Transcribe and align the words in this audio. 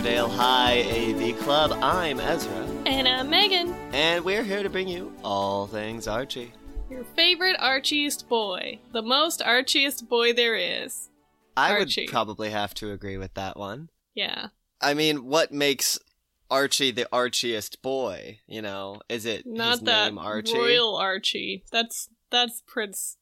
Riverdale 0.00 0.30
High 0.30 0.80
AV 0.80 1.38
Club. 1.40 1.72
I'm 1.82 2.20
Ezra, 2.20 2.66
And 2.86 3.06
I'm 3.06 3.28
Megan, 3.28 3.74
and 3.92 4.24
we're 4.24 4.42
here 4.42 4.62
to 4.62 4.70
bring 4.70 4.88
you 4.88 5.12
all 5.22 5.66
things 5.66 6.08
Archie. 6.08 6.54
your 6.88 7.04
favorite 7.14 7.58
Archiest 7.58 8.26
boy. 8.26 8.78
The 8.94 9.02
most 9.02 9.40
Archiest 9.40 10.08
boy 10.08 10.32
there 10.32 10.56
is. 10.56 11.10
I 11.54 11.72
Archie. 11.72 12.04
would 12.06 12.10
probably 12.12 12.48
have 12.48 12.72
to 12.76 12.92
agree 12.92 13.18
with 13.18 13.34
that 13.34 13.58
one. 13.58 13.90
Yeah. 14.14 14.46
I 14.80 14.94
mean, 14.94 15.26
what 15.26 15.52
makes 15.52 15.98
Archie 16.50 16.92
the 16.92 17.06
archiest 17.12 17.82
boy? 17.82 18.38
You 18.46 18.62
know, 18.62 19.02
is 19.10 19.26
it 19.26 19.44
Not 19.44 19.72
his 19.72 19.80
that 19.80 20.06
name 20.06 20.18
Archie? 20.18 20.56
Royal 20.56 20.96
Archie. 20.96 21.62
That's 21.70 22.08
that's 22.30 22.62
Prince 22.66 23.18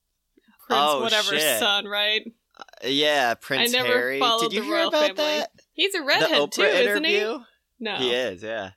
Prince 0.64 0.80
Oh, 0.80 1.00
whatever's 1.00 1.42
shit. 1.42 1.58
son, 1.58 1.86
right? 1.86 2.22
Uh, 2.56 2.62
yeah, 2.86 3.34
Prince 3.34 3.74
I 3.74 3.78
never 3.78 3.88
Harry. 3.98 4.20
Did 4.20 4.52
you 4.52 4.62
hear 4.62 4.78
about 4.86 4.92
family. 4.92 5.14
that? 5.16 5.50
He's 5.78 5.95
a 5.95 6.02
redhead 6.02 6.52
too, 6.52 6.62
isn't 6.62 7.05
he? 7.05 7.38
No. 7.80 7.96
He 7.96 8.10
is, 8.12 8.42
yeah. 8.42 8.70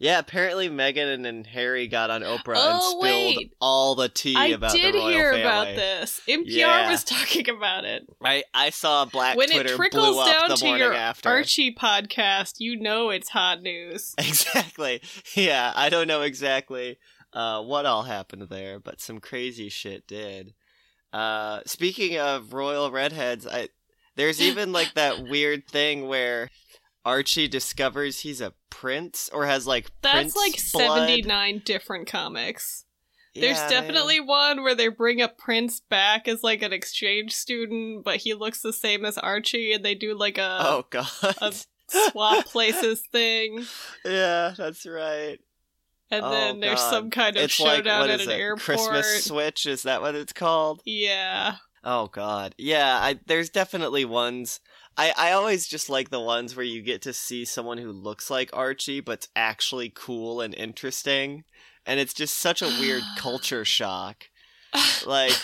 Yeah, 0.00 0.18
apparently 0.20 0.68
Meghan 0.68 1.26
and, 1.26 1.46
Harry 1.46 1.88
got 1.88 2.10
on 2.10 2.22
Oprah 2.22 2.54
Oh, 2.56 2.72
and 2.72 2.82
spilled 2.82 3.36
wait. 3.36 3.52
all 3.60 3.94
the 3.96 4.08
tea 4.08 4.34
I 4.36 4.46
about 4.48 4.72
the 4.72 4.78
royal 4.82 4.88
I 4.88 4.92
did 4.92 5.02
hear 5.12 5.24
family. 5.32 5.40
about 5.40 5.66
this. 5.74 6.20
NPR 6.28 6.44
Yeah. 6.46 6.90
was 6.90 7.04
talking 7.16 7.48
about 7.48 7.84
it. 7.84 8.02
I, 8.24 8.44
I 8.54 8.70
saw 8.70 9.04
Black 9.06 9.36
when 9.36 9.48
Twitter 9.50 9.72
it 9.72 9.76
trickles 9.76 10.24
down 10.24 10.56
to 10.56 10.68
your 10.78 10.92
after. 10.94 11.28
Archie 11.28 11.74
podcast, 11.74 12.54
you 12.58 12.78
know 12.80 13.10
it's 13.10 13.28
hot 13.28 13.62
news. 13.62 14.14
Exactly. 14.18 15.00
Yeah, 15.34 15.72
I 15.74 15.88
don't 15.88 16.06
know 16.08 16.22
exactly 16.22 16.98
uh, 17.32 17.62
what 17.62 17.86
all 17.86 18.02
happened 18.02 18.42
there, 18.50 18.78
but 18.80 19.00
some 19.00 19.18
crazy 19.20 19.68
shit 19.68 20.06
did. 20.06 20.54
Uh, 21.12 21.60
speaking 21.66 22.18
of 22.18 22.52
royal 22.52 22.90
redheads, 22.90 23.46
I 23.46 23.68
there's 24.18 24.42
even 24.42 24.72
like 24.72 24.92
that 24.94 25.22
weird 25.22 25.66
thing 25.66 26.06
where 26.06 26.50
Archie 27.06 27.48
discovers 27.48 28.20
he's 28.20 28.42
a 28.42 28.52
prince 28.68 29.30
or 29.32 29.46
has 29.46 29.66
like 29.66 29.90
That's 30.02 30.36
like 30.36 30.58
blood. 30.74 30.98
79 31.08 31.62
different 31.64 32.06
comics. 32.06 32.84
There's 33.34 33.56
Yeah, 33.56 33.68
definitely 33.68 34.20
one 34.20 34.62
where 34.62 34.74
they 34.74 34.88
bring 34.88 35.20
a 35.22 35.28
Prince 35.28 35.80
back 35.80 36.26
as 36.26 36.42
like 36.42 36.60
an 36.62 36.72
exchange 36.72 37.32
student, 37.32 38.04
but 38.04 38.16
he 38.16 38.34
looks 38.34 38.62
the 38.62 38.72
same 38.72 39.04
as 39.04 39.16
Archie, 39.16 39.72
and 39.72 39.84
they 39.84 39.94
do 39.94 40.16
like 40.18 40.38
a. 40.38 40.58
Oh 40.60 40.86
god. 40.90 41.06
a 41.40 41.52
swap 42.10 42.46
places 42.52 43.02
thing. 43.12 43.64
yeah, 44.04 44.54
that's 44.58 44.84
right. 44.86 45.38
And 46.10 46.24
Oh, 46.24 46.30
then 46.30 46.60
there's 46.60 46.80
God. 46.80 46.90
some 46.90 47.10
kind 47.10 47.36
of 47.36 47.42
it's 47.44 47.60
like 47.60 47.76
showdown 47.76 48.00
what 48.00 48.10
at 48.10 48.22
an 48.22 48.30
it? 48.30 48.34
airport. 48.40 48.60
Christmas 48.64 49.24
switch 49.26 49.66
is 49.66 49.82
that 49.84 50.00
what 50.00 50.14
it's 50.16 50.32
called? 50.32 50.80
Yeah. 50.84 51.56
Oh 51.84 52.08
god. 52.08 52.54
Yeah, 52.58 52.98
I 53.00 53.18
there's 53.26 53.50
definitely 53.50 54.04
ones 54.04 54.60
I 54.96 55.12
I 55.16 55.32
always 55.32 55.66
just 55.66 55.88
like 55.88 56.10
the 56.10 56.20
ones 56.20 56.56
where 56.56 56.64
you 56.64 56.82
get 56.82 57.02
to 57.02 57.12
see 57.12 57.44
someone 57.44 57.78
who 57.78 57.92
looks 57.92 58.30
like 58.30 58.50
Archie 58.52 59.00
but's 59.00 59.28
actually 59.36 59.90
cool 59.94 60.40
and 60.40 60.54
interesting 60.54 61.44
and 61.86 62.00
it's 62.00 62.14
just 62.14 62.36
such 62.36 62.62
a 62.62 62.66
weird 62.80 63.02
culture 63.18 63.64
shock. 63.64 64.24
Like 65.06 65.36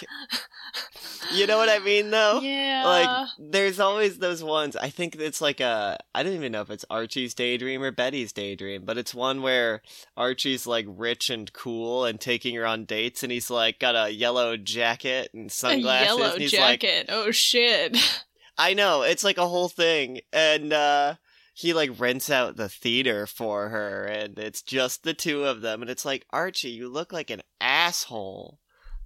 you 1.33 1.47
know 1.47 1.56
what 1.56 1.69
I 1.69 1.78
mean 1.78 2.11
though? 2.11 2.41
Yeah. 2.42 2.83
Like 2.84 3.28
there's 3.39 3.81
always 3.81 4.19
those 4.19 4.42
ones. 4.42 4.77
I 4.77 4.91
think 4.91 5.16
it's 5.16 5.41
like 5.41 5.61
a 5.61 5.98
I 6.14 6.22
don't 6.22 6.34
even 6.34 6.53
know 6.53 6.62
if 6.62 6.70
it's 6.70 6.84
Archie's 6.91 7.34
daydream 7.34 7.83
or 7.83 7.91
Betty's 7.91 8.33
daydream, 8.33 8.84
but 8.84 8.98
it's 8.98 9.14
one 9.14 9.42
where 9.42 9.83
Archie's 10.16 10.66
like 10.66 10.86
rich 10.89 11.31
and 11.31 11.53
cool 11.53 12.05
and 12.05 12.20
taking 12.20 12.55
her 12.56 12.66
on 12.66 12.84
dates 12.84 13.22
and 13.22 13.32
he's 13.32 13.50
like 13.50 13.78
got 13.78 13.94
a 13.94 14.12
yellow 14.12 14.56
jacket 14.56 15.31
and 15.32 15.50
a 15.50 15.53
sunglasses 15.53 16.06
yellow 16.19 16.32
and 16.32 16.41
he's 16.41 16.59
like 16.59 16.81
jacket. 16.81 17.06
oh 17.09 17.31
shit. 17.31 17.97
I 18.59 18.75
know, 18.75 19.03
it's 19.03 19.25
like 19.25 19.38
a 19.38 19.48
whole 19.48 19.69
thing. 19.69 20.21
And 20.32 20.72
uh 20.72 21.15
he 21.54 21.72
like 21.72 21.98
rents 21.98 22.31
out 22.31 22.56
the 22.56 22.69
theater 22.69 23.27
for 23.27 23.69
her 23.69 24.04
and 24.06 24.38
it's 24.38 24.60
just 24.60 25.04
the 25.04 25.15
two 25.15 25.44
of 25.44 25.60
them 25.60 25.82
and 25.82 25.91
it's 25.91 26.04
like, 26.04 26.27
Archie, 26.31 26.71
you 26.71 26.88
look 26.88 27.12
like 27.12 27.31
an 27.31 27.43
asshole. 27.60 28.59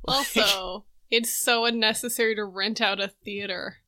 Also, 0.08 0.84
it's 1.10 1.36
so 1.36 1.64
unnecessary 1.64 2.34
to 2.34 2.44
rent 2.44 2.80
out 2.80 3.00
a 3.00 3.08
theater. 3.08 3.78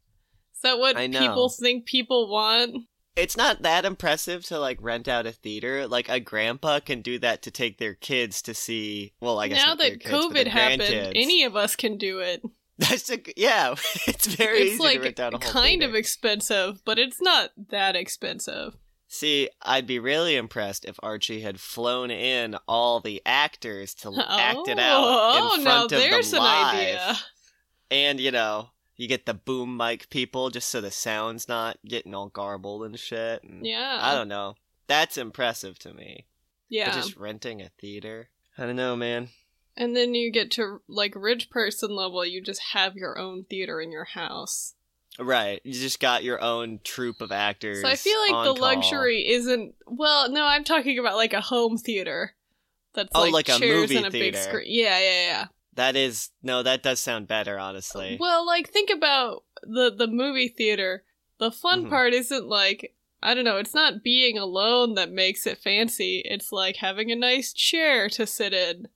Is 0.55 0.63
that 0.63 0.79
what 0.79 0.97
people 0.97 1.49
think 1.49 1.87
people 1.87 2.29
want? 2.31 2.85
it's 3.17 3.37
not 3.37 3.63
that 3.63 3.85
impressive 3.85 4.45
to 4.47 4.59
like 4.59 4.79
rent 4.81 5.09
out 5.09 5.27
a 5.27 5.33
theater. 5.33 5.87
Like 5.87 6.09
a 6.09 6.21
grandpa 6.21 6.81
can 6.81 7.03
do 7.03 7.19
that 7.19 7.43
to 7.43 7.51
take 7.51 7.79
their 7.79 7.95
kids 7.95 8.43
to 8.43 8.55
see. 8.55 9.13
Well, 9.21 9.39
I 9.39 9.49
guess 9.49 9.65
now 9.65 9.75
that 9.75 10.01
kids, 10.01 10.07
COVID 10.07 10.47
happened, 10.47 10.83
grandkids. 10.83 11.13
any 11.15 11.45
of 11.45 11.57
us 11.57 11.77
can 11.77 11.97
do 11.97 12.21
it. 12.21 12.43
That's 12.79 13.11
a, 13.11 13.19
yeah. 13.37 13.75
It's 14.07 14.27
very 14.27 14.61
it's 14.61 14.75
easy 14.75 14.83
like 14.83 14.99
to 14.99 15.05
rent 15.05 15.21
out 15.21 15.35
a 15.35 15.39
whole 15.39 15.53
kind 15.53 15.81
theater. 15.81 15.91
of 15.91 15.95
expensive, 15.95 16.83
but 16.85 16.99
it's 16.99 17.21
not 17.21 17.51
that 17.69 17.97
expensive. 17.97 18.77
See, 19.13 19.51
I'd 19.63 19.89
be 19.89 19.99
really 19.99 20.37
impressed 20.37 20.85
if 20.85 20.97
Archie 21.03 21.41
had 21.41 21.59
flown 21.59 22.13
in 22.13 22.55
all 22.69 23.01
the 23.01 23.21
actors 23.27 23.93
to 23.97 24.13
act 24.29 24.69
it 24.69 24.79
out 24.79 25.03
Oh, 25.05 25.55
in 25.59 25.65
now 25.65 25.71
front 25.71 25.93
of 25.93 25.99
there's 25.99 26.31
them 26.31 26.39
an 26.41 26.45
live. 26.45 26.75
idea. 26.77 27.17
And 27.91 28.21
you 28.21 28.31
know, 28.31 28.71
you 28.97 29.09
get 29.09 29.27
the 29.27 29.35
boom 29.35 29.77
mic 29.77 30.09
people 30.11 30.49
just 30.51 30.69
so 30.69 30.81
the 30.81 30.93
sound's 30.93 31.49
not 31.49 31.79
getting 31.85 32.15
all 32.15 32.29
garbled 32.29 32.85
and 32.85 32.97
shit. 32.97 33.43
And 33.43 33.67
Yeah. 33.67 33.99
I 34.01 34.15
don't 34.15 34.29
know. 34.29 34.55
That's 34.87 35.19
impressive 35.19 35.77
to 35.81 35.93
me. 35.93 36.27
yeah. 36.69 36.91
But 36.91 36.95
just 36.95 37.17
renting 37.17 37.61
a 37.61 37.71
theater? 37.81 38.29
I 38.57 38.65
don't 38.67 38.77
know, 38.77 38.95
man. 38.95 39.31
And 39.77 39.97
then 39.97 40.15
you 40.15 40.31
get 40.31 40.53
to 40.53 40.83
like 40.87 41.15
rich 41.17 41.51
person 41.51 41.91
level, 41.97 42.25
you 42.25 42.41
just 42.41 42.61
have 42.75 42.95
your 42.95 43.19
own 43.19 43.43
theater 43.51 43.81
in 43.81 43.91
your 43.91 44.05
house. 44.05 44.75
Right. 45.21 45.61
You 45.65 45.73
just 45.75 46.01
got 46.01 46.25
your 46.25 46.43
own 46.43 46.81
troupe 46.83 47.21
of 47.21 47.31
actors. 47.31 47.83
So 47.83 47.89
I 47.89 47.97
feel 47.97 48.19
like 48.21 48.47
the 48.47 48.55
call. 48.55 48.75
luxury 48.75 49.29
isn't 49.29 49.75
well, 49.87 50.31
no, 50.31 50.45
I'm 50.47 50.65
talking 50.65 50.99
about 50.99 51.17
like 51.17 51.35
a 51.35 51.41
home 51.43 51.77
theater. 51.77 52.35
That's 52.95 53.11
Oh, 53.15 53.21
like, 53.23 53.33
like 53.33 53.49
a 53.51 53.59
chairs 53.59 53.81
movie 53.83 53.97
and 53.99 54.07
a 54.07 54.11
big 54.11 54.35
theater. 54.35 54.39
screen. 54.39 54.67
Yeah, 54.69 54.99
yeah, 54.99 55.23
yeah. 55.27 55.45
That 55.75 55.95
is 55.97 56.31
no, 56.43 56.63
that 56.63 56.83
does 56.83 57.01
sound 57.01 57.29
better, 57.29 57.59
honestly. 57.59 58.17
Well, 58.19 58.45
like 58.47 58.69
think 58.71 58.91
about 58.91 59.45
the 59.63 59.93
the 59.97 60.07
movie 60.09 60.49
theater. 60.49 61.05
The 61.39 61.51
fun 61.53 61.85
Mhm. 61.87 61.91
part 61.91 62.13
isn't 62.15 62.47
like 62.49 62.95
I 63.23 63.35
don't 63.35 63.45
know, 63.45 63.59
it's 63.59 63.75
not 63.75 64.03
being 64.03 64.39
alone 64.39 64.95
that 64.95 65.11
makes 65.13 65.47
it 65.47 65.59
fancy. 65.59 66.23
It's 66.25 66.51
like 66.53 66.77
having 66.77 67.11
a 67.13 67.17
nice 67.17 67.53
chair 67.53 68.09
to 68.09 68.27
sit 68.27 68.55
in. 68.55 68.89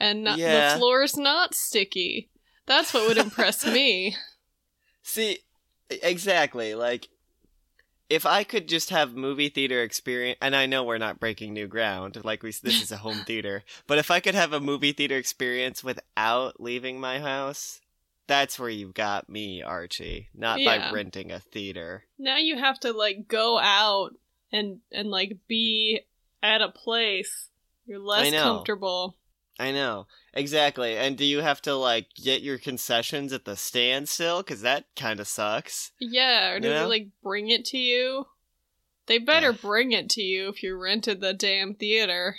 And 0.00 0.24
not, 0.24 0.38
Yeah. 0.38 0.72
the 0.74 0.78
floor's 0.80 1.16
not 1.16 1.54
sticky. 1.54 2.28
That's 2.66 2.92
what 2.92 3.06
would 3.06 3.18
impress 3.18 3.64
me. 3.64 4.16
See, 5.04 5.38
exactly. 5.90 6.74
Like, 6.74 7.08
if 8.10 8.26
I 8.26 8.42
could 8.42 8.68
just 8.68 8.90
have 8.90 9.14
movie 9.14 9.48
theater 9.50 9.82
experience, 9.82 10.38
and 10.42 10.56
I 10.56 10.66
know 10.66 10.82
we're 10.82 10.98
not 10.98 11.20
breaking 11.20 11.52
new 11.52 11.66
ground, 11.68 12.18
like 12.24 12.42
we 12.42 12.50
this 12.50 12.82
is 12.82 12.90
a 12.90 12.96
home 12.96 13.22
theater, 13.26 13.62
but 13.86 13.98
if 13.98 14.10
I 14.10 14.20
could 14.20 14.34
have 14.34 14.52
a 14.52 14.60
movie 14.60 14.92
theater 14.92 15.16
experience 15.16 15.84
without 15.84 16.60
leaving 16.60 16.98
my 17.00 17.20
house, 17.20 17.80
that's 18.26 18.58
where 18.58 18.70
you've 18.70 18.94
got 18.94 19.28
me, 19.28 19.62
Archie. 19.62 20.28
Not 20.34 20.60
Yeah. 20.60 20.88
by 20.88 20.92
renting 20.92 21.30
a 21.30 21.38
theater. 21.38 22.04
Now 22.18 22.38
you 22.38 22.56
have 22.58 22.80
to 22.80 22.92
like 22.92 23.28
go 23.28 23.58
out 23.58 24.14
and 24.52 24.80
and 24.90 25.10
like 25.10 25.38
be 25.46 26.00
at 26.42 26.62
a 26.62 26.70
place. 26.70 27.50
You're 27.86 27.98
less 27.98 28.32
comfortable. 28.32 29.16
I 29.58 29.70
know 29.70 30.06
exactly. 30.32 30.96
And 30.96 31.16
do 31.16 31.24
you 31.24 31.40
have 31.40 31.62
to 31.62 31.74
like 31.74 32.08
get 32.16 32.42
your 32.42 32.58
concessions 32.58 33.32
at 33.32 33.44
the 33.44 33.56
stand 33.56 34.08
still? 34.08 34.42
Because 34.42 34.62
that 34.62 34.86
kind 34.96 35.20
of 35.20 35.28
sucks. 35.28 35.92
Yeah, 36.00 36.50
or 36.50 36.60
do 36.60 36.68
You 36.68 36.74
know? 36.74 36.80
they 36.80 36.86
like 36.86 37.08
bring 37.22 37.50
it 37.50 37.64
to 37.66 37.78
you? 37.78 38.26
They 39.06 39.18
better 39.18 39.52
bring 39.52 39.92
it 39.92 40.08
to 40.10 40.22
you 40.22 40.48
if 40.48 40.62
you 40.62 40.76
rented 40.76 41.20
the 41.20 41.34
damn 41.34 41.74
theater. 41.74 42.36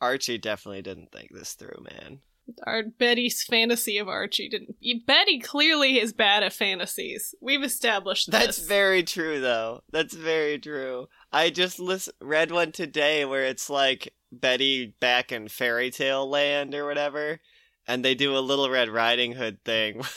Archie 0.00 0.38
definitely 0.38 0.82
didn't 0.82 1.10
think 1.12 1.30
this 1.32 1.54
through, 1.54 1.84
man. 1.90 2.20
Our 2.66 2.82
Betty's 2.82 3.42
fantasy 3.42 3.96
of 3.98 4.06
Archie 4.06 4.50
didn't. 4.50 4.76
Betty 5.06 5.40
clearly 5.40 5.98
is 5.98 6.12
bad 6.12 6.42
at 6.42 6.52
fantasies. 6.52 7.34
We've 7.40 7.62
established 7.62 8.30
That's 8.30 8.58
very 8.58 9.02
true, 9.02 9.40
though. 9.40 9.82
That's 9.90 10.14
very 10.14 10.58
true. 10.58 11.08
I 11.34 11.50
just 11.50 11.80
lis- 11.80 12.08
read 12.20 12.52
one 12.52 12.70
today 12.72 13.24
where 13.24 13.44
it's 13.44 13.68
like 13.68 14.14
Betty 14.30 14.94
back 15.00 15.32
in 15.32 15.48
fairy 15.48 15.90
tale 15.90 16.28
land 16.28 16.74
or 16.74 16.86
whatever, 16.86 17.40
and 17.88 18.04
they 18.04 18.14
do 18.14 18.36
a 18.36 18.38
Little 18.38 18.70
Red 18.70 18.88
Riding 18.88 19.32
Hood 19.32 19.58
thing. 19.64 20.02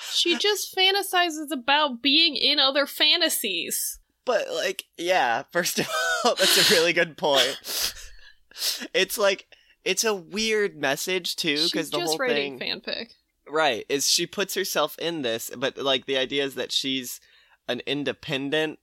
She 0.00 0.38
just 0.38 0.72
fantasizes 0.76 1.50
about 1.50 2.00
being 2.00 2.36
in 2.36 2.60
other 2.60 2.86
fantasies. 2.86 3.98
but 4.24 4.44
like, 4.54 4.84
yeah. 4.96 5.42
First 5.50 5.80
of 5.80 5.88
all, 6.24 6.34
that's 6.38 6.70
a 6.70 6.74
really 6.74 6.92
good 6.92 7.16
point. 7.16 7.58
it's 8.94 9.18
like 9.18 9.48
it's 9.84 10.04
a 10.04 10.14
weird 10.14 10.76
message 10.76 11.34
too, 11.34 11.64
because 11.64 11.90
the 11.90 11.98
just 11.98 12.10
whole 12.10 12.18
writing 12.18 12.58
thing. 12.60 12.80
fanfic. 12.80 13.14
Right. 13.50 13.84
Is 13.88 14.08
she 14.08 14.28
puts 14.28 14.54
herself 14.54 14.96
in 15.00 15.22
this, 15.22 15.50
but 15.58 15.76
like 15.76 16.06
the 16.06 16.18
idea 16.18 16.44
is 16.44 16.54
that 16.54 16.70
she's 16.70 17.20
an 17.66 17.80
independent 17.84 18.78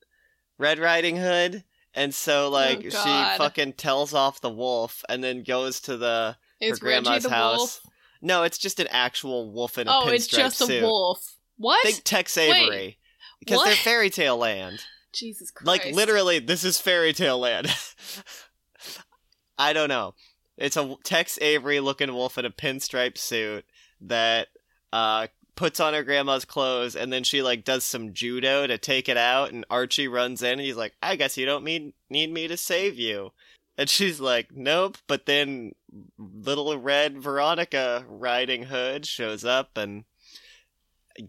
Red 0.57 0.80
Riding 0.80 1.18
Hood, 1.18 1.63
and 1.94 2.13
so 2.13 2.50
like 2.50 2.81
she 2.81 2.88
Oh, 2.90 2.92
God. 3.04 3.38
fucking 3.38 3.74
tells 3.74 4.13
off 4.13 4.42
the 4.42 4.50
wolf 4.50 5.04
and 5.10 5.24
then 5.24 5.44
goes 5.44 5.80
to 5.81 5.98
the 5.98 6.38
Is 6.60 6.80
her 6.80 6.86
grandma's 6.86 7.24
the 7.24 7.30
house. 7.30 7.57
wolf? 7.57 7.81
No, 8.22 8.44
it's 8.44 8.57
just 8.57 8.80
an 8.80 8.88
actual 8.90 9.52
wolf 9.52 9.78
in 9.78 9.88
a 9.88 9.92
Oh, 9.92 10.04
pinstripe 10.06 10.13
it's 10.16 10.28
just 10.28 10.57
suit. 10.57 10.81
a 10.81 10.86
wolf. 10.86 11.36
What? 11.57 11.81
Think 11.86 12.02
Tex 12.04 12.38
Avery. 12.38 12.98
because 13.40 13.63
they're 13.63 13.75
fairy 13.75 14.10
tale 14.10 14.38
land. 14.38 14.84
Jesus 15.13 15.52
Christ. 15.52 15.68
Like 15.68 15.96
literally, 15.96 16.40
this 16.40 16.63
is 16.63 16.80
fairy 16.80 17.13
tale 17.13 17.40
land. 17.40 17.68
I 19.58 19.74
don't 19.74 19.90
know. 19.90 20.16
It's 20.58 20.78
a 20.78 20.96
Tex 21.04 21.38
Avery 21.42 21.80
looking 21.80 22.13
wolf 22.13 22.38
in 22.38 22.46
a 22.46 22.50
pinstripe 22.50 23.18
suit 23.18 23.66
that 24.01 24.48
uh 24.92 25.28
puts 25.56 25.80
on 25.80 25.94
her 25.94 26.04
grandma's 26.04 26.46
clothes 26.46 26.96
and 26.96 27.12
then 27.13 27.24
she 27.24 27.42
like 27.42 27.63
does 27.63 27.84
some 27.84 28.13
judo 28.13 28.68
to 28.68 28.78
take 28.78 29.07
it 29.10 29.18
out 29.18 29.52
and 29.52 29.66
Archie 29.69 30.07
runs 30.07 30.42
in 30.44 30.54
and 30.54 30.62
he's 30.62 30.75
like, 30.75 30.94
"I 31.02 31.16
guess 31.16 31.38
you 31.38 31.46
don't 31.46 31.63
need 31.63 31.94
need 32.10 32.31
me 32.31 32.48
to 32.48 32.57
save 32.57 33.00
you." 33.00 33.31
And 33.78 33.90
she's 33.90 34.19
like, 34.19 34.50
"Nope." 34.54 34.98
But 35.07 35.25
then 35.25 35.74
little 36.18 36.78
red 36.78 37.18
Veronica 37.22 38.06
Riding 38.07 38.63
Hood 38.63 39.06
shows 39.06 39.44
up 39.46 39.78
and 39.78 40.06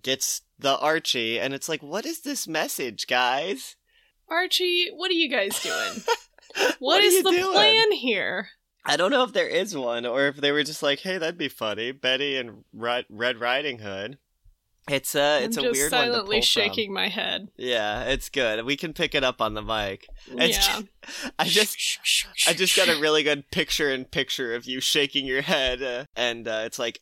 gets 0.03 0.43
the 0.59 0.77
Archie 0.79 1.39
and 1.39 1.55
it's 1.55 1.69
like, 1.69 1.83
"What 1.83 2.07
is 2.07 2.21
this 2.23 2.49
message, 2.49 3.07
guys?" 3.07 3.77
Archie, 4.29 4.89
what 4.93 5.11
are 5.11 5.15
you 5.15 5.31
guys 5.31 5.61
doing? 5.63 6.03
What 6.57 6.77
what 6.79 7.05
is 7.05 7.23
the 7.23 7.31
doing? 7.33 7.53
plan 7.53 7.93
here? 7.93 8.49
I 8.87 8.97
don't 8.97 9.11
know 9.11 9.25
if 9.25 9.33
there 9.33 9.49
is 9.49 9.77
one 9.77 10.07
or 10.07 10.27
if 10.29 10.37
they 10.37 10.53
were 10.53 10.63
just 10.63 10.83
like, 10.83 11.01
"Hey, 11.01 11.19
that'd 11.19 11.39
be 11.39 11.49
funny." 11.49 11.93
Betty 11.93 12.37
and 12.37 12.65
Red, 12.73 13.05
Red 13.11 13.41
Riding 13.41 13.81
Hood. 13.81 14.19
It's 14.89 15.17
a 15.17 15.43
it's 15.43 15.57
I'm 15.57 15.65
a 15.65 15.69
just 15.69 15.81
weird 15.81 15.93
one 15.93 16.07
to 16.07 16.13
silently 16.13 16.37
pull 16.37 16.43
from. 16.43 16.47
shaking 16.47 16.93
my 16.93 17.09
head. 17.09 17.49
Yeah, 17.57 18.05
it's 18.05 18.29
good. 18.29 18.65
We 18.65 18.77
can 18.77 18.93
pick 18.93 19.17
it 19.17 19.25
up 19.25 19.41
on 19.41 19.55
the 19.55 19.63
mic. 19.63 20.07
It's 20.29 20.57
yeah. 20.57 20.83
I 21.39 21.45
just 21.47 21.77
I 22.47 22.53
just 22.53 22.77
got 22.77 22.89
a 22.89 23.01
really 23.01 23.25
good 23.25 23.51
picture 23.51 23.91
in 23.91 24.05
picture 24.05 24.55
of 24.55 24.65
you 24.67 24.81
shaking 24.81 25.27
your 25.27 25.43
head, 25.43 25.83
uh, 25.83 26.05
and 26.15 26.47
uh, 26.47 26.63
it's 26.67 26.79
like 26.79 27.01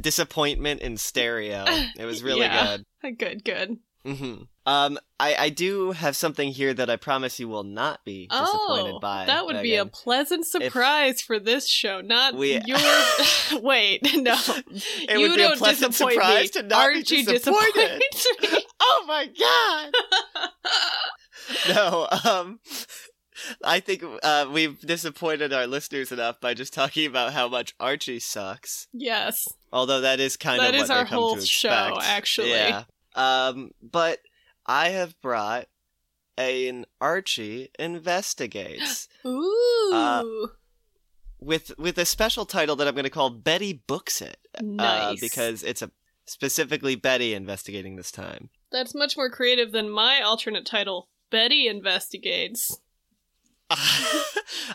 disappointment 0.00 0.80
in 0.80 0.96
stereo. 0.96 1.64
It 1.98 2.04
was 2.04 2.22
really 2.22 2.40
Yeah. 2.46 2.76
good. 3.02 3.18
Good, 3.18 3.44
good. 3.44 3.78
hmm 4.06 4.42
Um, 4.66 4.98
I 5.20 5.34
I 5.36 5.48
do 5.50 5.92
have 5.92 6.16
something 6.16 6.48
here 6.50 6.72
that 6.72 6.88
I 6.88 6.96
promise 6.96 7.38
you 7.38 7.48
will 7.48 7.64
not 7.64 8.02
be 8.04 8.26
disappointed 8.28 8.94
Oh, 8.94 8.98
by. 8.98 9.26
that 9.26 9.44
would 9.44 9.60
be 9.62 9.76
a 9.76 9.84
pleasant 9.84 10.46
surprise 10.46 11.20
for 11.20 11.38
this 11.38 11.68
show. 11.68 12.00
Not 12.00 12.34
We- 12.34 12.62
your. 12.64 12.78
Wait, 13.60 14.00
no. 14.16 14.34
It 14.46 15.18
you 15.18 15.28
would 15.28 15.34
be 15.36 15.42
a 15.42 15.48
don't 15.48 15.58
pleasant 15.58 15.92
disappoint 15.92 16.14
surprise 16.14 16.42
me. 16.42 16.48
to 16.48 16.62
not 16.62 16.88
be 16.92 16.98
Archie 16.98 17.22
disappointed. 17.24 18.00
me. 18.42 18.58
Oh 18.80 19.04
my 19.06 19.26
god! 19.38 19.92
no, 21.74 22.08
um, 22.24 22.58
I 23.62 23.80
think 23.80 24.02
uh, 24.22 24.46
we've 24.50 24.80
disappointed 24.80 25.52
our 25.52 25.66
listeners 25.66 26.10
enough 26.12 26.40
by 26.40 26.54
just 26.54 26.72
talking 26.72 27.06
about 27.06 27.32
how 27.32 27.48
much 27.48 27.74
Archie 27.78 28.20
sucks. 28.20 28.86
yes. 28.92 29.46
Although 29.72 30.02
that 30.02 30.20
is 30.20 30.36
kind 30.36 30.60
That 30.60 30.74
of 30.74 30.82
is 30.82 30.88
what 30.88 30.98
our 30.98 31.04
whole 31.04 31.38
show, 31.40 31.98
actually. 32.00 32.50
Yeah. 32.50 32.84
Um, 33.14 33.70
but 33.82 34.18
I 34.66 34.90
have 34.90 35.20
brought 35.20 35.66
an 36.36 36.86
Archie 37.00 37.70
investigates 37.78 39.08
Ooh. 39.26 39.90
Uh, 39.92 40.24
with 41.40 41.72
with 41.78 41.98
a 41.98 42.04
special 42.04 42.44
title 42.46 42.76
that 42.76 42.88
I'm 42.88 42.94
going 42.94 43.04
to 43.04 43.10
call 43.10 43.30
Betty 43.30 43.72
Books 43.86 44.20
It. 44.20 44.38
Uh, 44.78 45.14
because 45.20 45.62
it's 45.62 45.82
a 45.82 45.90
specifically 46.26 46.96
Betty 46.96 47.34
investigating 47.34 47.96
this 47.96 48.10
time. 48.10 48.50
That's 48.72 48.94
much 48.94 49.16
more 49.16 49.30
creative 49.30 49.72
than 49.72 49.90
my 49.90 50.20
alternate 50.20 50.66
title, 50.66 51.08
Betty 51.30 51.68
Investigates. 51.68 52.78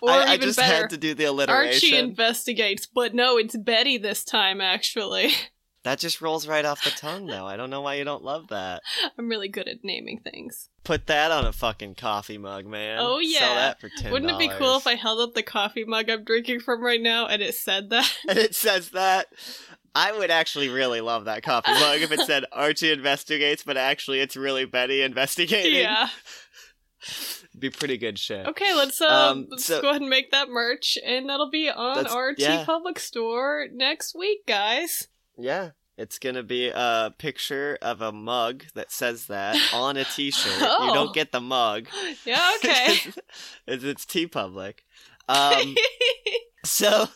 Or 0.02 0.12
I, 0.12 0.24
I 0.24 0.34
even 0.36 0.48
just 0.48 0.58
better, 0.58 0.76
had 0.76 0.90
to 0.92 0.98
do 0.98 1.14
the 1.14 1.26
alliteration. 1.26 1.94
Archie 1.94 1.98
investigates, 1.98 2.86
but 2.86 3.14
no, 3.14 3.38
it's 3.38 3.56
Betty 3.56 3.98
this 3.98 4.24
time, 4.24 4.62
actually. 4.62 5.32
that 5.84 6.00
just 6.00 6.22
rolls 6.22 6.48
right 6.48 6.66
off 6.66 6.84
the 6.84 6.90
tongue, 6.92 7.26
though. 7.28 7.46
I 7.46 7.56
don't 7.56 7.70
know 7.70 7.82
why 7.82 7.96
you 7.96 8.04
don't 8.04 8.24
love 8.24 8.50
that. 8.50 8.82
I'm 9.18 9.30
really 9.30 9.48
good 9.48 9.68
at 9.68 9.84
naming 9.84 10.20
things. 10.20 10.70
Put 10.84 11.08
that 11.08 11.32
on 11.32 11.46
a 11.46 11.54
fucking 11.54 11.96
coffee 11.96 12.38
mug, 12.38 12.66
man. 12.66 12.98
Oh, 13.00 13.22
Sell 13.22 13.50
yeah. 13.50 13.56
that 13.56 13.80
for 13.80 13.90
ten. 13.98 14.12
Wouldn't 14.12 14.32
it 14.32 14.40
be 14.40 14.50
cool 14.50 14.76
if 14.78 14.88
I 14.88 14.96
held 14.96 15.20
up 15.20 15.36
the 15.36 15.44
coffee 15.44 15.86
mug 15.86 16.10
I'm 16.10 16.24
drinking 16.24 16.62
from 16.62 16.84
right 16.84 17.02
now 17.02 17.28
and 17.28 17.42
it 17.42 17.56
said 17.56 17.90
that? 17.92 18.12
and 18.28 18.38
it 18.38 18.56
says 18.56 18.90
that? 18.92 19.28
I 19.96 20.12
would 20.12 20.30
actually 20.32 20.70
really 20.70 21.02
love 21.02 21.26
that 21.26 21.44
coffee 21.44 21.72
mug 21.74 22.02
if 22.02 22.12
it 22.12 22.22
said 22.22 22.46
Archie 22.52 22.92
investigates, 22.92 23.64
but 23.64 23.76
actually 23.76 24.20
it's 24.20 24.38
really 24.38 24.66
Betty 24.66 25.02
investigating. 25.02 25.82
yeah. 25.82 26.10
It'd 27.50 27.60
be 27.60 27.70
pretty 27.70 27.98
good 27.98 28.18
shit. 28.20 28.46
Okay, 28.46 28.74
let's, 28.76 29.02
uh, 29.02 29.08
Um, 29.08 29.48
let's 29.50 29.66
so- 29.66 29.82
go 29.82 29.90
ahead 29.90 30.02
and 30.02 30.10
make 30.10 30.32
that 30.32 30.50
merch, 30.50 30.98
and 31.06 31.28
that'll 31.30 31.50
be 31.50 31.70
on 31.70 32.06
our 32.08 32.34
yeah. 32.38 32.64
Public 32.66 33.00
Store 33.00 33.68
next 33.74 34.16
week, 34.16 34.46
guys. 34.48 35.09
Yeah. 35.40 35.72
It's 35.98 36.18
gonna 36.20 36.44
be 36.44 36.70
a 36.70 37.14
picture 37.18 37.78
of 37.82 38.02
a 38.02 38.12
mug 38.12 38.64
that 38.74 38.92
says 38.92 39.26
that 39.28 39.58
on 39.74 39.98
a 39.98 40.06
T-shirt. 40.06 40.60
You 40.62 40.68
Oh. 40.70 40.94
don't 40.94 41.14
get 41.14 41.32
the 41.32 41.42
mug. 41.42 41.88
Yeah, 42.26 42.52
okay. 42.58 42.98
it's, 43.68 43.84
it's 43.84 44.06
TeePublic. 44.06 44.76
Um, 45.28 45.76
so 46.66 47.08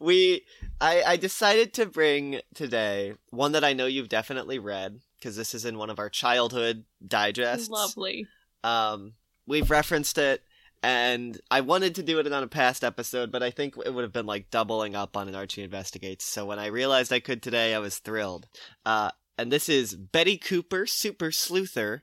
we, 0.00 0.44
I, 0.80 1.02
I 1.02 1.16
decided 1.16 1.72
to 1.74 1.86
bring 1.86 2.40
today 2.54 3.14
one 3.30 3.52
that 3.52 3.64
I 3.64 3.72
know 3.72 3.86
you've 3.86 4.08
definitely 4.08 4.58
read 4.58 5.00
because 5.18 5.36
this 5.36 5.54
is 5.54 5.64
in 5.64 5.78
one 5.78 5.90
of 5.90 5.98
our 5.98 6.10
childhood 6.10 6.84
digests. 7.06 7.68
Lovely. 7.68 8.26
Um, 8.64 9.14
we've 9.46 9.70
referenced 9.70 10.18
it, 10.18 10.42
and 10.82 11.40
I 11.50 11.60
wanted 11.60 11.94
to 11.96 12.02
do 12.02 12.18
it 12.18 12.32
on 12.32 12.42
a 12.42 12.48
past 12.48 12.82
episode, 12.82 13.30
but 13.30 13.42
I 13.42 13.50
think 13.50 13.74
it 13.84 13.92
would 13.92 14.02
have 14.02 14.12
been 14.12 14.26
like 14.26 14.50
doubling 14.50 14.94
up 14.96 15.16
on 15.16 15.28
an 15.28 15.34
Archie 15.34 15.62
Investigates. 15.62 16.24
So 16.24 16.44
when 16.44 16.58
I 16.58 16.66
realized 16.66 17.12
I 17.12 17.20
could 17.20 17.42
today, 17.42 17.74
I 17.74 17.78
was 17.78 17.98
thrilled. 17.98 18.46
Uh, 18.84 19.10
and 19.38 19.50
this 19.52 19.68
is 19.68 19.94
Betty 19.94 20.36
Cooper, 20.36 20.86
Super 20.86 21.30
Sleuther, 21.30 22.02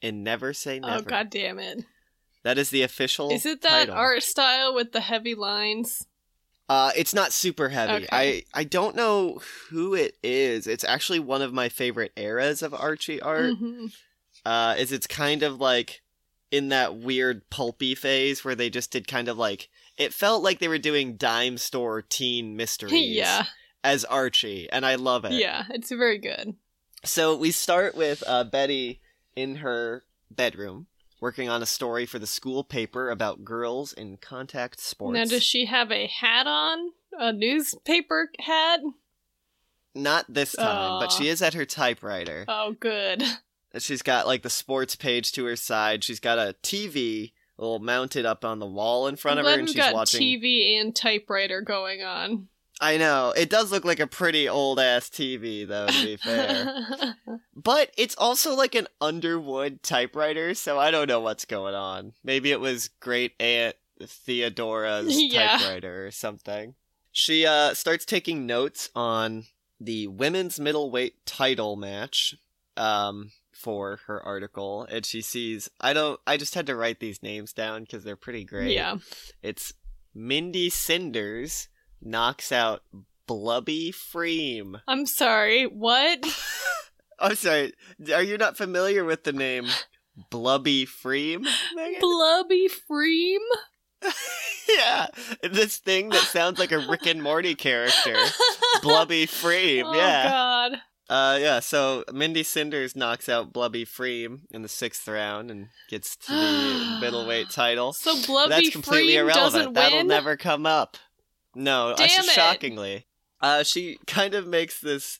in 0.00 0.22
Never 0.22 0.52
Say 0.52 0.80
Never. 0.80 0.96
Oh, 0.96 1.00
god 1.02 1.30
damn 1.30 1.58
it. 1.58 1.84
That 2.44 2.58
is 2.58 2.70
the 2.70 2.82
official. 2.82 3.30
Is 3.30 3.46
it 3.46 3.62
that 3.62 3.86
title. 3.86 3.94
art 3.94 4.22
style 4.22 4.74
with 4.74 4.92
the 4.92 5.00
heavy 5.00 5.34
lines? 5.34 6.06
Uh, 6.68 6.90
it's 6.96 7.14
not 7.14 7.32
super 7.32 7.68
heavy. 7.68 8.04
Okay. 8.04 8.08
I 8.10 8.42
I 8.54 8.64
don't 8.64 8.96
know 8.96 9.40
who 9.68 9.94
it 9.94 10.16
is. 10.22 10.66
It's 10.66 10.84
actually 10.84 11.20
one 11.20 11.42
of 11.42 11.52
my 11.52 11.68
favorite 11.68 12.12
eras 12.16 12.62
of 12.62 12.72
Archie 12.74 13.20
art. 13.20 13.54
Mhm. 13.54 13.92
Uh, 14.44 14.74
is 14.78 14.90
it's 14.90 15.06
kind 15.06 15.42
of 15.42 15.60
like 15.60 16.02
in 16.52 16.68
that 16.68 16.96
weird 16.96 17.48
pulpy 17.50 17.96
phase 17.96 18.44
where 18.44 18.54
they 18.54 18.70
just 18.70 18.92
did 18.92 19.08
kind 19.08 19.26
of 19.26 19.38
like 19.38 19.68
it 19.96 20.14
felt 20.14 20.42
like 20.42 20.58
they 20.58 20.68
were 20.68 20.78
doing 20.78 21.16
dime 21.16 21.58
store 21.58 22.02
teen 22.02 22.54
mysteries 22.54 22.92
yeah, 23.16 23.46
as 23.82 24.04
Archie, 24.04 24.68
and 24.70 24.86
I 24.86 24.94
love 24.94 25.24
it. 25.24 25.32
yeah, 25.32 25.64
it's 25.70 25.90
very 25.90 26.18
good. 26.18 26.54
So 27.04 27.34
we 27.36 27.50
start 27.50 27.96
with 27.96 28.22
uh, 28.26 28.44
Betty 28.44 29.00
in 29.34 29.56
her 29.56 30.04
bedroom 30.30 30.86
working 31.20 31.48
on 31.48 31.62
a 31.62 31.66
story 31.66 32.04
for 32.04 32.18
the 32.18 32.26
school 32.26 32.64
paper 32.64 33.10
about 33.10 33.44
girls 33.44 33.92
in 33.92 34.16
contact 34.18 34.80
sports. 34.80 35.14
Now, 35.14 35.24
does 35.24 35.42
she 35.42 35.66
have 35.66 35.90
a 35.90 36.06
hat 36.06 36.46
on? 36.46 36.90
A 37.18 37.32
newspaper 37.32 38.30
hat? 38.40 38.80
Not 39.94 40.26
this 40.28 40.52
time, 40.52 41.00
but 41.00 41.12
she 41.12 41.28
is 41.28 41.42
at 41.42 41.54
her 41.54 41.66
typewriter. 41.66 42.44
Oh, 42.48 42.74
good. 42.78 43.22
She's 43.78 44.02
got 44.02 44.26
like 44.26 44.42
the 44.42 44.50
sports 44.50 44.96
page 44.96 45.32
to 45.32 45.44
her 45.46 45.56
side. 45.56 46.04
She's 46.04 46.20
got 46.20 46.38
a 46.38 46.54
TV 46.62 47.32
little 47.58 47.78
mounted 47.78 48.26
up 48.26 48.44
on 48.44 48.58
the 48.58 48.66
wall 48.66 49.06
in 49.06 49.16
front 49.16 49.38
of 49.40 49.46
her, 49.46 49.52
and 49.58 49.68
she's 49.68 49.76
got 49.76 49.94
watching. 49.94 50.20
TV 50.20 50.80
and 50.80 50.94
typewriter 50.94 51.60
going 51.60 52.02
on. 52.02 52.48
I 52.80 52.96
know 52.96 53.32
it 53.36 53.48
does 53.48 53.70
look 53.70 53.84
like 53.84 54.00
a 54.00 54.06
pretty 54.08 54.48
old 54.48 54.80
ass 54.80 55.08
TV, 55.08 55.66
though. 55.68 55.86
To 55.86 56.04
be 56.04 56.16
fair, 56.16 57.14
but 57.54 57.92
it's 57.96 58.16
also 58.16 58.54
like 58.56 58.74
an 58.74 58.88
Underwood 59.00 59.82
typewriter, 59.82 60.54
so 60.54 60.78
I 60.78 60.90
don't 60.90 61.06
know 61.08 61.20
what's 61.20 61.44
going 61.44 61.74
on. 61.74 62.12
Maybe 62.24 62.50
it 62.50 62.58
was 62.60 62.88
great 63.00 63.34
aunt 63.40 63.76
Theodora's 64.00 65.20
Yeah. 65.32 65.58
typewriter 65.58 66.06
or 66.06 66.10
something. 66.10 66.74
She 67.12 67.46
uh 67.46 67.74
starts 67.74 68.04
taking 68.04 68.46
notes 68.46 68.88
on 68.96 69.44
the 69.80 70.06
women's 70.08 70.58
middleweight 70.58 71.24
title 71.26 71.76
match 71.76 72.34
um 72.76 73.30
for 73.52 74.00
her 74.06 74.20
article 74.22 74.86
and 74.90 75.04
she 75.04 75.20
sees 75.20 75.68
I 75.80 75.92
don't 75.92 76.18
I 76.26 76.36
just 76.36 76.54
had 76.54 76.66
to 76.66 76.76
write 76.76 77.00
these 77.00 77.22
names 77.22 77.52
down 77.52 77.86
cuz 77.86 78.04
they're 78.04 78.16
pretty 78.16 78.44
great. 78.44 78.74
yeah. 78.74 78.96
It's 79.42 79.72
Mindy 80.14 80.70
Cinders 80.70 81.68
knocks 82.00 82.52
out 82.52 82.82
Blubby 83.26 83.92
Freem. 83.92 84.80
I'm 84.88 85.06
sorry. 85.06 85.64
What? 85.64 86.24
I'm 87.18 87.36
sorry. 87.36 87.72
Are 88.12 88.22
you 88.22 88.36
not 88.36 88.56
familiar 88.56 89.04
with 89.04 89.24
the 89.24 89.32
name 89.32 89.66
Blubby 90.30 90.86
Freem? 90.86 91.46
Megan? 91.74 92.00
Blubby 92.00 92.68
Freem? 92.68 93.38
yeah, 94.68 95.06
this 95.42 95.78
thing 95.78 96.08
that 96.10 96.22
sounds 96.22 96.58
like 96.58 96.72
a 96.72 96.78
Rick 96.78 97.06
and 97.06 97.22
Morty 97.22 97.54
character. 97.54 98.16
Blubby 98.82 99.26
Freem. 99.26 99.84
Oh, 99.86 99.94
yeah. 99.94 100.28
God. 100.28 100.72
Uh, 101.12 101.36
yeah. 101.40 101.60
So 101.60 102.04
Mindy 102.12 102.42
Cinders 102.42 102.96
knocks 102.96 103.28
out 103.28 103.52
Blubby 103.52 103.84
Freem 103.84 104.40
in 104.50 104.62
the 104.62 104.68
sixth 104.68 105.06
round 105.06 105.50
and 105.50 105.68
gets 105.90 106.16
to 106.16 106.32
the 106.32 106.98
middleweight 107.02 107.50
title. 107.50 107.92
So 107.92 108.14
Blubby 108.26 108.48
That's 108.50 108.70
completely 108.70 109.12
Freem 109.12 109.18
irrelevant. 109.24 109.52
doesn't 109.52 109.72
That'll 109.74 109.98
win? 109.98 110.06
never 110.06 110.36
come 110.36 110.64
up. 110.64 110.96
No, 111.54 111.90
uh, 111.90 111.96
Damn 111.96 112.06
it. 112.24 112.30
shockingly. 112.30 113.06
Uh, 113.40 113.62
she 113.62 113.98
kind 114.06 114.34
of 114.34 114.46
makes 114.46 114.80
this 114.80 115.18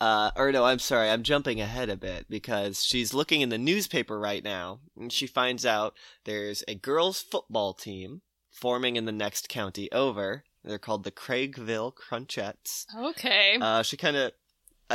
Uh, 0.00 0.30
or 0.36 0.50
no, 0.52 0.64
I'm 0.64 0.78
sorry, 0.78 1.08
I'm 1.08 1.22
jumping 1.22 1.60
ahead 1.60 1.88
a 1.88 1.96
bit 1.96 2.26
because 2.28 2.84
she's 2.84 3.14
looking 3.14 3.40
in 3.42 3.48
the 3.48 3.58
newspaper 3.58 4.18
right 4.18 4.42
now 4.44 4.80
and 4.96 5.12
she 5.12 5.26
finds 5.26 5.64
out 5.64 5.94
there's 6.24 6.62
a 6.68 6.74
girls' 6.74 7.22
football 7.22 7.72
team 7.74 8.20
forming 8.50 8.96
in 8.96 9.04
the 9.06 9.12
next 9.12 9.48
county 9.48 9.90
over. 9.92 10.44
They're 10.64 10.78
called 10.78 11.04
the 11.04 11.10
Craigville 11.12 11.94
Crunchettes. 11.94 12.84
Okay. 12.94 13.56
Uh, 13.60 13.82
she 13.82 13.96
kind 13.96 14.16
of, 14.16 14.26
uh, 14.28 14.30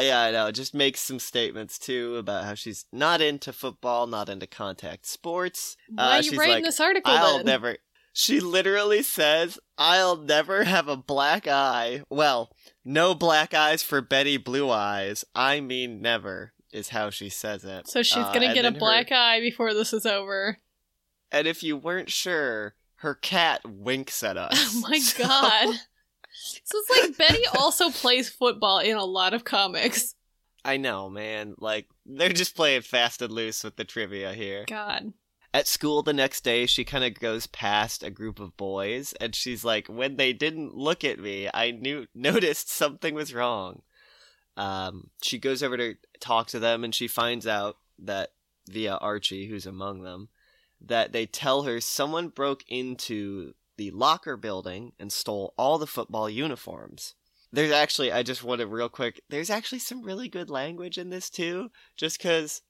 yeah, 0.01 0.21
I 0.21 0.31
know, 0.31 0.51
just 0.51 0.73
makes 0.73 0.99
some 0.99 1.19
statements 1.19 1.77
too 1.79 2.15
about 2.17 2.45
how 2.45 2.53
she's 2.55 2.85
not 2.91 3.21
into 3.21 3.53
football, 3.53 4.07
not 4.07 4.29
into 4.29 4.47
contact 4.47 5.05
sports. 5.05 5.77
Why 5.89 6.03
Uh, 6.03 6.09
are 6.17 6.21
you 6.21 6.37
writing 6.37 6.53
like, 6.55 6.63
this 6.63 6.79
article 6.79 7.11
I'll 7.13 7.37
then? 7.37 7.45
never. 7.45 7.77
She 8.13 8.39
literally 8.39 9.01
says, 9.03 9.59
I'll 9.77 10.15
never 10.15 10.63
have 10.63 10.87
a 10.87 10.95
black 10.95 11.47
eye. 11.47 12.03
Well, 12.09 12.49
no 12.85 13.13
black 13.13 13.53
eyes 13.53 13.83
for 13.83 13.99
Betty 14.01 14.37
Blue 14.37 14.69
Eyes. 14.69 15.25
I 15.35 15.59
mean, 15.59 16.01
never, 16.01 16.53
is 16.71 16.89
how 16.89 17.09
she 17.09 17.27
says 17.29 17.65
it. 17.65 17.87
So 17.89 18.03
she's 18.03 18.17
Uh, 18.23 18.31
gonna 18.31 18.45
and 18.45 18.53
get 18.53 18.61
a 18.61 18.63
then 18.63 18.73
her- 18.75 18.79
black 18.79 19.11
eye 19.11 19.41
before 19.41 19.73
this 19.73 19.91
is 19.91 20.05
over. 20.05 20.59
And 21.31 21.45
if 21.47 21.61
you 21.63 21.75
weren't 21.75 22.09
sure, 22.09 22.75
her 22.99 23.15
cat 23.15 23.61
winks 23.65 24.23
at 24.23 24.37
us. 24.37 24.53
Oh 24.75 24.79
my 24.79 24.97
So- 24.99 25.23
god. 25.23 25.75
So 26.45 26.77
it's 26.77 27.17
like 27.17 27.17
Betty 27.17 27.43
also 27.57 27.89
plays 27.89 28.29
football 28.29 28.79
in 28.79 28.95
a 28.95 29.03
lot 29.03 29.33
of 29.33 29.43
comics. 29.43 30.15
I 30.63 30.77
know, 30.77 31.09
man. 31.09 31.55
Like, 31.59 31.87
they're 32.05 32.29
just 32.29 32.55
playing 32.55 32.81
fast 32.81 33.21
and 33.21 33.31
loose 33.31 33.63
with 33.63 33.75
the 33.75 33.83
trivia 33.83 34.33
here. 34.33 34.65
God. 34.67 35.13
At 35.53 35.67
school 35.67 36.03
the 36.03 36.11
next 36.11 36.43
day, 36.43 36.65
she 36.65 36.83
kind 36.83 37.03
of 37.03 37.19
goes 37.19 37.47
past 37.47 38.03
a 38.03 38.09
group 38.09 38.39
of 38.39 38.57
boys, 38.57 39.13
and 39.21 39.33
she's 39.33 39.63
like, 39.63 39.87
"When 39.87 40.17
they 40.17 40.33
didn't 40.33 40.75
look 40.75 41.03
at 41.03 41.19
me, 41.19 41.49
I 41.53 41.71
knew 41.71 42.07
noticed 42.15 42.69
something 42.69 43.13
was 43.13 43.33
wrong." 43.33 43.83
Um, 44.57 45.11
she 45.21 45.37
goes 45.37 45.63
over 45.63 45.77
to 45.77 45.95
talk 46.19 46.47
to 46.47 46.59
them, 46.59 46.83
and 46.83 46.93
she 46.93 47.07
finds 47.07 47.47
out 47.47 47.77
that 47.99 48.33
via 48.67 48.95
Archie, 48.97 49.47
who's 49.47 49.65
among 49.65 50.01
them, 50.01 50.29
that 50.81 51.13
they 51.13 51.25
tell 51.25 51.63
her 51.63 51.79
someone 51.79 52.29
broke 52.29 52.63
into 52.67 53.53
the 53.77 53.91
locker 53.91 54.38
building 54.38 54.94
and 55.00 55.12
stole 55.12 55.53
all 55.58 55.77
the 55.77 55.88
football 55.88 56.29
uniforms. 56.29 57.15
There's 57.51 57.72
actually, 57.72 58.12
I 58.12 58.24
just 58.24 58.44
want 58.44 58.62
to 58.62 58.67
real 58.67 58.89
quick. 58.89 59.22
There's 59.29 59.50
actually 59.50 59.79
some 59.79 60.01
really 60.03 60.27
good 60.27 60.50
language 60.50 60.98
in 60.98 61.10
this 61.10 61.29
too, 61.29 61.70
just 61.96 62.17
because 62.17 62.62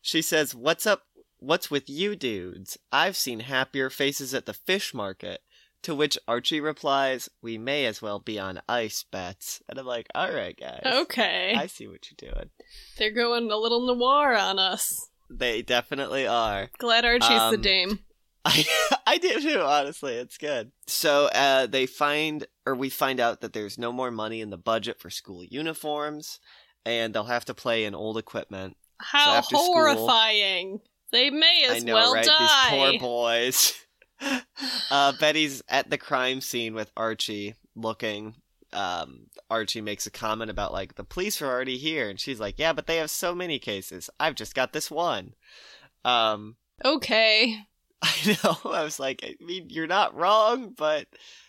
she 0.00 0.22
says, 0.22 0.54
"What's 0.54 0.86
up 0.86 1.02
What's 1.44 1.70
with 1.70 1.90
you 1.90 2.16
dudes? 2.16 2.78
I've 2.90 3.18
seen 3.18 3.40
happier 3.40 3.90
faces 3.90 4.32
at 4.32 4.46
the 4.46 4.54
fish 4.54 4.94
market. 4.94 5.42
To 5.82 5.94
which 5.94 6.16
Archie 6.26 6.60
replies, 6.62 7.28
We 7.42 7.58
may 7.58 7.84
as 7.84 8.00
well 8.00 8.18
be 8.18 8.38
on 8.38 8.62
ice 8.66 9.04
bets. 9.12 9.62
And 9.68 9.78
I'm 9.78 9.84
like, 9.84 10.06
Alright, 10.16 10.58
guys. 10.58 10.80
Okay. 10.86 11.54
I 11.54 11.66
see 11.66 11.86
what 11.86 12.06
you're 12.08 12.32
doing. 12.32 12.48
They're 12.96 13.10
going 13.10 13.50
a 13.50 13.56
little 13.58 13.86
noir 13.94 14.34
on 14.34 14.58
us. 14.58 15.10
They 15.28 15.60
definitely 15.60 16.26
are. 16.26 16.70
Glad 16.78 17.04
Archie's 17.04 17.28
the 17.28 17.56
Um, 17.56 17.60
dame. 17.60 17.98
I 18.46 18.64
I 19.06 19.18
do 19.18 19.40
too, 19.40 19.60
honestly. 19.60 20.14
It's 20.14 20.38
good. 20.38 20.72
So 20.86 21.26
uh, 21.26 21.66
they 21.66 21.86
find, 21.86 22.46
or 22.66 22.74
we 22.74 22.90
find 22.90 23.20
out 23.20 23.40
that 23.40 23.52
there's 23.52 23.78
no 23.78 23.90
more 23.92 24.10
money 24.10 24.40
in 24.40 24.50
the 24.50 24.58
budget 24.58 25.00
for 25.00 25.10
school 25.10 25.42
uniforms, 25.44 26.40
and 26.84 27.14
they'll 27.14 27.24
have 27.24 27.46
to 27.46 27.54
play 27.54 27.84
in 27.84 27.94
old 27.94 28.18
equipment. 28.18 28.76
How 28.98 29.40
school- 29.40 29.60
horrifying. 29.60 30.80
They 31.10 31.30
may 31.30 31.64
as 31.68 31.76
I 31.76 31.86
know, 31.86 31.94
well 31.94 32.14
right? 32.14 32.26
die. 32.26 32.70
These 32.70 32.78
poor 32.78 32.98
boys. 33.00 33.72
uh, 34.90 35.12
Betty's 35.18 35.62
at 35.68 35.90
the 35.90 35.98
crime 35.98 36.40
scene 36.40 36.74
with 36.74 36.90
Archie 36.96 37.54
looking. 37.74 38.34
Um, 38.72 39.26
Archie 39.48 39.80
makes 39.80 40.06
a 40.06 40.10
comment 40.10 40.50
about 40.50 40.72
like 40.72 40.96
the 40.96 41.04
police 41.04 41.40
are 41.40 41.46
already 41.46 41.78
here, 41.78 42.10
and 42.10 42.18
she's 42.18 42.40
like, 42.40 42.58
"Yeah, 42.58 42.72
but 42.72 42.86
they 42.86 42.96
have 42.96 43.10
so 43.10 43.34
many 43.34 43.58
cases. 43.58 44.10
I've 44.18 44.34
just 44.34 44.54
got 44.54 44.72
this 44.72 44.90
one." 44.90 45.34
Um, 46.04 46.56
Okay. 46.84 47.56
I 48.26 48.38
know. 48.44 48.70
I 48.70 48.84
was 48.84 49.00
like, 49.00 49.20
I 49.24 49.42
mean, 49.42 49.68
you're 49.70 49.86
not 49.86 50.14
wrong, 50.14 50.74
but 50.76 51.06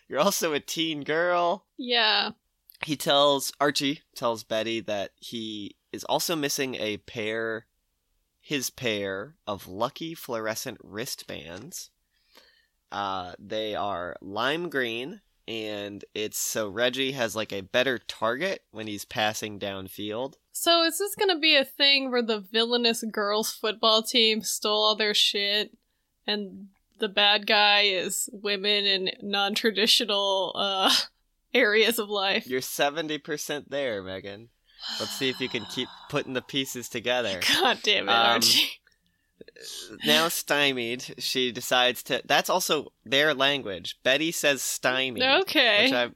you're 0.08 0.20
also 0.20 0.54
a 0.54 0.60
teen 0.60 1.04
girl. 1.04 1.66
Yeah. 1.78 2.32
He 2.86 2.96
tells 2.96 3.52
Archie 3.60 4.02
tells 4.16 4.44
Betty 4.44 4.80
that 4.82 5.12
he 5.18 5.76
is 5.92 6.04
also 6.06 6.36
missing 6.36 6.76
a 6.76 6.98
pair 6.98 7.68
his 8.42 8.70
pair 8.70 9.36
of 9.48 9.68
lucky 9.68 10.14
fluorescent 10.14 10.78
wristbands. 10.84 11.90
Uh 12.92 13.34
they 13.40 13.76
are 13.76 14.16
lime 14.22 14.70
green 14.70 15.22
and 15.48 16.06
it's 16.14 16.38
so 16.38 16.70
Reggie 16.70 17.14
has 17.14 17.36
like 17.36 17.52
a 17.52 17.62
better 17.62 17.98
target 17.98 18.62
when 18.72 18.88
he's 18.88 19.06
passing 19.06 19.60
downfield. 19.60 20.36
So 20.52 20.84
is 20.84 21.00
this 21.00 21.16
gonna 21.16 21.40
be 21.40 21.56
a 21.56 21.66
thing 21.66 22.12
where 22.12 22.22
the 22.22 22.40
villainous 22.40 23.04
girls 23.12 23.52
football 23.52 24.04
team 24.04 24.42
stole 24.42 24.84
all 24.84 24.96
their 24.96 25.14
shit 25.14 25.76
and 26.28 26.68
the 27.00 27.10
bad 27.10 27.46
guy 27.48 27.82
is 27.82 28.30
women 28.32 28.86
in 28.86 29.12
non-traditional 29.22 30.54
uh 30.56 30.94
areas 31.54 32.00
of 32.00 32.10
life? 32.10 32.48
You're 32.48 32.62
70% 32.62 33.66
there, 33.70 34.02
Megan. 34.04 34.50
Let's 35.00 35.12
see 35.14 35.30
if 35.30 35.40
you 35.40 35.50
can 35.50 35.66
keep 35.66 35.88
putting 36.10 36.34
the 36.34 36.42
pieces 36.42 36.90
together. 36.90 37.40
God 37.62 37.80
damn 37.84 38.08
it, 38.10 38.12
Um, 38.12 38.18
Archie. 38.34 38.82
now 40.06 40.28
stymied, 40.28 41.16
she 41.18 41.52
decides 41.52 42.04
to. 42.04 42.22
That's 42.26 42.50
also 42.50 42.92
their 43.06 43.34
language. 43.34 43.98
Betty 44.04 44.32
says 44.32 44.62
stymied. 44.62 45.24
Okay. 45.42 45.86
Which 45.86 45.94
I, 45.94 46.10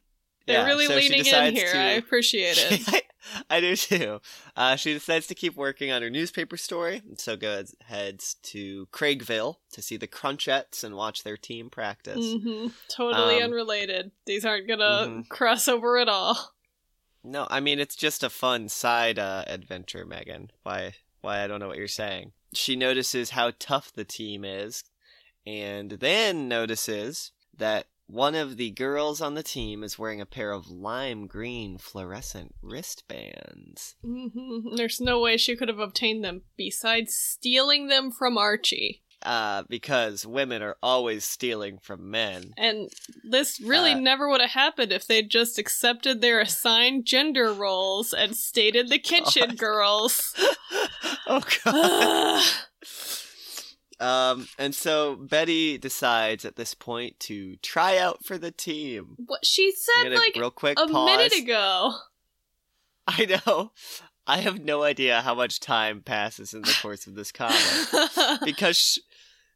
They're 0.50 0.62
yeah, 0.62 0.66
really 0.66 0.88
so 0.88 0.96
leaning 0.96 1.26
in 1.26 1.56
here. 1.56 1.72
to- 1.72 1.78
I 1.78 1.92
appreciate 1.92 2.58
it. 2.58 3.06
I, 3.50 3.60
do 3.60 3.76
too. 3.76 4.22
Uh, 4.56 4.76
she 4.76 4.94
decides 4.94 5.28
to 5.28 5.36
keep 5.36 5.56
working 5.56 5.92
on 5.92 6.02
her 6.02 6.10
newspaper 6.10 6.58
story, 6.58 7.04
and 7.08 7.20
so 7.20 7.38
goes 7.38 7.76
heads 7.86 8.34
to 8.44 8.88
Craigville 8.92 9.58
to 9.74 9.82
see 9.84 9.98
the 9.98 10.08
Crunchettes 10.08 10.84
and 10.84 10.96
watch 10.96 11.24
their 11.24 11.38
team 11.38 11.70
practice. 11.70 12.34
hmm 12.42 12.68
Totally 12.88 13.38
Um, 13.38 13.44
unrelated. 13.52 14.12
These 14.26 14.44
aren't 14.46 14.68
gonna 14.68 15.06
mhm. 15.08 15.30
cross 15.30 15.68
over 15.68 16.00
at 16.00 16.10
all. 16.10 16.54
No, 17.24 17.46
I 17.52 17.60
mean 17.60 17.80
it's 17.80 17.96
just 17.96 18.24
a 18.24 18.30
fun 18.30 18.70
side 18.70 19.20
uh, 19.20 19.44
adventure, 19.46 20.06
Megan. 20.06 20.50
Why? 20.64 20.96
Why 21.22 21.44
I 21.44 21.48
don't 21.48 21.60
know 21.60 21.68
what 21.68 21.78
you're 21.78 21.88
saying. 21.88 22.32
She 22.54 22.76
notices 22.76 23.32
how 23.32 23.52
tough 23.60 23.92
the 23.94 24.06
team 24.06 24.44
is, 24.44 24.84
and 25.46 25.92
then 25.92 26.48
notices 26.48 27.32
that 27.56 27.88
one 28.10 28.34
of 28.34 28.58
the 28.58 28.72
girls 28.72 29.22
on 29.22 29.36
the 29.36 29.44
team 29.44 29.84
is 29.84 30.00
wearing 30.00 30.20
a 30.20 30.26
pair 30.26 30.52
of 30.52 30.70
lime 30.72 31.28
green 31.28 31.78
fluorescent 31.78 32.56
wristbands. 32.62 33.96
hmm 34.04 34.60
There's 34.76 35.00
no 35.00 35.20
way 35.20 35.38
she 35.38 35.56
could 35.56 35.68
have 35.68 35.80
obtained 35.80 36.24
them 36.24 36.42
besides 36.58 37.14
stealing 37.14 37.88
them 37.88 38.12
from 38.12 38.38
Archie. 38.38 39.04
Uh, 39.22 39.64
because 39.68 40.26
women 40.26 40.62
are 40.62 40.78
always 40.82 41.26
stealing 41.26 41.78
from 41.78 42.10
men. 42.10 42.54
And 42.58 42.90
this 43.30 43.60
really 43.60 43.92
Uh, 43.92 44.00
never 44.00 44.30
would 44.30 44.40
have 44.40 44.52
happened 44.52 44.94
if 44.94 45.06
they'd 45.06 45.30
just 45.30 45.60
accepted 45.60 46.22
their 46.22 46.40
assigned 46.40 47.06
gender 47.06 47.52
roles 47.54 48.14
and 48.14 48.34
stated 48.36 48.88
the 48.88 48.98
kitchen 48.98 49.50
God. 49.50 49.58
girls. 49.58 50.34
oh 51.28 51.42
god. 51.66 52.44
um, 54.00 54.48
and 54.58 54.74
so 54.74 55.16
Betty 55.16 55.78
decides 55.78 56.46
at 56.46 56.56
this 56.56 56.74
point 56.74 57.20
to 57.22 57.58
try 57.58 57.98
out 57.98 58.26
for 58.26 58.38
the 58.38 58.52
team. 58.52 59.16
what 59.26 59.46
she 59.46 59.72
said 59.72 60.14
like 60.14 60.36
real 60.36 60.52
quick 60.52 60.80
a 60.80 60.88
pause. 60.88 61.06
minute 61.06 61.36
ago. 61.36 61.94
I 63.08 63.26
know. 63.26 63.72
I 64.28 64.38
have 64.38 64.64
no 64.64 64.84
idea 64.84 65.22
how 65.22 65.34
much 65.34 65.60
time 65.60 66.02
passes 66.02 66.54
in 66.54 66.62
the 66.62 66.78
course 66.82 67.08
of 67.08 67.16
this 67.16 67.32
comic 67.32 67.58
because 68.46 68.78
sh- 68.78 69.00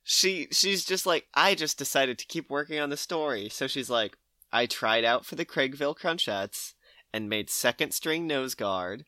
she 0.04 0.48
she's 0.52 0.84
just 0.84 1.06
like 1.06 1.28
I 1.36 1.54
just 1.54 1.78
decided 1.78 2.18
to 2.18 2.26
keep 2.26 2.50
working 2.50 2.80
on 2.80 2.90
the 2.90 2.98
story. 2.98 3.50
So 3.50 3.68
she's 3.68 3.90
like 3.90 4.18
I 4.52 4.66
tried 4.66 5.06
out 5.06 5.26
for 5.26 5.36
the 5.36 5.46
Craigville 5.46 5.98
Crunchettes 5.98 6.74
and 7.14 7.30
made 7.30 7.50
second 7.50 7.92
string 7.92 8.26
nose 8.26 8.56
guard. 8.56 9.06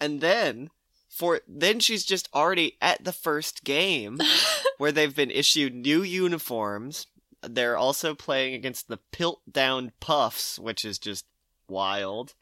And 0.00 0.20
then 0.20 0.70
for 1.16 1.40
then 1.48 1.80
she's 1.80 2.04
just 2.04 2.28
already 2.34 2.76
at 2.82 3.02
the 3.02 3.12
first 3.12 3.64
game 3.64 4.18
where 4.78 4.92
they've 4.92 5.16
been 5.16 5.30
issued 5.30 5.74
new 5.74 6.02
uniforms. 6.02 7.06
They're 7.42 7.78
also 7.78 8.14
playing 8.14 8.54
against 8.54 8.88
the 8.88 8.98
Piltdown 9.12 9.92
Puffs, 9.98 10.58
which 10.58 10.84
is 10.84 10.98
just 10.98 11.24
wild. 11.68 12.34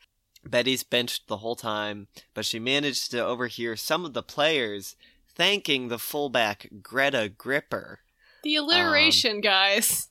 Betty's 0.45 0.83
benched 0.83 1.29
the 1.29 1.39
whole 1.39 1.55
time, 1.55 2.09
but 2.35 2.45
she 2.45 2.59
managed 2.59 3.13
to 3.13 3.25
overhear 3.25 3.77
some 3.77 4.05
of 4.05 4.13
the 4.13 4.23
players 4.23 4.97
thanking 5.37 5.87
the 5.89 5.99
fullback 5.99 6.69
Greta 6.83 7.29
Gripper. 7.29 8.01
the 8.43 8.57
alliteration, 8.57 9.41
guys. 9.41 10.09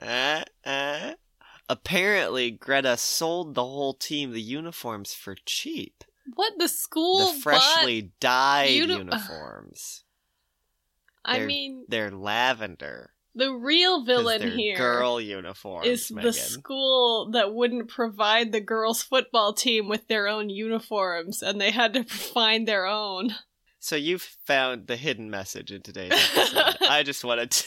Uh, 0.00 0.44
uh. 0.64 1.12
Apparently, 1.68 2.50
Greta 2.52 2.96
sold 2.96 3.54
the 3.54 3.64
whole 3.64 3.94
team 3.94 4.30
the 4.30 4.40
uniforms 4.40 5.12
for 5.12 5.34
cheap. 5.44 6.04
What 6.34 6.54
the 6.58 6.68
school 6.68 7.32
the 7.32 7.40
freshly 7.40 8.12
dyed 8.20 8.70
uni- 8.70 8.94
uniforms. 8.94 10.04
I 11.24 11.38
they're- 11.38 11.46
mean, 11.46 11.84
They're 11.88 12.10
lavender. 12.10 13.10
The 13.36 13.52
real 13.52 14.04
villain 14.04 14.52
here 14.52 14.76
girl 14.76 15.20
uniforms. 15.20 15.88
is 15.88 16.10
Megan. 16.12 16.26
the 16.28 16.32
school 16.32 17.30
that 17.32 17.52
wouldn't 17.52 17.88
provide 17.88 18.52
the 18.52 18.60
girls' 18.60 19.02
football 19.02 19.52
team 19.52 19.88
with 19.88 20.06
their 20.06 20.28
own 20.28 20.50
uniforms, 20.50 21.42
and 21.42 21.60
they 21.60 21.72
had 21.72 21.94
to 21.94 22.04
find 22.32 22.68
their 22.68 22.86
own. 22.86 23.34
So 23.80 23.96
you've 23.96 24.22
found 24.22 24.86
the 24.86 24.96
hidden 24.96 25.30
message 25.30 25.72
in 25.72 25.82
today's 25.82 26.12
episode. 26.12 26.76
I 26.88 27.02
just 27.02 27.24
wanted 27.24 27.50
to. 27.50 27.64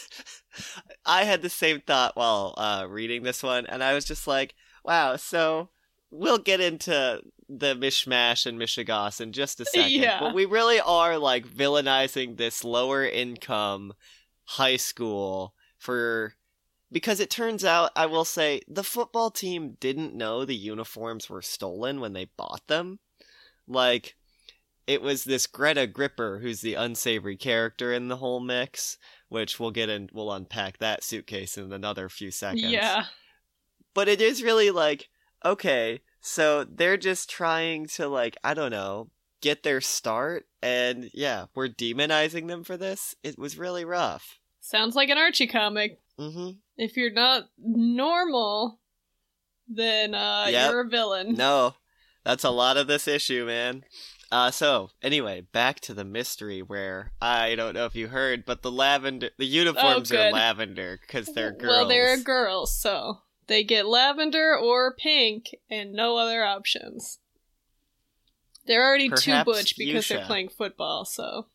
I 1.06 1.26
had 1.26 1.42
the 1.42 1.50
same 1.50 1.82
thought 1.82 2.16
while 2.16 2.54
uh, 2.58 2.86
reading 2.90 3.24
this 3.24 3.44
one, 3.44 3.66
and 3.66 3.84
I 3.84 3.94
was 3.94 4.06
just 4.06 4.26
like, 4.26 4.56
wow, 4.86 5.18
so 5.18 5.70
we'll 6.12 6.38
get 6.40 6.62
into 6.62 7.22
the 7.50 7.76
mishmash 7.76 8.46
and 8.46 8.60
mishigas 8.60 9.22
in 9.22 9.32
just 9.32 9.60
a 9.60 9.66
second. 9.74 9.92
Yeah. 9.92 10.20
But 10.20 10.34
we 10.34 10.46
really 10.46 10.80
are 10.80 11.18
like 11.18 11.48
villainizing 11.48 12.38
this 12.38 12.64
lower 12.64 13.06
income 13.06 13.94
high 14.46 14.78
school 14.78 15.54
for. 15.78 16.34
Because 16.90 17.20
it 17.20 17.30
turns 17.30 17.66
out, 17.66 17.92
I 17.98 18.06
will 18.06 18.24
say, 18.24 18.62
the 18.66 18.84
football 18.84 19.30
team 19.30 19.76
didn't 19.78 20.16
know 20.16 20.46
the 20.46 20.56
uniforms 20.56 21.30
were 21.30 21.42
stolen 21.42 22.00
when 22.00 22.14
they 22.14 22.30
bought 22.38 22.66
them. 22.68 23.00
Like, 23.68 24.16
it 24.88 25.02
was 25.02 25.26
this 25.26 25.48
Greta 25.48 25.86
Gripper 25.86 26.40
who's 26.40 26.62
the 26.62 26.76
unsavory 26.76 27.36
character 27.36 27.92
in 27.92 28.08
the 28.08 28.16
whole 28.16 28.40
mix, 28.40 28.98
which 29.28 29.60
we'll 29.60 29.72
get 29.72 29.90
in 29.90 30.10
we'll 30.14 30.32
unpack 30.32 30.78
that 30.78 31.04
suitcase 31.04 31.58
in 31.58 31.74
another 31.74 32.08
few 32.08 32.32
seconds. 32.32 32.72
Yeah. 32.72 33.04
But 33.94 34.08
it 34.08 34.22
is 34.22 34.42
really 34.42 34.72
like, 34.72 35.10
okay, 35.44 36.00
so 36.22 36.64
they're 36.64 36.98
just 36.98 37.30
trying 37.30 37.86
to 37.88 38.08
like, 38.08 38.38
I 38.44 38.54
don't 38.54 38.72
know, 38.72 39.10
get 39.42 39.64
their 39.64 39.82
start 39.82 40.46
and 40.62 41.10
yeah, 41.14 41.46
we're 41.56 41.68
demonizing 41.70 42.48
them 42.48 42.64
for 42.64 42.76
this. 42.78 43.16
It 43.24 43.38
was 43.38 43.58
really 43.58 43.86
rough. 43.86 44.40
Sounds 44.60 44.96
like 44.96 45.10
an 45.10 45.18
Archie 45.18 45.48
comic. 45.48 46.00
Mhm. 46.20 46.58
If 46.78 46.98
you're 46.98 47.12
not 47.12 47.50
normal, 47.58 48.80
then 49.68 50.14
uh, 50.16 50.48
Yep. 50.50 50.72
you're 50.72 50.82
a 50.82 50.90
villain. 50.90 51.34
No. 51.36 51.76
That's 52.24 52.44
a 52.44 52.50
lot 52.50 52.76
of 52.76 52.88
this 52.88 53.08
issue, 53.08 53.46
man. 53.46 53.86
Uh, 54.30 54.52
so 54.52 54.90
anyway, 55.02 55.40
back 55.54 55.80
to 55.80 55.94
the 55.94 56.04
mystery 56.04 56.62
where 56.62 57.14
I 57.22 57.56
don't 57.56 57.74
know 57.74 57.86
if 57.86 57.96
you 57.96 58.10
heard, 58.10 58.44
but 58.46 58.62
the 58.62 58.72
lavender, 58.72 59.30
the 59.38 59.46
uniforms 59.46 60.12
are 60.12 60.16
Oh, 60.18 60.24
good. 60.24 60.34
lavender 60.34 61.00
because 61.00 61.28
they're 61.28 61.54
girls. 61.54 61.70
Well, 61.70 61.88
they're 61.88 62.18
girls, 62.18 62.78
so 62.78 63.20
they 63.48 63.64
get 63.64 63.86
lavender 63.86 64.56
or 64.58 64.94
pink 64.94 65.56
and 65.70 65.94
no 65.94 66.18
other 66.18 66.44
options. 66.44 67.20
They're 68.66 68.86
already 68.86 69.10
too 69.10 69.44
butch 69.46 69.78
because 69.78 70.08
they're 70.08 70.26
playing 70.26 70.50
football, 70.50 71.06
so. 71.06 71.48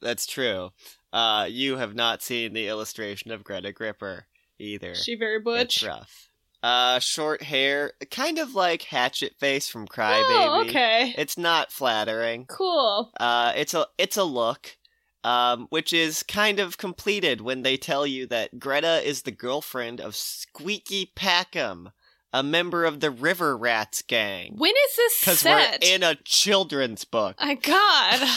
That's 0.00 0.26
true. 0.26 0.70
Uh, 1.12 1.46
you 1.50 1.76
have 1.76 1.94
not 1.94 2.22
seen 2.22 2.52
the 2.52 2.68
illustration 2.68 3.30
of 3.30 3.44
Greta 3.44 3.72
Gripper 3.72 4.26
either. 4.58 4.94
She 4.94 5.16
very 5.16 5.40
butch. 5.40 5.76
It's 5.76 5.84
rough. 5.84 6.28
Uh, 6.62 7.00
short 7.00 7.42
hair, 7.42 7.92
kind 8.12 8.38
of 8.38 8.54
like 8.54 8.82
Hatchet 8.82 9.34
Face 9.40 9.68
from 9.68 9.88
Crybaby. 9.88 10.24
Oh, 10.28 10.64
okay. 10.64 11.12
It's 11.18 11.36
not 11.36 11.72
flattering. 11.72 12.46
Cool. 12.46 13.10
Uh, 13.18 13.52
it's 13.56 13.74
a 13.74 13.86
it's 13.98 14.16
a 14.16 14.22
look, 14.22 14.76
um, 15.24 15.66
which 15.70 15.92
is 15.92 16.22
kind 16.22 16.58
of 16.58 16.78
completed 16.78 17.40
when 17.40 17.62
they 17.62 17.76
tell 17.76 18.06
you 18.06 18.26
that 18.26 18.58
Greta 18.58 19.06
is 19.06 19.22
the 19.22 19.30
girlfriend 19.30 20.00
of 20.00 20.16
Squeaky 20.16 21.12
Packham, 21.14 21.90
a 22.32 22.42
member 22.42 22.84
of 22.84 23.00
the 23.00 23.10
River 23.10 23.56
Rats 23.56 24.02
gang. 24.02 24.54
When 24.56 24.72
is 24.72 24.96
this 24.96 25.20
Because 25.20 25.44
we're 25.44 25.60
set? 25.62 25.84
in 25.84 26.02
a 26.02 26.16
children's 26.24 27.04
book. 27.04 27.36
My 27.40 27.54
God. 27.54 28.28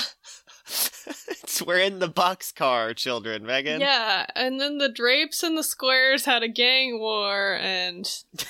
it's, 0.68 1.62
we're 1.66 1.80
in 1.80 2.00
the 2.00 2.10
boxcar, 2.10 2.96
children, 2.96 3.46
Megan. 3.46 3.80
Yeah, 3.82 4.26
and 4.36 4.60
then 4.60 4.78
the 4.78 4.90
drapes 4.90 5.44
and 5.44 5.58
the 5.58 5.64
squares 5.64 6.26
had 6.26 6.44
a 6.44 6.48
gang 6.50 7.00
war, 7.00 7.58
and 7.60 8.06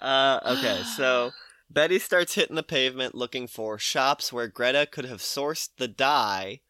Uh, 0.00 0.38
okay, 0.58 0.82
so 0.96 1.32
Betty 1.68 1.98
starts 1.98 2.34
hitting 2.34 2.54
the 2.56 2.62
pavement 2.62 3.14
looking 3.16 3.48
for 3.48 3.78
shops 3.78 4.32
where 4.32 4.46
Greta 4.46 4.86
could 4.90 5.04
have 5.06 5.20
sourced 5.20 5.70
the 5.76 5.88
dye. 5.88 6.60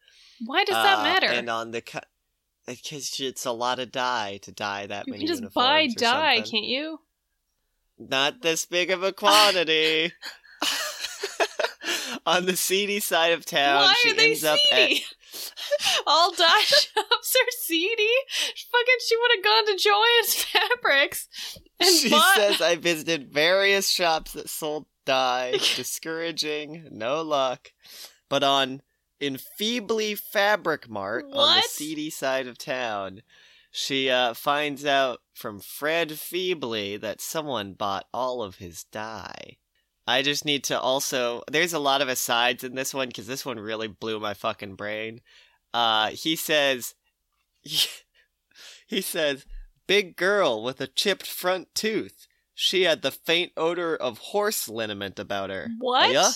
Why 0.45 0.63
does 0.65 0.75
that 0.75 0.99
uh, 0.99 1.03
matter? 1.03 1.27
And 1.27 1.49
on 1.49 1.71
the 1.71 1.81
co- 1.81 1.99
because 2.67 3.19
it's 3.19 3.45
a 3.45 3.51
lot 3.51 3.79
of 3.79 3.91
dye 3.91 4.39
to 4.43 4.51
dye 4.51 4.85
that 4.87 5.07
you 5.07 5.13
many 5.13 5.23
You 5.23 5.29
can 5.33 5.41
just 5.43 5.53
buy 5.53 5.87
dye, 5.87 6.35
something. 6.37 6.51
can't 6.51 6.65
you? 6.65 6.99
Not 7.97 8.41
this 8.41 8.65
big 8.65 8.91
of 8.91 9.03
a 9.03 9.11
quantity. 9.11 10.13
on 12.25 12.45
the 12.45 12.55
seedy 12.55 12.99
side 12.99 13.33
of 13.33 13.45
town, 13.45 13.81
Why 13.83 13.93
she 14.01 14.11
are 14.11 14.15
they 14.15 14.29
ends 14.29 14.43
up 14.43 14.59
at 14.71 14.87
seedy? 14.89 15.05
All 16.07 16.31
dye 16.31 16.61
shops 16.65 17.35
are 17.35 17.51
seedy. 17.59 18.07
Fucking, 18.71 18.95
she 19.07 19.15
would 19.17 19.31
have 19.35 19.43
gone 19.43 19.65
to 19.67 19.89
Joann's 19.89 20.35
Fabrics 20.35 21.27
and 21.79 21.89
she 21.89 22.09
bought. 22.09 22.35
says 22.35 22.61
I 22.61 22.75
visited 22.75 23.31
various 23.31 23.89
shops 23.89 24.33
that 24.33 24.49
sold 24.49 24.85
dye. 25.05 25.53
Discouraging, 25.75 26.87
no 26.91 27.21
luck. 27.21 27.71
But 28.29 28.43
on 28.43 28.81
Enfeebly 29.21 30.15
Fabric 30.15 30.89
Mart 30.89 31.25
on 31.31 31.57
the 31.57 31.61
seedy 31.63 32.09
side 32.09 32.47
of 32.47 32.57
town, 32.57 33.21
she 33.71 34.09
uh, 34.09 34.33
finds 34.33 34.85
out 34.85 35.19
from 35.33 35.59
Fred 35.59 36.11
Feebly 36.11 36.99
that 36.99 37.21
someone 37.21 37.73
bought 37.73 38.05
all 38.13 38.41
of 38.41 38.55
his 38.55 38.83
dye. 38.85 39.57
I 40.07 40.23
just 40.23 40.43
need 40.43 40.63
to 40.65 40.79
also. 40.79 41.43
There's 41.51 41.73
a 41.73 41.79
lot 41.79 42.01
of 42.01 42.09
asides 42.09 42.63
in 42.63 42.75
this 42.75 42.93
one 42.93 43.09
because 43.09 43.27
this 43.27 43.45
one 43.45 43.59
really 43.59 43.87
blew 43.87 44.19
my 44.19 44.33
fucking 44.33 44.75
brain. 44.75 45.21
Uh, 45.73 46.09
he 46.09 46.35
says, 46.35 46.95
he 47.61 49.01
says, 49.01 49.45
big 49.85 50.15
girl 50.15 50.63
with 50.63 50.81
a 50.81 50.87
chipped 50.87 51.27
front 51.27 51.73
tooth. 51.75 52.27
She 52.55 52.83
had 52.83 53.01
the 53.01 53.11
faint 53.11 53.51
odor 53.55 53.95
of 53.95 54.17
horse 54.17 54.67
liniment 54.67 55.19
about 55.19 55.49
her. 55.49 55.69
what? 55.79 56.11
Yeah? 56.11 56.31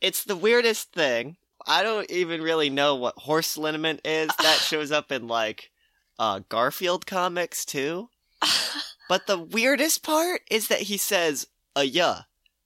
It's 0.00 0.22
the 0.22 0.36
weirdest 0.36 0.92
thing. 0.92 1.36
I 1.66 1.82
don't 1.82 2.10
even 2.10 2.42
really 2.42 2.70
know 2.70 2.94
what 2.96 3.18
horse 3.18 3.56
liniment 3.56 4.00
is. 4.04 4.28
That 4.38 4.56
shows 4.66 4.90
up 4.92 5.10
in 5.12 5.28
like 5.28 5.70
uh 6.18 6.40
Garfield 6.48 7.06
comics 7.06 7.64
too. 7.64 8.08
But 9.08 9.26
the 9.26 9.38
weirdest 9.38 10.02
part 10.02 10.40
is 10.50 10.68
that 10.68 10.82
he 10.82 10.96
says 10.96 11.46
a 11.76 11.82
ya, 11.84 12.20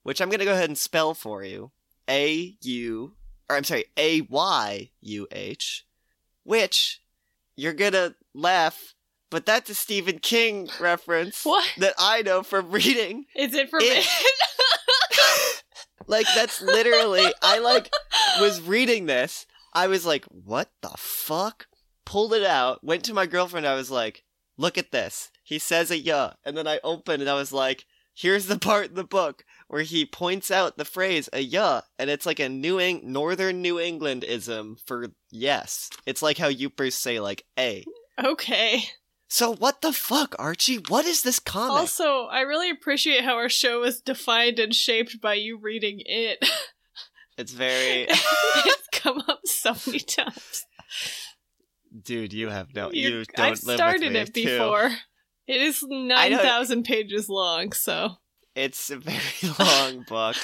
which 0.05 0.21
I'm 0.21 0.29
gonna 0.29 0.45
go 0.45 0.53
ahead 0.53 0.69
and 0.71 0.79
spell 0.79 1.13
for 1.13 1.43
you. 1.43 1.73
A 2.09 2.57
U 2.63 3.15
or 3.51 3.57
I'm 3.57 3.65
sorry, 3.65 3.87
A 3.97 4.21
Y 4.21 4.91
U 5.01 5.27
H, 5.33 5.85
which 6.45 7.01
you're 7.57 7.73
gonna 7.73 8.15
laugh, 8.33 8.95
but 9.31 9.45
that's 9.45 9.71
a 9.71 9.75
Stephen 9.75 10.21
King 10.21 10.69
reference 10.79 11.45
What? 11.45 11.67
that 11.79 11.95
I 11.99 12.23
know 12.23 12.45
from 12.45 12.71
reading. 12.71 13.25
Is 13.35 13.53
it 13.55 13.69
for 13.71 13.81
It- 13.83 14.07
Like 16.07 16.27
that's 16.35 16.61
literally 16.63 17.27
I 17.43 17.59
like 17.59 17.91
was 18.41 18.61
reading 18.63 19.07
this. 19.07 19.47
I 19.75 19.87
was 19.89 20.07
like, 20.07 20.25
"What 20.27 20.71
the 20.83 20.95
fuck?" 20.97 21.67
Pulled 22.05 22.33
it 22.35 22.45
out, 22.45 22.85
went 22.85 23.05
to 23.05 23.15
my 23.15 23.27
girlfriend. 23.27 23.67
I 23.67 23.75
was 23.75 23.91
like, 23.91 24.25
"Look 24.57 24.79
at 24.79 24.93
this." 24.93 25.31
He 25.43 25.59
says 25.59 25.91
a 25.91 25.99
"yeah," 25.99 26.35
and 26.45 26.57
then 26.57 26.67
I 26.67 26.81
opened 26.85 27.23
and 27.23 27.31
I 27.31 27.35
was 27.35 27.53
like, 27.53 27.85
"Here's 28.15 28.47
the 28.47 28.59
part 28.59 28.91
in 28.91 28.95
the 28.95 29.05
book 29.05 29.45
where 29.69 29.83
he 29.83 30.07
points 30.07 30.51
out 30.51 30.77
the 30.77 30.85
phrase 30.85 31.29
a 31.33 31.41
"yeah," 31.41 31.81
and 31.99 32.09
it's 32.09 32.27
like 32.27 32.39
a 32.41 32.49
New 32.49 32.79
Eng- 32.79 33.13
Northern 33.13 33.61
New 33.61 33.81
England 33.81 34.25
ism 34.25 34.77
for 34.87 35.09
yes. 35.31 35.91
It's 36.07 36.23
like 36.23 36.39
how 36.39 36.49
Yoopers 36.51 36.93
say 36.93 37.19
like 37.21 37.45
"a." 37.59 37.85
okay. 38.23 38.85
So 39.29 39.55
what 39.55 39.81
the 39.83 39.93
fuck, 39.93 40.35
Archie? 40.39 40.77
What 40.89 41.05
is 41.05 41.23
this 41.23 41.39
comic? 41.39 41.73
Also, 41.73 42.27
I 42.27 42.41
really 42.43 42.71
appreciate 42.71 43.25
how 43.25 43.35
our 43.37 43.49
show 43.49 43.83
is 43.83 44.01
defined 44.01 44.59
and 44.59 44.75
shaped 44.75 45.21
by 45.21 45.35
you 45.35 45.59
reading 45.59 46.01
it. 46.05 46.39
it's 47.39 47.53
very 47.53 48.07
it's 48.09 48.89
come 48.93 49.23
up 49.29 49.41
so 49.45 49.75
many 49.87 49.99
times. 50.01 50.65
dude. 52.05 52.33
You 52.33 52.49
have 52.51 52.75
no. 52.75 52.91
You- 52.93 53.09
You, 53.09 53.25
don't 53.25 53.45
I've 53.53 53.63
live 53.65 53.77
started 53.77 54.03
with 54.05 54.13
me 54.13 54.21
it 54.21 54.35
too. 54.35 54.45
before. 54.45 54.91
It 55.49 55.61
is 55.61 55.83
nine 55.89 56.37
thousand 56.39 56.85
pages 56.85 57.29
long, 57.29 57.73
so 57.73 58.17
It's 58.55 58.91
a 58.91 58.97
very 58.97 59.53
long 59.59 60.05
book. 60.09 60.37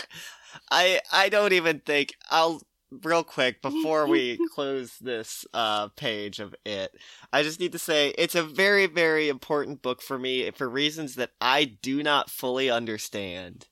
I 0.71 1.01
I 1.13 1.29
don't 1.29 1.53
even 1.53 1.81
think 1.81 2.15
I'll 2.31 2.63
real 3.03 3.25
quick 3.25 3.63
before 3.63 4.07
we 4.07 4.39
close 4.55 4.99
this 5.01 5.47
uh 5.55 5.89
page 5.89 6.41
of 6.41 6.55
it. 6.65 6.95
I 7.33 7.43
just 7.43 7.61
need 7.61 7.73
to 7.73 7.79
say 7.79 8.15
it's 8.19 8.35
a 8.35 8.43
very 8.43 8.87
very 8.87 9.29
important 9.29 9.83
book 9.83 10.03
for 10.03 10.19
me 10.19 10.51
for 10.51 10.69
reasons 10.69 11.15
that 11.17 11.31
I 11.41 11.65
do 11.65 12.03
not 12.03 12.31
fully 12.31 12.71
understand. 12.71 13.69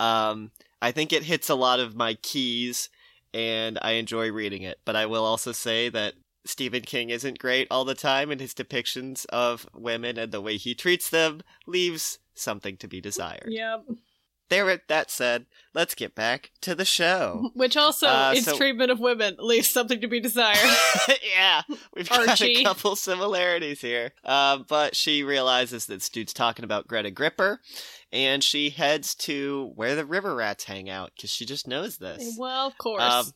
Um 0.00 0.50
I 0.80 0.90
think 0.90 1.12
it 1.12 1.24
hits 1.24 1.48
a 1.48 1.54
lot 1.54 1.80
of 1.80 1.94
my 1.94 2.14
keys 2.14 2.88
and 3.34 3.78
I 3.82 3.92
enjoy 3.92 4.30
reading 4.30 4.62
it, 4.62 4.80
but 4.84 4.96
I 4.96 5.06
will 5.06 5.24
also 5.24 5.52
say 5.52 5.88
that 5.90 6.14
Stephen 6.44 6.82
King 6.82 7.10
isn't 7.10 7.38
great 7.38 7.68
all 7.70 7.84
the 7.84 7.94
time 7.94 8.30
and 8.30 8.40
his 8.40 8.52
depictions 8.52 9.26
of 9.26 9.66
women 9.74 10.18
and 10.18 10.32
the 10.32 10.40
way 10.40 10.56
he 10.56 10.74
treats 10.74 11.08
them 11.08 11.40
leaves 11.66 12.18
something 12.34 12.76
to 12.78 12.88
be 12.88 13.00
desired. 13.00 13.48
yep. 13.48 13.84
There. 14.52 14.68
It, 14.70 14.86
that 14.88 15.10
said, 15.10 15.46
let's 15.74 15.94
get 15.94 16.14
back 16.14 16.50
to 16.60 16.74
the 16.74 16.84
show. 16.84 17.50
Which 17.54 17.76
also, 17.76 18.06
Uh, 18.06 18.32
its 18.36 18.44
so- 18.46 18.56
treatment 18.56 18.90
of 18.90 19.00
women 19.00 19.36
leaves 19.38 19.68
something 19.68 20.00
to 20.00 20.06
be 20.08 20.20
desired. 20.20 20.58
yeah, 21.34 21.62
we've 21.94 22.08
got 22.08 22.28
Archie. 22.28 22.60
a 22.60 22.64
couple 22.64 22.94
similarities 22.96 23.80
here. 23.80 24.12
Uh, 24.24 24.58
but 24.68 24.94
she 24.94 25.22
realizes 25.22 25.86
that 25.86 25.94
this 25.94 26.08
dude's 26.08 26.32
talking 26.32 26.64
about 26.64 26.86
Greta 26.86 27.10
Gripper, 27.10 27.60
and 28.12 28.44
she 28.44 28.70
heads 28.70 29.14
to 29.16 29.72
where 29.74 29.96
the 29.96 30.04
river 30.04 30.34
rats 30.34 30.64
hang 30.64 30.88
out 30.90 31.12
because 31.16 31.30
she 31.30 31.44
just 31.46 31.66
knows 31.66 31.98
this. 31.98 32.36
well, 32.38 32.66
of 32.66 32.76
course. 32.78 33.02
Um, 33.02 33.26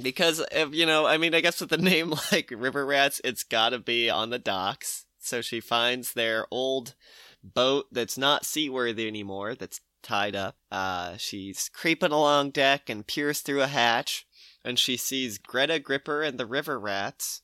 because 0.00 0.44
if 0.52 0.72
you 0.72 0.86
know, 0.86 1.06
I 1.06 1.16
mean, 1.18 1.34
I 1.34 1.40
guess 1.40 1.60
with 1.60 1.72
a 1.72 1.76
name 1.90 2.14
like 2.30 2.52
River 2.56 2.86
Rats, 2.86 3.20
it's 3.24 3.42
got 3.42 3.70
to 3.70 3.78
be 3.78 4.08
on 4.08 4.30
the 4.30 4.38
docks. 4.38 5.04
So 5.18 5.40
she 5.42 5.60
finds 5.60 6.12
their 6.14 6.46
old 6.50 6.94
boat 7.42 7.86
that's 7.90 8.16
not 8.16 8.44
seaworthy 8.44 9.08
anymore, 9.08 9.54
that's 9.54 9.80
tied 10.02 10.34
up. 10.34 10.56
Uh, 10.70 11.16
she's 11.16 11.70
creeping 11.72 12.12
along 12.12 12.50
deck 12.50 12.88
and 12.88 13.06
peers 13.06 13.40
through 13.40 13.62
a 13.62 13.66
hatch, 13.66 14.26
and 14.64 14.78
she 14.78 14.96
sees 14.96 15.38
Greta 15.38 15.78
Gripper 15.78 16.22
and 16.22 16.38
the 16.38 16.46
River 16.46 16.78
Rats. 16.78 17.42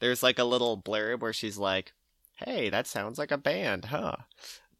There's 0.00 0.22
like 0.22 0.38
a 0.38 0.44
little 0.44 0.80
blurb 0.80 1.20
where 1.20 1.32
she's 1.32 1.58
like, 1.58 1.92
"Hey, 2.36 2.70
that 2.70 2.86
sounds 2.86 3.18
like 3.18 3.30
a 3.30 3.38
band, 3.38 3.86
huh?" 3.86 4.16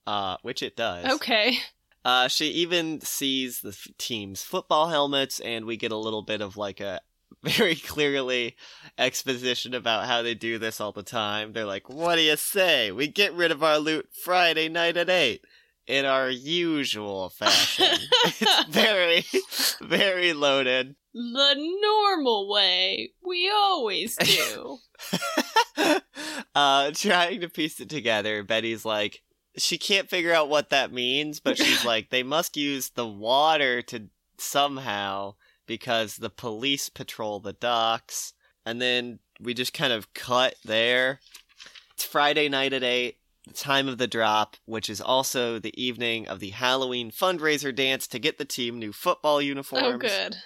Uh, 0.06 0.36
which 0.42 0.62
it 0.62 0.76
does. 0.76 1.04
okay. 1.14 1.58
Uh, 2.02 2.28
she 2.28 2.46
even 2.46 3.00
sees 3.02 3.60
the 3.60 3.76
team's 3.98 4.42
football 4.42 4.88
helmets, 4.88 5.38
and 5.40 5.66
we 5.66 5.76
get 5.76 5.92
a 5.92 5.96
little 5.96 6.22
bit 6.22 6.40
of 6.40 6.56
like 6.56 6.80
a 6.80 7.00
very 7.42 7.74
clearly 7.76 8.56
exposition 8.98 9.74
about 9.74 10.06
how 10.06 10.22
they 10.22 10.34
do 10.34 10.58
this 10.58 10.80
all 10.80 10.92
the 10.92 11.02
time. 11.02 11.52
They're 11.52 11.64
like, 11.64 11.88
"What 11.88 12.16
do 12.16 12.22
you 12.22 12.36
say? 12.36 12.90
We 12.90 13.06
get 13.08 13.34
rid 13.34 13.50
of 13.50 13.62
our 13.62 13.78
loot 13.78 14.08
Friday 14.24 14.68
night 14.68 14.96
at 14.96 15.10
eight 15.10 15.44
in 15.86 16.04
our 16.04 16.30
usual 16.30 17.30
fashion." 17.30 17.86
it's 18.24 18.64
very, 18.68 19.24
very 19.80 20.32
loaded. 20.32 20.96
The 21.12 21.78
normal 21.82 22.48
way. 22.48 23.12
We 23.22 23.50
always 23.52 24.16
do. 24.16 24.78
uh, 26.54 26.90
trying 26.94 27.40
to 27.40 27.48
piece 27.48 27.80
it 27.80 27.88
together, 27.88 28.42
Betty's 28.44 28.84
like, 28.84 29.22
she 29.56 29.78
can't 29.78 30.08
figure 30.08 30.32
out 30.32 30.48
what 30.48 30.70
that 30.70 30.92
means, 30.92 31.40
but 31.40 31.58
she's 31.58 31.84
like, 31.84 32.10
they 32.10 32.22
must 32.22 32.56
use 32.56 32.90
the 32.90 33.06
water 33.06 33.82
to 33.82 34.08
somehow 34.38 35.34
because 35.66 36.16
the 36.16 36.30
police 36.30 36.88
patrol 36.88 37.40
the 37.40 37.52
docks. 37.52 38.32
And 38.64 38.80
then 38.80 39.18
we 39.40 39.54
just 39.54 39.72
kind 39.72 39.92
of 39.92 40.12
cut 40.14 40.54
there. 40.64 41.20
It's 41.94 42.04
Friday 42.04 42.48
night 42.48 42.72
at 42.72 42.82
8, 42.82 43.16
the 43.46 43.54
time 43.54 43.88
of 43.88 43.98
the 43.98 44.06
drop, 44.06 44.56
which 44.66 44.88
is 44.90 45.00
also 45.00 45.58
the 45.58 45.82
evening 45.82 46.28
of 46.28 46.40
the 46.40 46.50
Halloween 46.50 47.10
fundraiser 47.10 47.74
dance 47.74 48.06
to 48.08 48.18
get 48.18 48.38
the 48.38 48.44
team 48.44 48.78
new 48.78 48.92
football 48.92 49.40
uniforms. 49.40 49.86
oh, 49.86 49.98
good. 49.98 50.36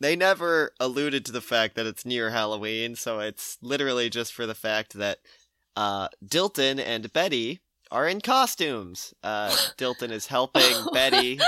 They 0.00 0.16
never 0.16 0.72
alluded 0.80 1.24
to 1.26 1.32
the 1.32 1.40
fact 1.40 1.76
that 1.76 1.86
it's 1.86 2.04
near 2.04 2.30
Halloween, 2.30 2.96
so 2.96 3.20
it's 3.20 3.58
literally 3.62 4.10
just 4.10 4.32
for 4.32 4.46
the 4.46 4.54
fact 4.54 4.94
that 4.94 5.18
uh, 5.76 6.08
Dilton 6.24 6.80
and 6.80 7.12
Betty 7.12 7.60
are 7.90 8.08
in 8.08 8.20
costumes. 8.20 9.14
Uh, 9.22 9.50
Dilton 9.78 10.10
is 10.10 10.26
helping 10.26 10.74
Betty 10.92 11.38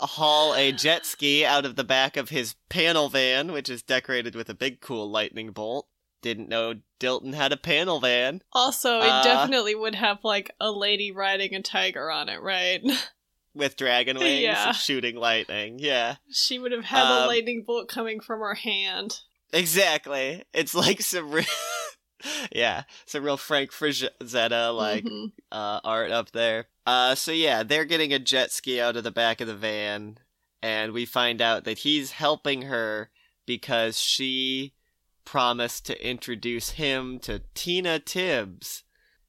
haul 0.00 0.54
a 0.54 0.72
jet 0.72 1.04
ski 1.04 1.44
out 1.44 1.64
of 1.64 1.76
the 1.76 1.84
back 1.84 2.16
of 2.16 2.28
his 2.28 2.54
panel 2.68 3.08
van, 3.08 3.52
which 3.52 3.68
is 3.68 3.82
decorated 3.82 4.34
with 4.34 4.48
a 4.48 4.54
big 4.54 4.80
cool 4.80 5.10
lightning 5.10 5.50
bolt. 5.50 5.86
Didn't 6.22 6.48
know 6.48 6.74
Dilton 6.98 7.34
had 7.34 7.52
a 7.52 7.56
panel 7.56 8.00
van. 8.00 8.42
Also, 8.52 8.98
it 9.00 9.08
Uh, 9.08 9.22
definitely 9.22 9.74
would 9.74 9.94
have 9.94 10.18
like 10.24 10.50
a 10.60 10.70
lady 10.72 11.12
riding 11.12 11.54
a 11.54 11.62
tiger 11.62 12.10
on 12.10 12.28
it, 12.28 12.40
right? 12.42 12.82
With 13.54 13.76
dragon 13.76 14.18
wings 14.18 14.42
Yeah. 14.42 14.72
shooting 14.72 15.16
lightning. 15.16 15.78
Yeah. 15.78 16.16
she 16.30 16.58
would 16.58 16.72
have 16.72 16.84
had 16.84 17.04
a 17.04 17.20
Um, 17.22 17.28
lightning 17.28 17.62
bolt 17.66 17.88
coming 17.88 18.20
from 18.20 18.40
her 18.40 18.54
hand. 18.54 19.20
Exactly. 19.52 20.44
It's 20.52 20.74
like 20.74 21.00
some 21.02 21.30
real, 21.30 21.44
yeah, 22.52 22.82
some 23.06 23.22
real 23.24 23.36
Frank 23.36 23.70
Frazetta 23.72 24.76
like 24.76 25.04
Mhm. 25.04 25.32
uh, 25.52 25.80
art 25.84 26.10
up 26.10 26.32
there. 26.32 26.68
Uh, 26.86 27.14
so 27.14 27.32
yeah, 27.32 27.62
they're 27.62 27.84
getting 27.84 28.12
a 28.12 28.18
jet 28.18 28.50
ski 28.50 28.80
out 28.80 28.96
of 28.96 29.04
the 29.04 29.10
back 29.10 29.40
of 29.40 29.46
the 29.46 29.54
van, 29.56 30.18
and 30.62 30.92
we 30.92 31.04
find 31.06 31.40
out 31.40 31.64
that 31.64 31.78
he's 31.78 32.12
helping 32.12 32.62
her 32.62 33.10
because 33.46 33.98
she 34.00 34.74
promised 35.28 35.84
to 35.84 36.08
introduce 36.08 36.70
him 36.70 37.18
to 37.18 37.42
Tina 37.52 37.98
Tibbs, 37.98 38.82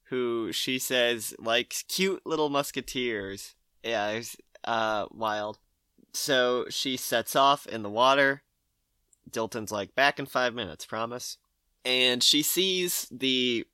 who 0.03 0.49
she 0.53 0.79
says 0.79 1.35
likes 1.37 1.83
cute 1.83 2.21
little 2.25 2.47
musketeers. 2.47 3.55
Yeah, 3.83 4.11
it's 4.11 4.37
uh 4.63 5.07
wild. 5.11 5.59
So 6.13 6.67
she 6.69 6.95
sets 6.95 7.35
off 7.35 7.67
in 7.67 7.83
the 7.83 7.89
water. 7.89 8.43
Dilton's 9.29 9.73
like, 9.73 9.93
back 9.93 10.19
in 10.19 10.25
five 10.25 10.53
minutes, 10.53 10.85
promise. 10.85 11.37
And 11.83 12.23
she 12.23 12.43
sees 12.43 13.05
the 13.11 13.67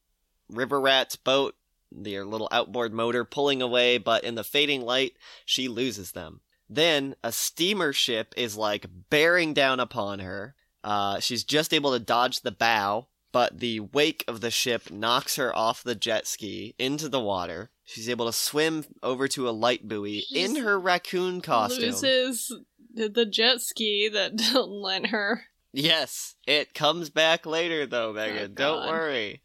river 0.50 0.82
rat's 0.82 1.16
boat, 1.16 1.54
their 1.92 2.26
little 2.26 2.50
outboard 2.52 2.92
motor 2.92 3.24
pulling 3.24 3.62
away, 3.62 4.00
but 4.00 4.24
in 4.24 4.34
the 4.34 4.44
fading 4.44 4.82
light, 4.82 5.14
she 5.46 5.68
loses 5.68 6.14
them. 6.14 6.42
Then 6.68 7.16
a 7.24 7.32
steamer 7.32 7.94
ship 7.94 8.34
is 8.36 8.58
like 8.58 8.88
bearing 9.12 9.54
down 9.54 9.80
upon 9.80 10.18
her. 10.20 10.56
Uh, 10.86 11.20
she's 11.20 11.44
just 11.44 11.74
able 11.74 11.92
to 11.92 12.00
dodge 12.00 12.42
the 12.42 12.52
bow, 12.52 13.08
but 13.32 13.60
the 13.60 13.80
wake 13.82 14.24
of 14.28 14.40
the 14.42 14.52
ship 14.52 14.92
knocks 14.92 15.36
her 15.36 15.54
off 15.58 15.84
the 15.84 15.96
jet 15.96 16.28
ski 16.28 16.76
into 16.78 17.10
the 17.10 17.20
water. 17.20 17.72
She's 17.84 18.08
able 18.08 18.28
to 18.28 18.34
swim 18.34 18.86
over 19.04 19.28
to 19.30 19.50
a 19.50 19.52
light 19.52 19.88
buoy 19.88 20.24
in 20.34 20.58
her 20.58 20.80
raccoon 20.80 21.42
costume. 21.42 21.84
Loses 21.90 22.52
the 22.94 23.26
jet 23.26 23.62
ski 23.62 24.08
that 24.10 24.36
Dilton 24.38 24.82
lent 24.82 25.08
her. 25.08 25.46
Yes, 25.74 26.36
it 26.48 26.74
comes 26.74 27.10
back 27.10 27.46
later 27.46 27.86
though, 27.86 28.14
Megan. 28.14 28.54
Don't 28.54 28.86
Oh, 28.88 28.90
worry. 28.92 29.42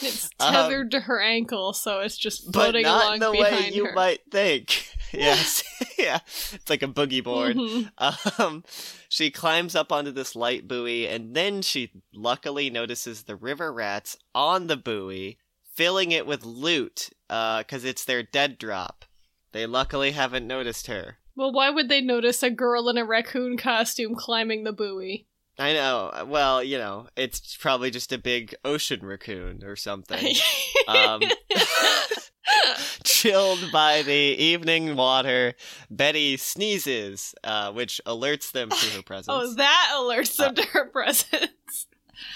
It's 0.00 0.30
Um, 0.40 0.52
tethered 0.52 0.90
to 0.92 1.00
her 1.00 1.20
ankle, 1.20 1.72
so 1.72 2.00
it's 2.00 2.16
just 2.16 2.52
floating 2.52 2.84
but 2.84 2.88
not 2.88 3.02
along 3.04 3.14
in 3.14 3.20
the 3.20 3.32
way 3.32 3.70
you 3.72 3.86
her. 3.86 3.92
might 3.92 4.20
think. 4.30 4.86
yes, 5.12 5.62
yeah, 5.98 6.18
it's 6.26 6.68
like 6.70 6.82
a 6.82 6.88
boogie 6.88 7.22
board. 7.22 7.56
Mhm. 7.56 7.90
Um, 8.38 8.64
she 9.08 9.30
climbs 9.30 9.74
up 9.74 9.92
onto 9.92 10.10
this 10.10 10.36
light 10.36 10.68
buoy, 10.68 11.06
and 11.06 11.34
then 11.34 11.62
she 11.62 11.90
luckily 12.12 12.70
notices 12.70 13.22
the 13.22 13.36
river 13.36 13.72
rats 13.72 14.16
on 14.34 14.66
the 14.66 14.76
buoy, 14.76 15.38
filling 15.74 16.12
it 16.12 16.26
with 16.26 16.44
loot, 16.44 17.10
uh, 17.30 17.58
because 17.58 17.84
it's 17.84 18.04
their 18.04 18.22
dead 18.22 18.58
drop. 18.58 19.04
They 19.52 19.66
luckily 19.66 20.12
haven't 20.12 20.46
noticed 20.46 20.86
her. 20.88 21.18
Well, 21.36 21.52
why 21.52 21.70
would 21.70 21.88
they 21.88 22.00
notice 22.00 22.42
a 22.42 22.50
girl 22.50 22.88
in 22.88 22.98
a 22.98 23.04
raccoon 23.04 23.56
costume 23.56 24.14
climbing 24.16 24.64
the 24.64 24.72
buoy? 24.72 25.26
I 25.58 25.72
know. 25.72 26.24
Well, 26.28 26.62
you 26.62 26.78
know, 26.78 27.08
it's 27.16 27.56
probably 27.56 27.90
just 27.90 28.12
a 28.12 28.18
big 28.18 28.54
ocean 28.64 29.04
raccoon 29.04 29.64
or 29.64 29.74
something. 29.76 30.34
um, 30.88 31.22
chilled 33.04 33.70
by 33.72 34.02
the 34.02 34.12
evening 34.12 34.96
water, 34.96 35.54
Betty 35.90 36.36
sneezes, 36.36 37.34
uh, 37.44 37.72
which 37.72 38.00
alerts 38.06 38.52
them 38.52 38.70
to 38.70 38.86
her 38.96 39.02
presence. 39.06 39.26
oh, 39.30 39.54
that 39.54 39.90
alerts 39.96 40.36
them 40.36 40.50
Uh, 40.50 40.54
to 40.54 40.66
her 40.68 40.84
presence. 40.86 41.86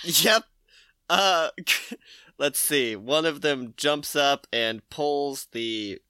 Yep. 0.05 0.45
Uh, 1.09 1.51
let's 2.39 2.59
see. 2.59 2.97
One 2.97 3.25
of 3.27 3.41
them 3.41 3.75
jumps 3.77 4.17
up 4.17 4.47
and 4.53 4.89
pulls 4.91 5.47
the 5.53 6.01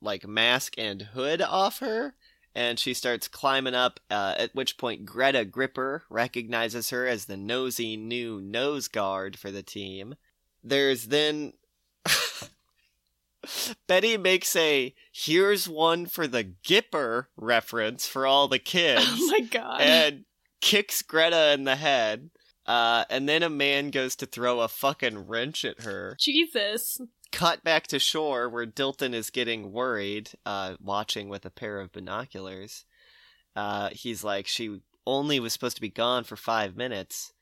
like 0.00 0.26
mask 0.26 0.74
and 0.76 1.00
hood 1.02 1.40
off 1.40 1.78
her, 1.78 2.14
and 2.54 2.78
she 2.78 2.94
starts 2.94 3.28
climbing 3.28 3.74
up. 3.74 4.00
Uh, 4.10 4.34
at 4.38 4.54
which 4.54 4.78
point, 4.78 5.04
Greta 5.04 5.44
Gripper 5.44 6.04
recognizes 6.08 6.90
her 6.90 7.06
as 7.06 7.24
the 7.24 7.36
nosy 7.36 7.96
new 7.96 8.40
nose 8.40 8.88
guard 8.88 9.38
for 9.38 9.50
the 9.50 9.62
team. 9.62 10.14
There's 10.62 11.06
then. 11.08 11.54
Betty 13.86 14.16
makes 14.16 14.56
a 14.56 14.94
here's 15.12 15.68
one 15.68 16.06
for 16.06 16.26
the 16.26 16.44
Gipper 16.44 17.26
reference 17.36 18.06
for 18.06 18.26
all 18.26 18.48
the 18.48 18.58
kids 18.58 19.04
Oh 19.06 19.26
my 19.26 19.40
god. 19.40 19.80
and 19.82 20.24
kicks 20.62 21.02
Greta 21.02 21.52
in 21.52 21.64
the 21.64 21.76
head. 21.76 22.30
Uh, 22.66 23.04
and 23.10 23.28
then 23.28 23.42
a 23.42 23.50
man 23.50 23.90
goes 23.90 24.16
to 24.16 24.24
throw 24.24 24.60
a 24.60 24.68
fucking 24.68 25.26
wrench 25.26 25.66
at 25.66 25.82
her. 25.82 26.16
Jesus. 26.18 26.98
Cut 27.34 27.64
back 27.64 27.86
to 27.88 27.98
shore 27.98 28.48
where 28.48 28.66
Dilton 28.66 29.12
is 29.12 29.30
getting 29.30 29.72
worried, 29.72 30.30
uh, 30.46 30.74
watching 30.82 31.28
with 31.28 31.44
a 31.44 31.50
pair 31.50 31.80
of 31.80 31.92
binoculars. 31.92 32.84
Uh, 33.56 33.90
he's 33.90 34.22
like, 34.22 34.46
she 34.46 34.80
only 35.06 35.40
was 35.40 35.52
supposed 35.52 35.76
to 35.76 35.80
be 35.82 35.88
gone 35.88 36.24
for 36.24 36.36
five 36.36 36.76
minutes. 36.76 37.32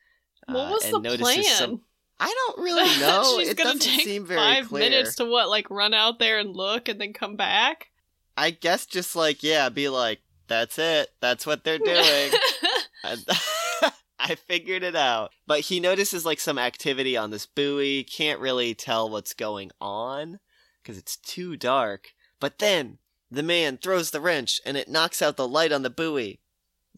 What 0.47 0.57
uh, 0.57 0.71
was 0.71 0.85
and 0.85 1.05
the 1.05 1.19
plan? 1.19 1.45
some- 1.45 1.83
I 2.19 2.33
don't 2.55 2.59
really 2.65 3.01
know. 3.01 3.39
She's 3.39 3.51
it 3.51 3.57
gonna 3.59 3.75
doesn't 3.75 3.93
take 3.93 4.05
seem 4.05 4.25
very 4.25 4.39
five 4.41 4.69
clear. 4.69 4.81
minutes 4.85 5.17
to 5.17 5.25
what, 5.25 5.49
like 5.49 5.71
run 5.71 5.93
out 5.95 6.19
there 6.19 6.39
and 6.39 6.55
look 6.57 6.89
and 6.89 7.01
then 7.01 7.13
come 7.13 7.37
back? 7.37 7.91
I 8.37 8.51
guess 8.51 8.87
just 8.87 9.15
like, 9.15 9.43
yeah, 9.43 9.69
be 9.69 9.89
like, 9.89 10.21
that's 10.49 10.79
it. 10.79 11.11
That's 11.21 11.47
what 11.47 11.65
they're 11.65 11.79
doing. 11.85 12.31
I 14.31 14.35
figured 14.37 14.83
it 14.83 14.97
out. 14.97 15.33
But 15.47 15.61
he 15.61 15.81
notices 15.81 16.25
like 16.25 16.41
some 16.41 16.59
activity 16.59 17.17
on 17.17 17.31
this 17.31 17.47
buoy, 17.47 18.05
can't 18.05 18.41
really 18.41 18.75
tell 18.75 19.09
what's 19.11 19.35
going 19.35 19.71
on 19.81 20.39
because 20.83 20.97
it's 20.99 21.17
too 21.17 21.57
dark. 21.57 22.15
But 22.41 22.59
then 22.59 22.99
the 23.31 23.43
man 23.43 23.79
throws 23.79 24.11
the 24.11 24.21
wrench 24.21 24.61
and 24.65 24.77
it 24.77 24.89
knocks 24.89 25.23
out 25.23 25.37
the 25.37 25.49
light 25.49 25.73
on 25.73 25.83
the 25.83 25.91
buoy. 25.91 26.41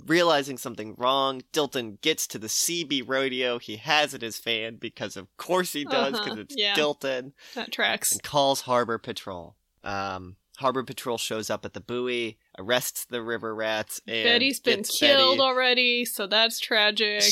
Realizing 0.06 0.58
something 0.58 0.96
wrong, 0.98 1.42
Dilton 1.52 2.00
gets 2.00 2.26
to 2.26 2.38
the 2.38 2.48
CB 2.48 3.06
radio 3.08 3.58
he 3.60 3.76
has 3.76 4.12
at 4.12 4.22
his 4.22 4.38
fan 4.38 4.76
because 4.76 5.16
of 5.16 5.28
course 5.36 5.72
he 5.72 5.84
does 5.84 6.12
because 6.18 6.32
Uh-huh, 6.32 6.40
it's 6.40 6.54
yeah. 6.58 6.74
Dilton 6.74 7.32
That 7.54 7.70
tracks. 7.70 8.10
and 8.10 8.20
calls 8.22 8.62
Harbor 8.62 8.98
Patrol. 8.98 9.54
Um, 9.84 10.34
Harbor 10.58 10.82
Patrol 10.84 11.18
shows 11.18 11.50
up 11.50 11.64
at 11.64 11.72
the 11.74 11.80
buoy, 11.80 12.38
arrests 12.58 13.04
the 13.04 13.22
river 13.22 13.54
rats, 13.54 14.00
and 14.06 14.24
Betty's 14.24 14.60
been 14.60 14.84
killed 14.84 15.38
Betty- 15.38 15.40
already, 15.40 16.04
so 16.04 16.26
that's 16.26 16.60
tragic. 16.60 17.22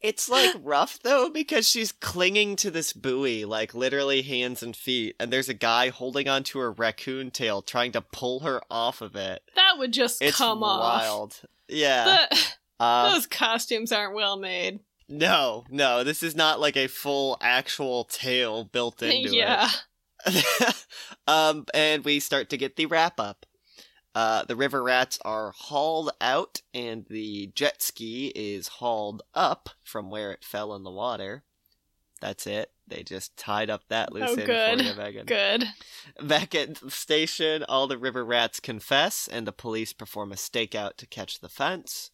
It's 0.00 0.28
like 0.28 0.54
rough 0.62 0.98
though 1.02 1.30
because 1.30 1.68
she's 1.68 1.90
clinging 1.92 2.56
to 2.56 2.70
this 2.70 2.92
buoy, 2.92 3.44
like 3.44 3.74
literally 3.74 4.22
hands 4.22 4.62
and 4.62 4.76
feet, 4.76 5.16
and 5.18 5.30
there's 5.32 5.48
a 5.48 5.54
guy 5.54 5.88
holding 5.88 6.28
onto 6.28 6.58
her 6.58 6.70
raccoon 6.70 7.30
tail 7.30 7.62
trying 7.62 7.92
to 7.92 8.00
pull 8.02 8.40
her 8.40 8.60
off 8.70 9.00
of 9.00 9.16
it. 9.16 9.42
That 9.56 9.76
would 9.78 9.92
just 9.92 10.20
It's 10.22 10.36
come 10.36 10.62
off. 10.62 10.80
wild. 11.02 11.40
Yeah. 11.68 12.26
The- 12.30 12.38
Uh, 12.80 13.12
those 13.12 13.28
costumes 13.28 13.92
aren't 13.92 14.16
well 14.16 14.36
made. 14.36 14.80
no, 15.08 15.64
no, 15.70 16.02
this 16.02 16.24
is 16.24 16.34
not 16.34 16.58
like 16.58 16.76
a 16.76 16.88
full 16.88 17.38
actual 17.40 18.02
tail 18.02 18.64
built 18.64 19.00
into 19.00 19.32
yeah. 19.34 19.68
it. 19.68 19.84
um, 21.26 21.66
and 21.74 22.04
we 22.04 22.20
start 22.20 22.50
to 22.50 22.56
get 22.56 22.76
the 22.76 22.86
wrap 22.86 23.18
up. 23.20 23.46
Uh, 24.14 24.44
the 24.44 24.56
river 24.56 24.82
rats 24.82 25.18
are 25.24 25.52
hauled 25.56 26.10
out, 26.20 26.62
and 26.72 27.04
the 27.10 27.50
jet 27.54 27.82
ski 27.82 28.32
is 28.34 28.68
hauled 28.68 29.22
up 29.34 29.70
from 29.82 30.10
where 30.10 30.30
it 30.30 30.44
fell 30.44 30.74
in 30.74 30.84
the 30.84 30.90
water. 30.90 31.42
That's 32.20 32.46
it. 32.46 32.70
They 32.86 33.02
just 33.02 33.36
tied 33.36 33.70
up 33.70 33.82
that 33.88 34.12
loose 34.12 34.30
Oh, 34.30 34.34
end 34.34 34.46
good. 34.46 34.78
for 34.78 34.84
you, 34.84 34.94
Megan. 34.94 35.26
Good. 35.26 35.64
Back 36.22 36.54
at 36.54 36.76
the 36.76 36.90
station, 36.90 37.64
all 37.68 37.86
the 37.86 37.98
river 37.98 38.24
rats 38.24 38.60
confess, 38.60 39.26
and 39.26 39.46
the 39.46 39.52
police 39.52 39.92
perform 39.92 40.30
a 40.32 40.36
stakeout 40.36 40.96
to 40.98 41.06
catch 41.06 41.40
the 41.40 41.48
fence. 41.48 42.10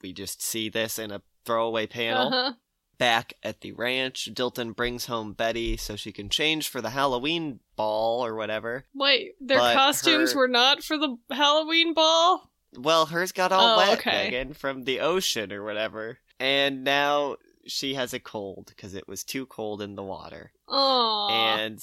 We 0.00 0.12
just 0.12 0.42
see 0.42 0.68
this 0.68 0.98
in 0.98 1.10
a 1.10 1.22
throwaway 1.44 1.86
panel. 1.86 2.28
Uh-huh. 2.28 2.52
Back 2.98 3.34
at 3.42 3.60
the 3.60 3.72
ranch, 3.72 4.28
Dilton 4.32 4.74
brings 4.76 5.06
home 5.06 5.32
Betty 5.32 5.76
so 5.76 5.96
she 5.96 6.12
can 6.12 6.28
change 6.28 6.68
for 6.68 6.80
the 6.80 6.90
Halloween 6.90 7.60
ball 7.76 8.24
or 8.24 8.34
whatever. 8.34 8.84
Wait, 8.94 9.32
their 9.40 9.58
But 9.58 9.74
costumes 9.74 10.32
her- 10.32 10.38
were 10.38 10.48
not 10.48 10.82
for 10.82 10.96
the 10.96 11.16
Halloween 11.30 11.92
ball? 11.94 12.50
Well, 12.76 13.06
hers 13.06 13.32
got 13.32 13.52
all 13.52 13.74
Oh, 13.74 13.76
wet, 13.78 13.98
okay. 13.98 14.24
Megan, 14.30 14.52
from 14.54 14.82
the 14.84 15.00
ocean 15.00 15.52
or 15.52 15.64
whatever. 15.64 16.18
And 16.38 16.84
now 16.84 17.36
she 17.66 17.94
has 17.94 18.12
a 18.12 18.20
cold 18.20 18.66
because 18.68 18.94
it 18.94 19.08
was 19.08 19.24
too 19.24 19.46
cold 19.46 19.80
in 19.80 19.94
the 19.96 20.02
water. 20.02 20.52
Aww. 20.68 21.30
And 21.30 21.80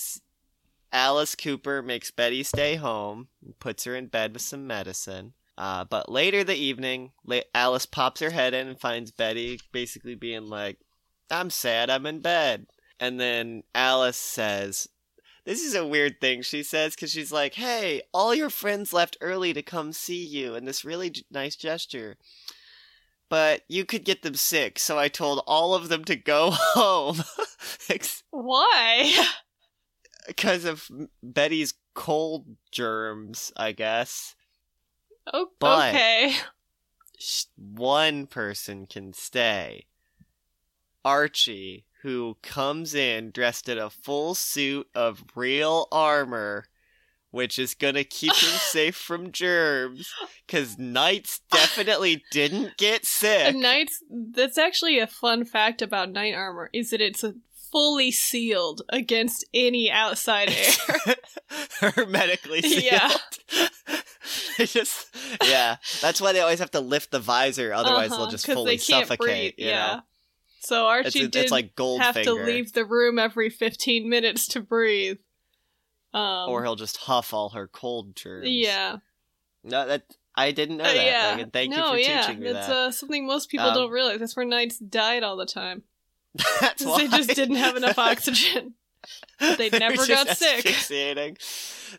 Alice 0.94 1.36
Cooper 1.36 1.82
makes 1.82 2.12
Betty 2.12 2.44
stay 2.44 2.76
home, 2.76 3.28
and 3.44 3.58
puts 3.60 3.86
her 3.86 3.96
in 3.96 4.08
bed 4.08 4.34
with 4.34 4.42
some 4.42 4.68
medicine. 4.68 5.34
Uh, 5.58 5.86
but 5.86 6.12
later 6.12 6.44
the 6.44 6.56
evening, 6.56 7.12
la- 7.26 7.40
Alice 7.54 7.86
pops 7.86 8.20
her 8.20 8.32
head 8.32 8.54
in 8.54 8.68
and 8.68 8.80
finds 8.80 9.12
Betty 9.12 9.60
basically 9.72 10.16
being 10.16 10.48
like, 10.48 10.80
I'm 11.32 11.50
sad, 11.50 11.90
I'm 11.90 12.06
in 12.06 12.20
bed. 12.20 12.68
And 13.00 13.20
then 13.20 13.64
Alice 13.74 14.18
says, 14.18 14.88
This 15.46 15.64
is 15.64 15.74
a 15.74 15.86
weird 15.88 16.22
thing 16.22 16.42
she 16.44 16.62
says 16.62 16.94
because 16.94 17.12
she's 17.12 17.32
like, 17.32 17.56
Hey, 17.56 18.04
all 18.14 18.36
your 18.36 18.50
friends 18.50 18.94
left 18.94 19.18
early 19.22 19.54
to 19.54 19.62
come 19.64 19.94
see 19.94 20.24
you, 20.24 20.54
and 20.56 20.68
this 20.68 20.86
really 20.86 21.14
nice 21.32 21.56
gesture. 21.56 22.18
But 23.30 23.62
you 23.70 23.86
could 23.86 24.04
get 24.04 24.24
them 24.24 24.36
sick, 24.36 24.78
so 24.78 25.00
I 25.00 25.08
told 25.08 25.42
all 25.48 25.74
of 25.74 25.88
them 25.90 26.04
to 26.06 26.16
go 26.18 26.50
home. 26.54 27.22
Why? 28.30 29.26
because 30.28 30.66
of 30.66 30.90
Betty's 31.24 31.74
cold 31.94 32.46
germs, 32.72 33.52
I 33.56 33.72
guess. 33.72 34.36
Oh, 35.34 35.48
But- 35.60 35.94
okay. 35.96 36.34
Sh- 37.18 37.46
One 37.58 38.28
person 38.28 38.86
can 38.86 39.14
stay. 39.14 39.86
Archie, 41.06 41.86
who 42.02 42.38
comes 42.42 42.94
in 42.96 43.32
dressed 43.32 43.70
in 43.70 43.78
a 43.78 43.90
full 43.90 44.34
suit 44.36 44.88
of 44.96 45.24
real 45.36 45.88
armor, 45.92 46.66
which 47.30 47.58
is 47.60 47.74
gonna 47.76 48.04
keep 48.04 48.34
him 48.34 48.50
safe 48.60 48.96
from 48.96 49.32
germs, 49.32 50.12
because 50.46 50.78
Knights 50.78 51.42
definitely 51.52 52.24
didn't 52.32 52.78
get 52.78 53.06
sick. 53.06 53.56
knight's 53.56 54.04
that's 54.10 54.58
actually 54.58 55.00
a 55.00 55.08
fun 55.08 55.46
fact 55.46 55.82
about 55.82 56.12
knight 56.12 56.34
armor 56.34 56.70
is 56.74 56.90
that 56.90 57.02
it's 57.02 57.24
a 57.24 57.34
fully 57.72 58.12
sealed 58.12 58.82
against 58.90 59.46
any 59.54 59.90
outside 59.90 60.50
air. 61.08 61.16
Hermetically 61.80 62.62
sealed. 62.64 62.84
Yeah. 62.84 63.12
Just 64.58 65.08
yeah. 65.46 65.78
That's 66.02 66.20
why 66.20 66.34
they 66.34 66.42
always 66.42 66.60
have 66.60 66.72
to 66.72 66.82
lift 66.82 67.12
the 67.12 67.20
visor, 67.20 67.74
otherwise 67.74 68.12
Uh-huh, 68.12 68.24
they'll 68.24 68.32
just 68.32 68.46
fully 68.46 68.78
suffocate. 68.78 69.20
breathe, 69.20 69.54
You 69.58 69.68
yeah. 69.68 69.88
know? 69.96 70.02
So 70.64 70.86
Archie 70.86 71.08
It's, 71.08 71.16
it's, 71.18 71.32
did 71.32 71.52
like 71.52 71.76
Goldfinger. 71.76 72.02
have 72.02 72.22
to 72.24 72.34
leave 72.34 72.74
the 72.74 72.86
room 72.86 73.18
every 73.20 73.50
15 73.50 74.08
minutes 74.08 74.48
to 74.50 74.62
breathe. 74.62 75.18
Um, 76.14 76.50
or 76.50 76.64
he'll 76.64 76.76
just 76.76 76.98
huff 76.98 77.34
all 77.34 77.50
her 77.50 77.68
cold 77.68 78.16
germs. 78.16 78.48
yeah, 78.50 78.98
No, 79.64 79.88
that 79.88 80.04
I 80.36 80.52
didn't 80.52 80.78
know 80.78 80.84
Uh, 80.84 80.94
that. 80.94 81.06
yeah. 81.06 81.36
Megan. 81.36 81.52
Thank 81.52 81.72
no, 81.72 81.78
you 81.78 81.92
for 82.06 82.10
yeah, 82.12 82.22
teaching 82.28 82.40
me 82.42 82.48
it's 82.50 82.68
that. 82.68 82.76
uh, 82.76 82.92
something 82.92 83.26
most 83.26 83.50
people 83.50 83.68
Um, 83.68 83.74
don't 83.74 83.92
realize. 83.92 84.20
That's 84.20 84.36
where 84.36 84.46
knights 84.46 84.78
died 84.78 85.24
all 85.24 85.36
the 85.38 85.46
time. 85.46 85.84
That's 86.62 86.84
'Cause 86.84 86.98
they 86.98 87.08
just 87.08 87.30
didn't 87.36 87.56
have 87.56 87.76
enough 87.76 87.98
oxygen. 87.98 88.76
They 89.40 89.70
They 89.70 89.80
never 89.80 90.06
got 90.06 90.30
sick. 90.38 90.66
asphyxiating. 90.66 91.38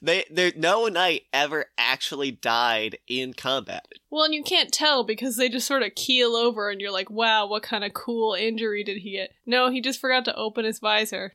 They, 0.01 0.25
there, 0.31 0.53
no 0.57 0.87
knight 0.89 1.23
ever 1.33 1.67
actually 1.77 2.31
died 2.31 2.99
in 3.09 3.35
combat. 3.35 3.87
Well, 4.11 4.25
and 4.25 4.33
you 4.35 4.43
can't 4.43 4.73
tell 4.73 5.05
because 5.05 5.37
they 5.37 5.49
just 5.49 5.67
sort 5.67 5.83
of 5.83 5.95
keel 5.95 6.35
over, 6.35 6.71
and 6.71 6.81
you're 6.81 6.93
like, 6.93 7.11
"Wow, 7.11 7.47
what 7.47 7.63
kind 7.63 7.85
of 7.85 7.93
cool 7.93 8.35
injury 8.35 8.85
did 8.85 8.99
he 8.99 9.13
get?" 9.13 9.33
No, 9.45 9.71
he 9.71 9.81
just 9.81 10.01
forgot 10.01 10.25
to 10.27 10.37
open 10.37 10.65
his 10.65 10.79
visor. 10.79 11.35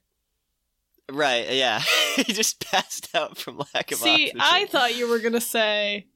Right? 1.11 1.47
Yeah, 1.51 1.81
he 2.15 2.33
just 2.33 2.59
passed 2.65 3.13
out 3.15 3.37
from 3.37 3.61
lack 3.73 3.91
of 3.91 3.99
See, 3.99 4.25
oxygen. 4.31 4.41
I 4.41 4.65
thought 4.65 4.97
you 4.97 5.07
were 5.07 5.19
gonna 5.19 5.39
say 5.41 6.07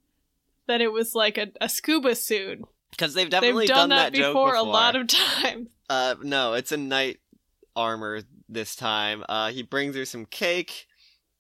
that 0.68 0.82
it 0.82 0.92
was 0.92 1.14
like 1.16 1.38
a, 1.38 1.48
a 1.62 1.70
scuba 1.70 2.16
suit. 2.16 2.60
because 2.92 3.14
they've 3.14 3.26
They've 3.26 3.32
definitely 3.32 3.68
done, 3.68 3.90
that, 3.90 4.14
that, 4.14 4.18
joke 4.18 4.34
before, 4.34 4.56
a 4.56 4.64
lot 4.64 4.96
of 4.96 5.08
times. 5.44 5.70
Uh, 5.90 6.16
no, 6.24 6.54
it's 6.54 6.72
a 6.72 6.78
knight 6.78 7.20
armor 7.76 8.22
this 8.52 8.76
time. 8.76 9.24
Uh, 9.28 9.52
he 9.52 9.64
brings 9.64 9.96
her 9.96 10.06
some 10.06 10.26
cake. 10.26 10.88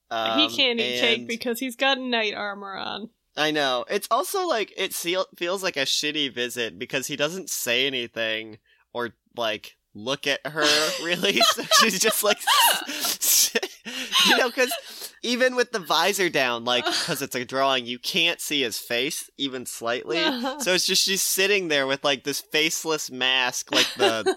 Um, 0.09 0.39
he 0.39 0.55
can't 0.55 0.79
eat 0.79 0.99
cake 0.99 1.27
because 1.27 1.59
he's 1.59 1.75
got 1.75 1.99
knight 1.99 2.33
armor 2.33 2.75
on. 2.75 3.09
I 3.37 3.51
know. 3.51 3.85
It's 3.89 4.07
also 4.11 4.45
like 4.45 4.73
it 4.75 4.93
feels 4.93 5.63
like 5.63 5.77
a 5.77 5.81
shitty 5.81 6.33
visit 6.33 6.77
because 6.77 7.07
he 7.07 7.15
doesn't 7.15 7.49
say 7.49 7.87
anything 7.87 8.57
or 8.93 9.11
like 9.37 9.77
look 9.93 10.27
at 10.27 10.45
her 10.45 10.61
really. 11.03 11.39
so 11.41 11.63
she's 11.79 11.99
just 11.99 12.23
like, 12.23 12.39
you 14.27 14.37
know, 14.37 14.49
because 14.49 15.10
even 15.23 15.55
with 15.55 15.71
the 15.71 15.79
visor 15.87 16.29
down, 16.29 16.65
like 16.65 16.85
because 17.01 17.21
it's 17.21 17.35
a 17.35 17.45
drawing, 17.45 17.85
you 17.85 17.99
can't 17.99 18.39
see 18.41 18.61
his 18.61 18.77
face 18.77 19.29
even 19.37 19.65
slightly. 19.65 20.17
So 20.61 20.73
it's 20.73 20.85
just 20.85 21.03
she's 21.03 21.21
sitting 21.21 21.67
there 21.69 21.87
with 21.87 22.03
like 22.03 22.23
this 22.23 22.39
faceless 22.39 23.09
mask, 23.09 23.73
like 23.73 23.87
the 23.97 24.35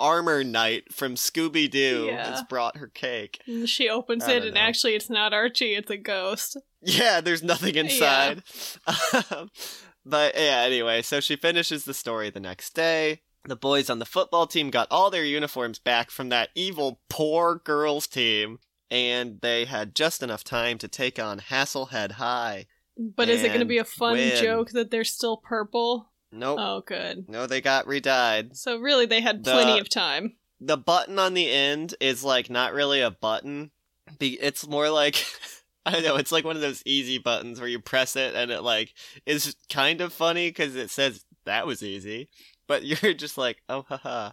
armor 0.00 0.42
knight 0.42 0.92
from 0.92 1.14
Scooby 1.14 1.70
Doo 1.70 2.06
Yeah. 2.08 2.30
has 2.30 2.42
brought 2.44 2.76
her 2.78 2.88
cake. 2.88 3.40
She 3.66 3.88
opens 3.88 4.26
it, 4.26 4.44
and 4.44 4.54
know. 4.54 4.60
actually, 4.60 4.94
it's 4.94 5.08
not 5.10 5.32
Archie; 5.32 5.74
it's 5.74 5.90
a 5.90 5.96
ghost. 5.96 6.56
Yeah, 6.82 7.20
there's 7.20 7.42
nothing 7.42 7.74
inside. 7.76 8.42
Um, 9.30 9.50
but 10.04 10.34
yeah, 10.34 10.62
anyway, 10.66 11.02
so 11.02 11.20
she 11.20 11.36
finishes 11.36 11.84
the 11.84 11.94
story 11.94 12.30
the 12.30 12.40
next 12.40 12.74
day. 12.74 13.22
The 13.46 13.56
boys 13.56 13.88
on 13.90 13.98
the 13.98 14.06
football 14.06 14.46
team 14.46 14.70
got 14.70 14.88
all 14.90 15.10
their 15.10 15.24
uniforms 15.24 15.78
back 15.78 16.10
from 16.10 16.28
that 16.30 16.48
evil 16.54 17.00
poor 17.08 17.56
girls 17.64 18.06
team, 18.06 18.58
and 18.94 19.40
they 19.40 19.64
had 19.64 19.94
just 19.94 20.22
enough 20.22 20.44
time 20.44 20.78
to 20.78 20.86
take 20.88 21.18
on 21.18 21.40
Hasselhead 21.40 22.12
High. 22.12 22.66
But 22.96 23.28
is 23.28 23.42
it 23.42 23.48
going 23.48 23.58
to 23.58 23.66
be 23.66 23.78
a 23.78 23.84
fun 23.84 24.12
win. 24.12 24.40
joke 24.40 24.70
that 24.70 24.92
they're 24.92 25.02
still 25.02 25.36
purple? 25.36 26.12
Nope. 26.30 26.58
Oh, 26.60 26.80
good. 26.86 27.28
No, 27.28 27.46
they 27.46 27.60
got 27.60 27.88
re-dyed. 27.88 28.56
So 28.56 28.78
really, 28.78 29.04
they 29.04 29.20
had 29.20 29.42
plenty 29.42 29.72
The- 29.74 29.80
of 29.80 29.88
time. 29.88 30.36
The 30.60 30.76
button 30.76 31.18
on 31.18 31.34
the 31.34 31.50
end 31.50 31.94
is 32.00 32.22
like 32.24 32.48
not 32.48 32.72
really 32.72 33.00
a 33.00 33.10
button. 33.10 33.72
It's 34.20 34.66
more 34.66 34.88
like 34.88 35.24
I 35.86 35.90
don't 35.90 36.04
know. 36.04 36.16
It's 36.16 36.32
like 36.32 36.44
one 36.44 36.56
of 36.56 36.62
those 36.62 36.82
easy 36.86 37.18
buttons 37.18 37.58
where 37.58 37.68
you 37.68 37.80
press 37.80 38.14
it 38.16 38.34
and 38.36 38.50
it 38.52 38.62
like 38.62 38.94
is 39.26 39.56
kind 39.68 40.00
of 40.00 40.12
funny 40.12 40.48
because 40.48 40.76
it 40.76 40.88
says 40.90 41.24
that 41.44 41.66
was 41.66 41.82
easy, 41.82 42.28
but 42.68 42.84
you're 43.02 43.12
just 43.12 43.36
like 43.36 43.58
oh 43.68 43.84
haha. 43.88 44.30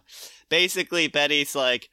Basically, 0.48 1.08
Betty's 1.08 1.54
like 1.56 1.90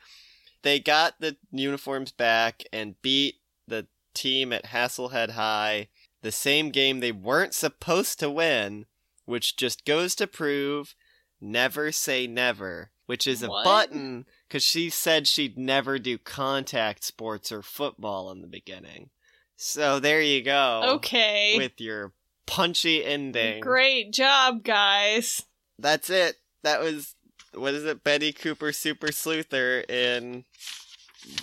they 0.61 0.79
got 0.79 1.19
the 1.19 1.37
uniforms 1.51 2.11
back 2.11 2.63
and 2.73 3.01
beat 3.01 3.35
the 3.67 3.87
team 4.13 4.51
at 4.51 4.65
Hasselhead 4.65 5.31
High, 5.31 5.87
the 6.21 6.31
same 6.31 6.69
game 6.69 6.99
they 6.99 7.11
weren't 7.11 7.53
supposed 7.53 8.19
to 8.19 8.29
win, 8.29 8.85
which 9.25 9.55
just 9.55 9.85
goes 9.85 10.15
to 10.15 10.27
prove 10.27 10.95
never 11.41 11.91
say 11.91 12.27
never, 12.27 12.91
which 13.05 13.25
is 13.25 13.41
a 13.43 13.47
What? 13.47 13.63
button 13.63 14.25
because 14.47 14.63
she 14.63 14.89
said 14.89 15.27
she'd 15.27 15.57
never 15.57 15.97
do 15.99 16.17
contact 16.17 17.03
sports 17.03 17.51
or 17.51 17.61
football 17.61 18.31
in 18.31 18.41
the 18.41 18.47
beginning. 18.47 19.09
So 19.55 19.99
there 19.99 20.21
you 20.21 20.41
go. 20.41 20.81
Okay. 20.95 21.55
With 21.57 21.79
your 21.79 22.13
punchy 22.45 23.05
ending. 23.05 23.61
Great 23.61 24.11
job, 24.11 24.63
guys. 24.63 25.43
That's 25.77 26.09
it. 26.09 26.35
That 26.63 26.81
was 26.81 27.15
what 27.53 27.73
is 27.73 27.85
it? 27.85 28.03
Betty 28.03 28.31
Cooper 28.31 28.71
Super 28.71 29.07
Sleuther 29.07 29.89
in 29.89 30.45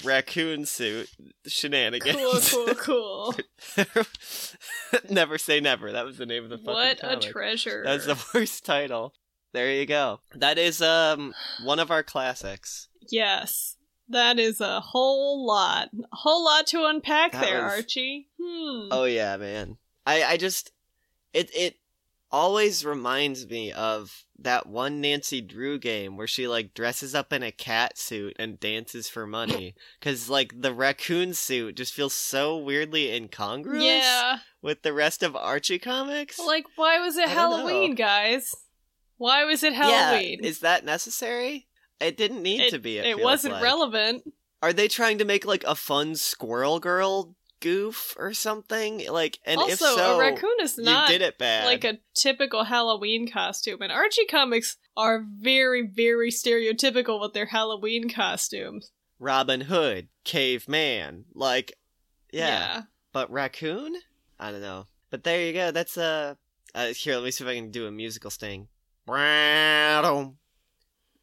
raccoon 0.04 0.64
suit 0.66 1.08
shenanigans. 1.46 2.50
Cool, 2.50 2.74
cool, 2.74 3.34
cool. 3.76 3.84
never 5.10 5.38
say 5.38 5.60
never. 5.60 5.92
That 5.92 6.04
was 6.04 6.18
the 6.18 6.26
name 6.26 6.44
of 6.44 6.50
the 6.50 6.58
fucking 6.58 6.72
what 6.74 6.98
a 6.98 7.00
comic. 7.00 7.20
treasure. 7.22 7.82
That's 7.84 8.06
the 8.06 8.22
worst 8.34 8.64
title. 8.64 9.14
There 9.52 9.70
you 9.72 9.86
go. 9.86 10.20
That 10.34 10.58
is 10.58 10.82
um 10.82 11.34
one 11.64 11.78
of 11.78 11.90
our 11.90 12.02
classics. 12.02 12.88
Yes. 13.10 13.76
That 14.08 14.38
is 14.38 14.60
a 14.60 14.80
whole 14.80 15.44
lot. 15.46 15.88
A 15.94 16.16
whole 16.16 16.44
lot 16.44 16.66
to 16.68 16.84
unpack 16.86 17.32
That 17.32 17.42
there, 17.42 17.64
was- 17.64 17.72
Archie. 17.72 18.28
Hmm. 18.40 18.88
Oh 18.90 19.04
yeah, 19.04 19.36
man. 19.36 19.78
I 20.06 20.22
I 20.22 20.36
just 20.36 20.72
it 21.32 21.50
it 21.54 21.76
always 22.30 22.84
reminds 22.84 23.46
me 23.48 23.72
of 23.72 24.24
that 24.38 24.66
one 24.66 25.00
Nancy 25.00 25.40
Drew 25.40 25.78
game 25.78 26.16
where 26.16 26.26
she 26.26 26.46
like 26.46 26.74
dresses 26.74 27.14
up 27.14 27.32
in 27.32 27.42
a 27.42 27.52
cat 27.52 27.96
suit 27.98 28.36
and 28.38 28.60
dances 28.60 29.08
for 29.08 29.26
money 29.26 29.74
cuz 30.00 30.28
like 30.28 30.60
the 30.60 30.74
raccoon 30.74 31.34
suit 31.34 31.76
just 31.76 31.94
feels 31.94 32.14
so 32.14 32.56
weirdly 32.56 33.14
incongruous 33.14 33.82
yeah. 33.82 34.38
with 34.60 34.82
the 34.82 34.92
rest 34.92 35.22
of 35.22 35.34
Archie 35.34 35.78
comics. 35.78 36.38
Like, 36.38 36.66
why 36.76 36.98
was 36.98 37.16
it 37.16 37.28
I. 37.28 37.32
Halloween, 37.32 37.94
guys? 37.94 38.54
Why 39.18 39.44
was 39.44 39.62
it 39.62 39.72
Halloween? 39.72 40.40
Yeah, 40.42 40.48
is 40.48 40.60
that 40.60 40.84
necessary? 40.84 41.68
It 42.00 42.16
didn't 42.16 42.42
need 42.42 42.60
it, 42.60 42.70
to 42.70 42.78
be. 42.78 42.98
It, 42.98 43.06
it 43.06 43.22
wasn't 43.22 43.54
like. 43.54 43.62
relevant. 43.62 44.30
Are 44.62 44.72
they 44.72 44.88
trying 44.88 45.18
to 45.18 45.24
make 45.24 45.46
like 45.46 45.64
a 45.64 45.74
fun 45.74 46.14
Squirrel 46.16 46.80
Girl 46.80 47.34
goof 47.60 48.14
or 48.18 48.32
something? 48.32 49.06
Like, 49.10 49.38
and 49.44 49.60
if 49.62 49.82
also, 49.82 49.96
so, 49.96 50.16
a 50.16 50.18
raccoon 50.18 50.56
is 50.60 50.78
not 50.78 51.08
you 51.08 51.18
did 51.18 51.22
it 51.22 51.38
bad. 51.38 51.66
like 51.66 51.84
a 51.84 51.98
typical 52.14 52.64
Halloween 52.64 53.30
costume. 53.30 53.82
And 53.82 53.92
Archie 53.92 54.26
comics 54.26 54.76
are 54.96 55.24
very, 55.24 55.86
very 55.86 56.30
stereotypical 56.30 57.20
with 57.20 57.32
their 57.32 57.46
Halloween 57.46 58.08
costumes. 58.08 58.90
Robin 59.18 59.62
Hood, 59.62 60.08
caveman, 60.24 61.24
like, 61.34 61.72
yeah. 62.32 62.46
yeah. 62.48 62.82
But 63.12 63.30
raccoon? 63.30 63.96
I 64.38 64.50
don't 64.50 64.60
know. 64.60 64.86
But 65.10 65.24
there 65.24 65.42
you 65.46 65.52
go. 65.52 65.70
That's 65.70 65.96
uh, 65.96 66.34
uh 66.74 66.88
here. 66.88 67.14
Let 67.16 67.24
me 67.24 67.30
see 67.30 67.44
if 67.44 67.48
I 67.48 67.54
can 67.54 67.70
do 67.70 67.86
a 67.86 67.90
musical 67.90 68.30
sting. 68.30 68.68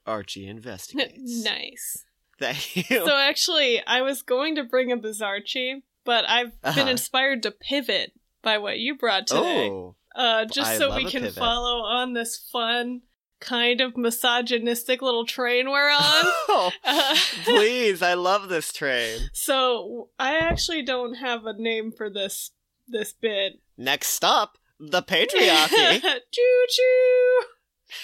Archie 0.06 0.48
investigates. 0.48 1.44
nice. 1.44 2.06
Thank 2.40 2.90
you. 2.90 3.06
So 3.06 3.16
actually, 3.16 3.86
I 3.86 4.02
was 4.02 4.22
going 4.22 4.56
to 4.56 4.64
bring 4.64 4.92
up 4.92 5.06
as 5.06 5.22
Archie, 5.22 5.84
but 6.06 6.26
I've 6.30 6.60
been 6.62 6.70
Uh-huh. 6.80 6.90
inspired 6.90 7.44
to 7.44 7.52
pivot 7.52 8.14
by 8.42 8.58
what 8.58 8.80
you 8.80 8.96
brought 8.96 9.28
today. 9.28 9.70
oh, 9.70 9.96
uh, 10.16 10.46
just 10.46 10.72
I 10.72 10.78
so 10.78 10.96
we 10.96 11.06
can 11.06 11.22
pivot. 11.24 11.36
follow 11.36 11.82
on 11.82 12.14
this 12.14 12.38
fun, 12.52 13.02
kind 13.40 13.82
of 13.82 13.98
misogynistic 13.98 15.02
little 15.02 15.26
train 15.26 15.70
we're 15.70 15.90
on. 15.92 16.26
Uh, 16.86 17.16
please! 17.46 18.02
I 18.04 18.14
love 18.14 18.48
this 18.50 18.72
train. 18.74 19.20
so 19.34 20.10
I 20.20 20.36
actually 20.38 20.84
don't 20.84 21.16
have 21.16 21.46
a 21.46 21.54
name 21.58 21.92
for 21.92 22.10
this 22.10 22.52
this 22.88 23.12
bit. 23.14 23.54
Next 23.78 24.08
stop, 24.10 24.58
the 24.80 25.02
patriarchy. 25.02 26.02
choo 26.32 26.66
choo! 26.70 27.42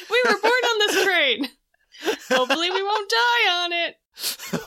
We 0.09 0.21
were 0.25 0.39
born 0.41 0.51
on 0.51 0.79
this 0.87 1.03
train. 1.05 1.49
Hopefully, 2.29 2.71
we 2.71 2.81
won't 2.81 3.09
die 3.09 3.51
on 3.63 3.73
it. 3.73 3.95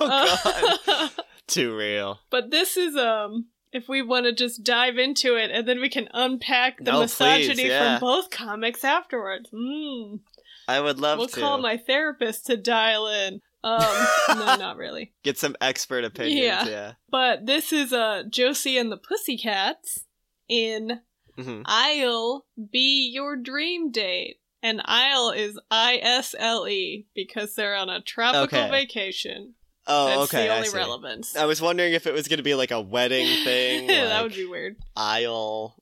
oh 0.01 0.39
god, 0.45 0.79
Uh, 0.87 1.09
too 1.47 1.77
real. 1.77 2.21
but 2.31 2.51
this 2.51 2.77
is 2.77 2.97
um. 2.97 3.47
If 3.75 3.89
we 3.89 4.03
want 4.03 4.27
to 4.27 4.35
just 4.35 4.63
dive 4.65 4.99
into 4.99 5.35
it, 5.37 5.51
and 5.51 5.67
then 5.67 5.81
we 5.81 5.89
can 5.89 6.07
unpack 6.13 6.77
the 6.77 6.93
No, 6.93 7.01
misogyny 7.01 7.55
please, 7.55 7.65
yeah. 7.69 7.99
from 7.99 8.01
both 8.07 8.29
comics 8.29 8.85
afterwards. 8.85 9.49
Mm. 9.51 10.21
I 10.69 10.79
would 10.79 10.99
love 11.01 11.17
to 11.17 11.19
we'll 11.21 11.29
to 11.29 11.41
call 11.41 11.57
my 11.57 11.79
therapist 11.79 12.45
to 12.49 12.59
dial 12.59 13.07
in. 13.07 13.41
Um, 13.65 13.81
no, 14.29 14.57
not 14.57 14.77
really. 14.77 15.15
get 15.23 15.39
some 15.39 15.57
expert 15.63 16.05
opinions. 16.05 16.39
Yeah. 16.45 16.69
Yeah. 16.69 16.93
But 17.11 17.47
this 17.47 17.73
is 17.73 17.95
uh 17.95 18.25
Josie 18.29 18.77
and 18.77 18.93
the 18.93 18.99
Pussycats 18.99 20.05
in 20.51 21.01
Mhm. 21.39 21.63
I'll 21.65 22.45
Be 22.71 23.11
Your 23.11 23.37
Dream 23.37 23.91
Date. 23.91 24.37
And 24.63 24.83
Isle 24.85 25.31
is 25.31 25.59
I 25.71 25.99
S 26.03 26.35
L 26.39 26.69
E 26.69 27.07
because 27.15 27.55
they're 27.55 27.75
on 27.75 27.89
a 27.89 28.03
tropical 28.03 28.43
Okay. 28.59 28.71
vacation. 28.71 29.55
Oh, 29.87 30.07
That's 30.07 30.35
okay. 30.35 30.47
the 30.47 30.53
I 30.53 30.57
only 30.57 30.69
see. 30.69 30.77
relevance. 30.77 31.37
I 31.37 31.45
was 31.45 31.61
wondering 31.61 31.93
if 31.93 32.07
it 32.07 32.15
was 32.15 32.29
going 32.29 32.37
to 32.39 32.43
be 32.45 32.55
like 32.55 32.71
a 32.71 32.81
wedding 32.81 33.27
thing, 33.45 33.87
that 33.89 34.23
would 34.23 34.35
be 34.35 34.47
weird. 34.47 34.77
aisle. 34.97 35.77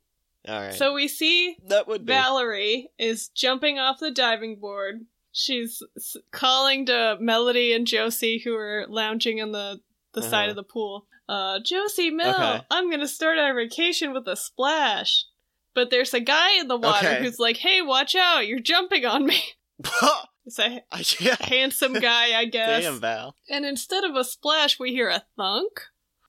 All 0.49 0.61
right. 0.61 0.73
So 0.75 0.95
we 0.95 1.07
see 1.09 1.57
that 1.69 1.87
would 1.87 2.07
be. 2.07 2.13
Valerie 2.15 2.89
is 2.99 3.29
jumping 3.29 3.79
off 3.79 3.99
the 4.01 4.11
diving 4.11 4.59
board. 4.59 5.01
She's 5.33 5.83
s- 5.97 6.17
calling 6.33 6.87
to 6.87 7.19
Melody 7.21 7.73
and 7.75 7.87
Josie, 7.87 8.41
who 8.43 8.57
are 8.57 8.87
lounging 8.89 9.41
on 9.43 9.53
the, 9.53 9.81
the 10.15 10.23
side 10.23 10.45
Uh-huh. 10.45 10.51
of 10.51 10.57
the 10.57 10.63
pool. 10.65 11.07
Uh, 11.29 11.61
Josie, 11.65 12.11
Mel, 12.11 12.35
Okay. 12.35 12.65
I'm 12.71 12.91
gonna 12.91 13.07
start 13.07 13.39
our 13.39 13.55
vacation 13.55 14.13
with 14.15 14.27
a 14.27 14.35
splash. 14.37 15.27
But 15.75 15.91
there's 15.91 16.13
a 16.15 16.21
guy 16.21 16.59
in 16.59 16.67
the 16.67 16.77
water 16.77 17.07
Okay. 17.07 17.23
who's 17.23 17.39
like, 17.39 17.59
hey, 17.59 17.81
watch 17.83 18.17
out, 18.17 18.47
you're 18.49 18.59
jumping 18.59 19.05
on 19.07 19.25
me. 19.27 19.41
It's 20.47 20.59
a 20.59 20.83
yeah. 21.21 21.37
handsome 21.41 21.95
guy, 21.95 22.39
I 22.39 22.45
guess. 22.53 22.83
Damn, 22.83 23.01
Val. 23.01 23.35
And 23.49 23.65
instead 23.65 24.05
of 24.05 24.15
a 24.17 24.25
splash, 24.25 24.79
we 24.79 24.91
hear 24.93 25.09
a 25.09 25.23
thunk. 25.37 25.81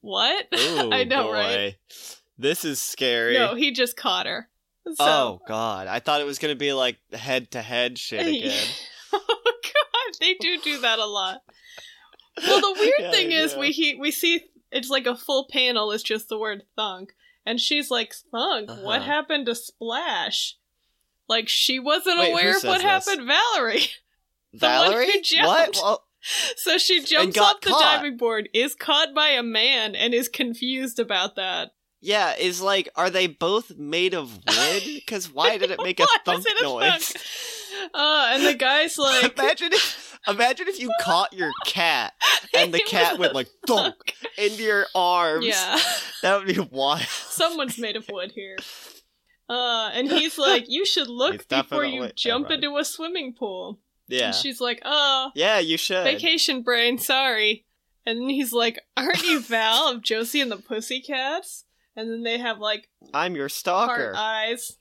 What? 0.02 0.48
Ooh, 0.58 0.92
I 0.92 1.04
know, 1.04 1.24
boy. 1.28 1.32
right? 1.34 1.76
This 2.38 2.66
is 2.66 2.82
scary. 2.82 3.34
No, 3.36 3.56
he 3.56 3.72
just 3.72 3.96
caught 3.96 4.26
her. 4.26 4.50
So, 4.86 4.96
oh 5.00 5.42
God! 5.48 5.86
I 5.88 6.00
thought 6.00 6.22
it 6.22 6.26
was 6.26 6.40
going 6.40 6.54
to 6.54 6.58
be 6.60 6.74
like 6.74 6.98
head 7.14 7.52
to 7.52 7.62
head 7.62 8.00
shit 8.00 8.26
again. 8.28 8.66
oh 9.14 9.54
god, 9.64 10.14
they 10.20 10.34
do 10.34 10.58
do 10.64 10.80
that 10.82 10.98
a 10.98 11.06
lot. 11.06 11.44
Well, 12.48 12.60
the 12.62 12.76
weird 12.80 12.94
Yeah, 13.00 13.12
thing 13.12 13.32
is 13.32 13.56
we 13.56 13.72
he, 13.72 13.94
we 13.94 14.10
see 14.10 14.42
it's 14.72 14.90
like 14.90 15.06
a 15.06 15.16
full 15.16 15.48
panel 15.52 15.92
is 15.92 16.02
just 16.02 16.30
the 16.30 16.38
word 16.40 16.64
thunk, 16.76 17.14
and 17.46 17.60
she's 17.60 17.92
like 17.92 18.16
thunk. 18.32 18.70
What 18.82 19.02
Uh-huh. 19.02 19.12
happened 19.12 19.46
to 19.46 19.54
Splash? 19.56 20.56
Like 21.32 21.48
she 21.50 21.80
wasn't 21.80 22.20
Wait, 22.20 22.32
aware 22.32 22.58
of 22.58 22.64
what 22.64 22.82
this? 22.82 22.84
happened, 23.08 23.26
Valerie. 23.28 23.88
one 24.52 24.60
Valerie? 24.60 25.10
What? 25.40 25.76
Well, 25.82 26.04
So 26.58 26.78
she 26.78 27.02
jumps 27.04 27.38
off 27.38 27.62
the 27.62 27.70
caught. 27.70 27.82
diving 27.82 28.18
board, 28.18 28.50
is 28.54 28.76
caught 28.76 29.16
by 29.16 29.30
a 29.30 29.42
man, 29.42 29.96
and 29.96 30.14
is 30.14 30.28
confused 30.30 31.00
about 31.00 31.36
that. 31.38 31.72
yeah. 32.02 32.36
Is 32.38 32.62
like, 32.62 32.90
are 32.96 33.10
they 33.10 33.28
both 33.28 33.76
made 33.78 34.14
of 34.14 34.30
wood? 34.48 34.84
Because 34.86 35.32
why 35.32 35.58
did 35.58 35.72
it 35.72 35.80
make 35.82 36.00
a 36.00 36.04
it 36.04 36.62
a 36.62 36.64
noise? 36.64 37.08
thunk? 37.08 37.92
Uh, 37.94 38.32
and 38.34 38.46
the 38.46 38.54
guy's 38.54 38.98
like, 39.00 39.36
imagine 39.40 39.70
if, 39.74 40.20
imagine 40.28 40.68
if 40.68 40.80
you 40.80 40.92
caught 41.02 41.34
your 41.34 41.50
cat 41.66 42.14
and 42.56 42.72
the 42.74 42.82
cat 42.82 43.18
went 43.18 43.34
like 43.34 43.48
thunk 43.66 43.96
into 44.38 44.62
your 44.62 44.86
arms. 44.94 45.48
yeah. 45.48 45.80
That 46.22 46.38
would 46.46 46.54
be 46.54 46.60
wild. 46.60 47.02
Someone's 47.08 47.80
made 47.80 47.96
of 47.96 48.06
wood 48.12 48.34
here. 48.34 48.58
Uh, 49.52 49.90
and 49.94 50.10
he's 50.10 50.38
like, 50.38 50.66
you 50.70 50.86
should 50.86 51.08
look 51.10 51.36
It's 51.36 51.46
before 51.46 51.84
you 51.84 52.10
jump 52.16 52.48
right. 52.50 52.56
into 52.64 52.78
a 52.78 52.86
swimming 52.86 53.34
pool. 53.38 53.80
Yeah. 54.08 54.28
And 54.28 54.36
she's 54.36 54.62
like, 54.62 54.82
oh, 54.86 55.32
Yeah, 55.36 55.60
you 55.60 55.78
should. 55.78 56.04
vacation 56.06 56.62
brain, 56.64 56.98
sorry. 56.98 57.66
And 58.06 58.22
then 58.22 58.30
he's 58.30 58.54
like, 58.54 58.80
aren't 58.96 59.24
you 59.24 59.42
Val 59.42 59.90
of 59.90 60.02
Josie 60.02 60.40
and 60.42 60.50
the 60.52 60.58
Pussycats? 60.58 61.66
And 61.96 62.10
then 62.10 62.24
they 62.24 62.38
have 62.38 62.60
like 62.60 62.88
I'm 63.14 63.36
your 63.36 63.50
stalker. 63.50 64.14
eyes. 64.16 64.78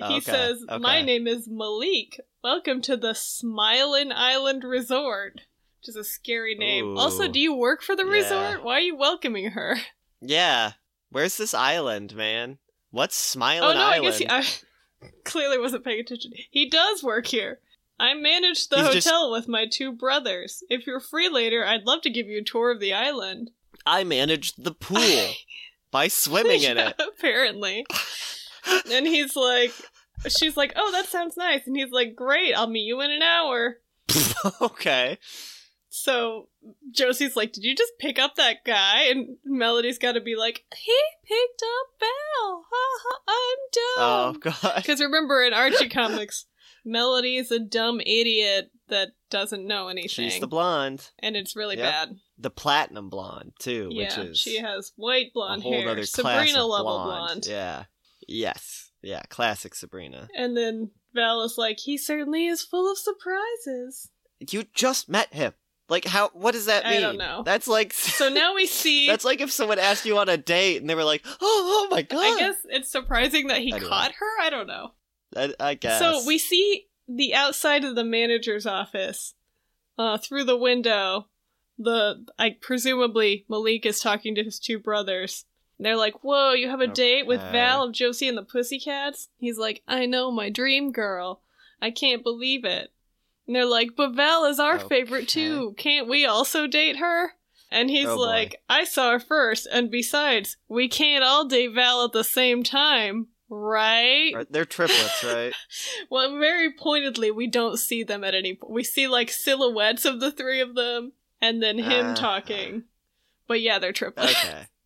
Oh, 0.00 0.08
he 0.08 0.16
okay, 0.16 0.32
says, 0.32 0.64
my 0.80 1.02
name 1.02 1.26
is 1.26 1.46
Malik. 1.50 2.18
Welcome 2.42 2.80
to 2.82 2.96
the 2.96 3.12
Smilin' 3.12 4.12
Island 4.14 4.64
Resort. 4.64 5.42
Which 5.80 5.88
is 5.90 5.96
a 5.96 6.04
scary 6.04 6.54
name. 6.54 6.96
Also, 6.98 7.28
do 7.28 7.38
you 7.38 7.54
work 7.54 7.82
for 7.82 7.94
the 7.96 8.04
Yeah. 8.04 8.10
resort? 8.10 8.64
Why 8.64 8.72
are 8.78 8.80
you 8.80 8.96
welcoming 8.96 9.50
her? 9.50 9.76
Yeah. 10.20 10.72
Where's 11.10 11.36
this 11.36 11.54
island, 11.54 12.14
man? 12.14 12.58
What's 12.96 13.36
Oh 13.36 13.40
no, 13.40 13.44
Island? 13.46 13.78
I 13.78 14.00
guess 14.00 14.18
he, 14.18 14.28
I 14.28 14.44
clearly 15.24 15.58
wasn't 15.58 15.84
paying 15.84 16.00
attention. 16.00 16.32
He 16.50 16.68
does 16.70 17.02
work 17.02 17.26
here. 17.26 17.60
I 18.00 18.14
manage 18.14 18.68
the 18.68 18.76
He's 18.76 18.86
hotel 19.04 19.28
just- 19.28 19.32
with 19.32 19.48
my 19.48 19.66
two 19.70 19.92
brothers. 19.92 20.62
If 20.70 20.86
you're 20.86 21.00
free 21.00 21.28
later, 21.28 21.64
I'd 21.64 21.84
love 21.84 22.00
to 22.02 22.10
give 22.10 22.26
you 22.26 22.40
a 22.40 22.44
tour 22.44 22.70
of 22.70 22.80
the 22.80 22.92
island. 22.94 23.50
I 23.84 24.04
managed 24.04 24.64
the 24.64 24.72
pool 24.72 25.32
by 25.90 26.08
swimming 26.08 26.62
in 26.62 26.76
Yeah, 26.78 26.88
it. 26.90 27.02
Apparently. 27.18 27.86
and 28.90 29.06
he's 29.06 29.36
like, 29.36 29.72
she's 30.28 30.56
like, 30.56 30.72
oh, 30.76 30.90
that 30.92 31.06
sounds 31.06 31.36
nice. 31.36 31.66
And 31.66 31.76
he's 31.76 31.90
like, 31.92 32.16
great, 32.16 32.54
I'll 32.54 32.66
meet 32.66 32.86
you 32.86 33.00
in 33.02 33.10
an 33.10 33.22
hour. 33.22 33.76
okay. 34.60 35.18
So 35.98 36.48
Josie's 36.92 37.36
like, 37.36 37.52
did 37.54 37.64
you 37.64 37.74
just 37.74 37.92
pick 37.98 38.18
up 38.18 38.34
that 38.36 38.64
guy? 38.66 39.04
And 39.04 39.38
Melody's 39.46 39.98
got 39.98 40.12
to 40.12 40.20
be 40.20 40.36
like, 40.36 40.64
he 40.76 40.94
picked 41.24 41.62
up 41.62 42.00
Val. 42.00 42.64
Ha 42.70 42.98
ha, 43.02 43.18
I'm 43.28 44.34
dumb. 44.36 44.44
Oh, 44.44 44.52
God. 44.62 44.74
Because 44.76 45.00
remember, 45.00 45.42
in 45.42 45.54
Archie 45.54 45.88
comics, 45.90 46.44
Melody 46.84 47.36
is 47.36 47.50
a 47.50 47.58
dumb 47.58 48.00
idiot 48.00 48.70
that 48.88 49.12
doesn't 49.30 49.66
know 49.66 49.88
anything. 49.88 50.08
She's 50.10 50.38
the 50.38 50.46
blonde, 50.46 51.10
and 51.20 51.34
it's 51.34 51.56
really 51.56 51.76
Yep. 51.78 51.84
bad. 51.92 52.16
the 52.38 52.50
platinum 52.50 53.08
blonde 53.08 53.52
too, 53.58 53.88
Yeah, 53.90 54.02
which 54.04 54.18
is 54.32 54.38
she 54.38 54.58
has 54.58 54.92
white 54.96 55.28
a 55.28 55.30
blonde 55.32 55.62
whole 55.62 55.72
hair, 55.72 56.04
Sabrina 56.04 56.64
level 56.66 56.84
blonde. 56.84 57.08
blonde. 57.42 57.46
Yeah. 57.46 57.84
Yes. 58.28 58.90
Yeah. 59.02 59.22
Classic 59.30 59.74
Sabrina. 59.74 60.28
And 60.36 60.54
then 60.56 60.90
Val 61.14 61.42
is 61.42 61.54
like, 61.56 61.78
he 61.80 61.96
certainly 61.96 62.46
is 62.46 62.62
full 62.62 62.90
of 62.92 62.98
surprises. 62.98 64.10
You 64.50 64.64
just 64.74 65.08
met 65.08 65.32
him. 65.32 65.54
Like 65.88 66.04
how? 66.04 66.30
What 66.32 66.52
does 66.52 66.66
that 66.66 66.84
mean? 66.84 66.98
I 66.98 67.00
don't 67.00 67.16
know. 67.18 67.42
That's 67.44 67.68
like. 67.68 67.92
So 67.92 68.28
now 68.28 68.54
we 68.54 68.66
see. 68.82 69.06
That's 69.06 69.24
like 69.24 69.40
if 69.40 69.52
someone 69.52 69.78
asked 69.78 70.04
you 70.04 70.18
on 70.18 70.28
a 70.28 70.36
date 70.36 70.80
and 70.80 70.90
they 70.90 70.94
were 70.96 71.04
like, 71.04 71.22
"Oh, 71.24 71.36
oh 71.40 71.88
my 71.94 72.02
god!" 72.02 72.18
I 72.18 72.38
guess 72.38 72.56
it's 72.68 72.90
surprising 72.90 73.46
that 73.48 73.60
he 73.60 73.72
Anyway. 73.72 73.88
caught 73.88 74.12
her. 74.12 74.40
I 74.40 74.50
don't 74.50 74.66
know. 74.66 74.92
I, 75.36 75.54
I 75.60 75.74
guess. 75.74 75.98
So 76.00 76.26
we 76.26 76.38
see 76.38 76.86
the 77.08 77.34
outside 77.34 77.84
of 77.84 77.94
the 77.94 78.02
manager's 78.04 78.66
office 78.66 79.34
uh, 79.96 80.18
through 80.18 80.44
the 80.44 80.56
window. 80.56 81.28
The 81.78 82.24
I 82.38 82.56
presumably 82.60 83.44
Malik 83.48 83.86
is 83.86 84.00
talking 84.00 84.34
to 84.34 84.42
his 84.42 84.58
two 84.58 84.78
brothers. 84.80 85.44
They're 85.78 85.94
like, 85.96 86.24
"Whoa, 86.24 86.52
you 86.52 86.68
have 86.70 86.80
a 86.80 86.86
date 86.86 87.26
with 87.26 87.40
Val 87.52 87.82
of 87.84 87.92
Josie 87.92 88.28
and 88.28 88.36
the 88.38 88.42
Pussycats?" 88.42 89.28
He's 89.38 89.58
like, 89.58 89.82
"I 89.86 90.06
know, 90.06 90.30
my 90.32 90.48
dream 90.50 90.90
girl. 90.90 91.42
I 91.80 91.90
can't 91.92 92.22
believe 92.24 92.64
it." 92.64 92.90
And 93.46 93.54
they're 93.54 93.64
like, 93.64 93.90
"But 93.96 94.14
Val 94.14 94.44
is 94.46 94.58
our 94.58 94.78
favorite 94.78 95.28
too. 95.28 95.74
Can't 95.78 96.08
we 96.08 96.26
also 96.26 96.66
date 96.66 96.96
her?" 96.96 97.32
And 97.70 97.90
he's 97.90 98.06
Oh, 98.06 98.16
like, 98.16 98.56
"I 98.68 98.84
saw 98.84 99.12
her 99.12 99.20
first, 99.20 99.66
and 99.70 99.90
besides, 99.90 100.56
we 100.68 100.88
can't 100.88 101.24
all 101.24 101.44
date 101.46 101.72
Val 101.74 102.04
at 102.04 102.12
the 102.12 102.24
same 102.24 102.62
time." 102.62 103.28
Right? 103.48 104.32
Right, 104.34 104.46
They're 104.52 104.64
triplets, 104.64 105.22
right? 105.24 105.52
Well, 106.10 106.36
very 106.38 106.72
pointedly, 106.72 107.30
we 107.30 107.46
don't 107.46 107.76
see 107.78 108.02
them 108.02 108.24
at 108.24 108.34
any 108.34 108.54
point. 108.54 108.72
We 108.72 108.82
see 108.84 109.06
like 109.06 109.30
silhouettes 109.30 110.04
of 110.04 110.18
the 110.20 110.32
three 110.32 110.60
of 110.60 110.74
them, 110.74 111.12
and 111.40 111.62
then 111.62 111.78
him 111.78 112.06
Ah. 112.06 112.14
talking. 112.14 112.84
But 113.46 113.60
yeah, 113.60 113.78
they're 113.78 113.92
triplets. 113.92 114.32
Okay. 114.44 114.66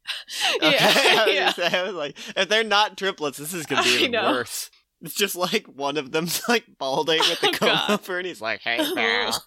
Okay. 0.56 0.70
yeah, 0.72 1.22
I, 1.22 1.24
was 1.26 1.34
yeah. 1.34 1.52
say, 1.52 1.78
I 1.78 1.82
was 1.84 1.94
like, 1.94 2.16
if 2.36 2.48
they're 2.48 2.64
not 2.64 2.98
triplets, 2.98 3.38
this 3.38 3.54
is 3.54 3.64
gonna 3.64 3.82
be 3.84 3.90
even 4.04 4.12
worse. 4.12 4.68
It's 5.02 5.14
just 5.14 5.34
like 5.36 5.66
one 5.66 5.96
of 5.96 6.12
them's 6.12 6.42
like 6.48 6.64
balding 6.78 7.20
with 7.20 7.40
the 7.40 7.48
Oh, 7.48 7.52
comb 7.52 7.68
God. 7.68 7.90
over, 7.90 8.18
and 8.18 8.26
he's 8.26 8.40
like, 8.40 8.60
"Hey, 8.60 8.78
Val." 8.94 9.44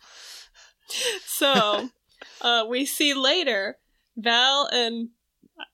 So, 1.25 1.89
uh, 2.41 2.65
we 2.69 2.85
see 2.85 3.13
later 3.13 3.77
Val 4.17 4.67
and 4.71 5.09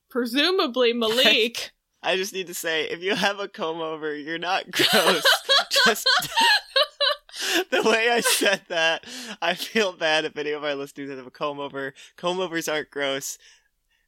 presumably 0.10 0.94
Malik. 0.94 1.72
I 2.02 2.16
just 2.16 2.34
need 2.34 2.48
to 2.48 2.54
say, 2.54 2.86
if 2.86 3.02
you 3.04 3.14
have 3.16 3.40
a 3.40 3.48
comb 3.50 3.82
over, 3.82 4.16
you're 4.16 4.38
not 4.38 4.72
gross. 4.72 5.24
just 5.86 6.08
the 7.72 7.84
way 7.84 8.10
I 8.10 8.22
said 8.22 8.62
that, 8.70 9.06
I 9.42 9.54
feel 9.54 9.92
bad 9.94 10.24
if 10.26 10.38
any 10.38 10.52
of 10.52 10.64
our 10.64 10.76
listeners 10.76 11.10
have 11.10 11.28
a 11.28 11.32
comb 11.32 11.60
over. 11.60 11.94
Comb 12.16 12.40
overs 12.40 12.70
aren't 12.70 12.90
gross. 12.90 13.38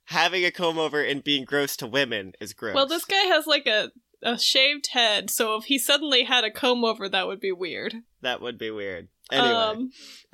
Having 0.05 0.45
a 0.45 0.51
comb 0.51 0.77
over 0.77 1.01
and 1.03 1.21
being 1.23 1.43
gross 1.45 1.75
to 1.77 1.87
women 1.87 2.33
is 2.39 2.53
gross. 2.53 2.75
well, 2.75 2.87
this 2.87 3.05
guy 3.05 3.23
has 3.25 3.45
like 3.45 3.67
a 3.67 3.91
a 4.23 4.37
shaved 4.39 4.87
head, 4.87 5.29
so 5.29 5.55
if 5.55 5.65
he 5.65 5.77
suddenly 5.77 6.23
had 6.23 6.43
a 6.43 6.51
comb 6.51 6.83
over, 6.85 7.07
that 7.09 7.27
would 7.27 7.39
be 7.39 7.51
weird. 7.51 7.95
that 8.21 8.41
would 8.41 8.57
be 8.57 8.69
weird. 8.71 9.07
Anyway, 9.31 9.47
Um, 9.53 9.91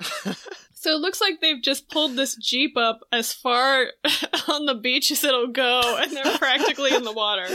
so 0.74 0.92
it 0.94 1.00
looks 1.00 1.20
like 1.20 1.40
they've 1.40 1.62
just 1.62 1.88
pulled 1.88 2.16
this 2.16 2.34
Jeep 2.36 2.76
up 2.76 3.00
as 3.12 3.32
far 3.32 3.86
on 4.48 4.66
the 4.66 4.74
beach 4.74 5.10
as 5.10 5.24
it'll 5.24 5.48
go, 5.48 5.98
and 6.00 6.10
they're 6.12 6.38
practically 6.38 6.94
in 6.94 7.04
the 7.04 7.12
water. 7.12 7.46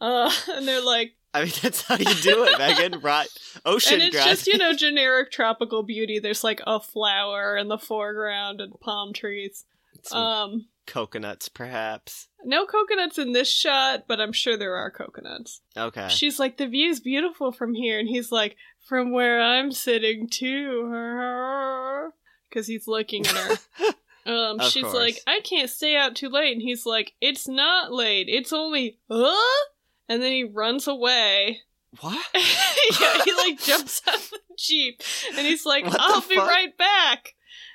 Uh, 0.00 0.32
and 0.48 0.66
they're 0.66 0.84
like, 0.84 1.12
I 1.32 1.44
mean 1.44 1.52
that's 1.62 1.82
how 1.82 1.96
you 1.96 2.14
do 2.22 2.44
it, 2.44 2.58
Megan. 2.58 3.00
Right? 3.02 3.28
Ocean 3.66 3.94
and 3.94 4.02
it's 4.04 4.24
just, 4.24 4.46
you 4.46 4.56
know, 4.58 4.72
generic 4.72 5.32
tropical 5.32 5.82
beauty. 5.82 6.18
There's 6.18 6.44
like 6.44 6.60
a 6.66 6.78
flower 6.80 7.56
in 7.56 7.68
the 7.68 7.78
foreground 7.78 8.60
and 8.60 8.72
palm 8.80 9.12
trees. 9.12 9.64
Some 10.02 10.18
Um, 10.18 10.66
coconuts, 10.86 11.48
perhaps. 11.48 12.28
no 12.44 12.66
coconuts 12.66 13.18
in 13.18 13.32
this 13.32 13.50
shot, 13.50 14.04
but 14.06 14.20
I'm 14.20 14.32
sure 14.32 14.56
there 14.56 14.76
are 14.76 14.90
coconuts. 14.90 15.60
Okay. 15.76 16.08
She's 16.08 16.38
like, 16.38 16.56
the 16.56 16.66
view's 16.66 17.00
beautiful 17.00 17.52
from 17.52 17.74
here. 17.74 17.98
And 17.98 18.08
he's 18.08 18.30
like, 18.32 18.56
from 18.88 19.12
where 19.12 19.40
I'm 19.40 19.72
sitting 19.72 20.28
too. 20.28 20.90
Because 22.50 22.68
he's 22.68 22.86
looking 22.86 23.26
at 23.26 23.32
her. 23.34 23.56
Um, 24.26 24.58
Of 24.58 24.70
she's 24.70 24.84
course. 24.84 24.94
like, 24.94 25.20
I 25.26 25.40
can't 25.40 25.68
stay 25.68 25.96
out 25.96 26.16
too 26.16 26.30
late. 26.30 26.52
And 26.54 26.62
he's 26.62 26.86
like, 26.86 27.12
it's 27.20 27.46
not 27.46 27.92
late. 27.92 28.26
It's 28.26 28.54
only, 28.54 28.96
huh? 29.10 29.64
And 30.08 30.22
then 30.22 30.32
he 30.32 30.44
runs 30.44 30.88
away. 30.88 31.58
what? 32.00 32.24
yeah, 32.34 33.22
he 33.22 33.32
like 33.34 33.60
jumps 33.60 34.00
out 34.08 34.14
of 34.14 34.30
the 34.30 34.38
Jeep. 34.56 35.02
And 35.36 35.46
he's 35.46 35.66
like, 35.66 35.84
I'll 35.86 36.22
be 36.22 36.36
fuck? 36.36 36.48
right 36.48 36.74
back. 36.78 37.34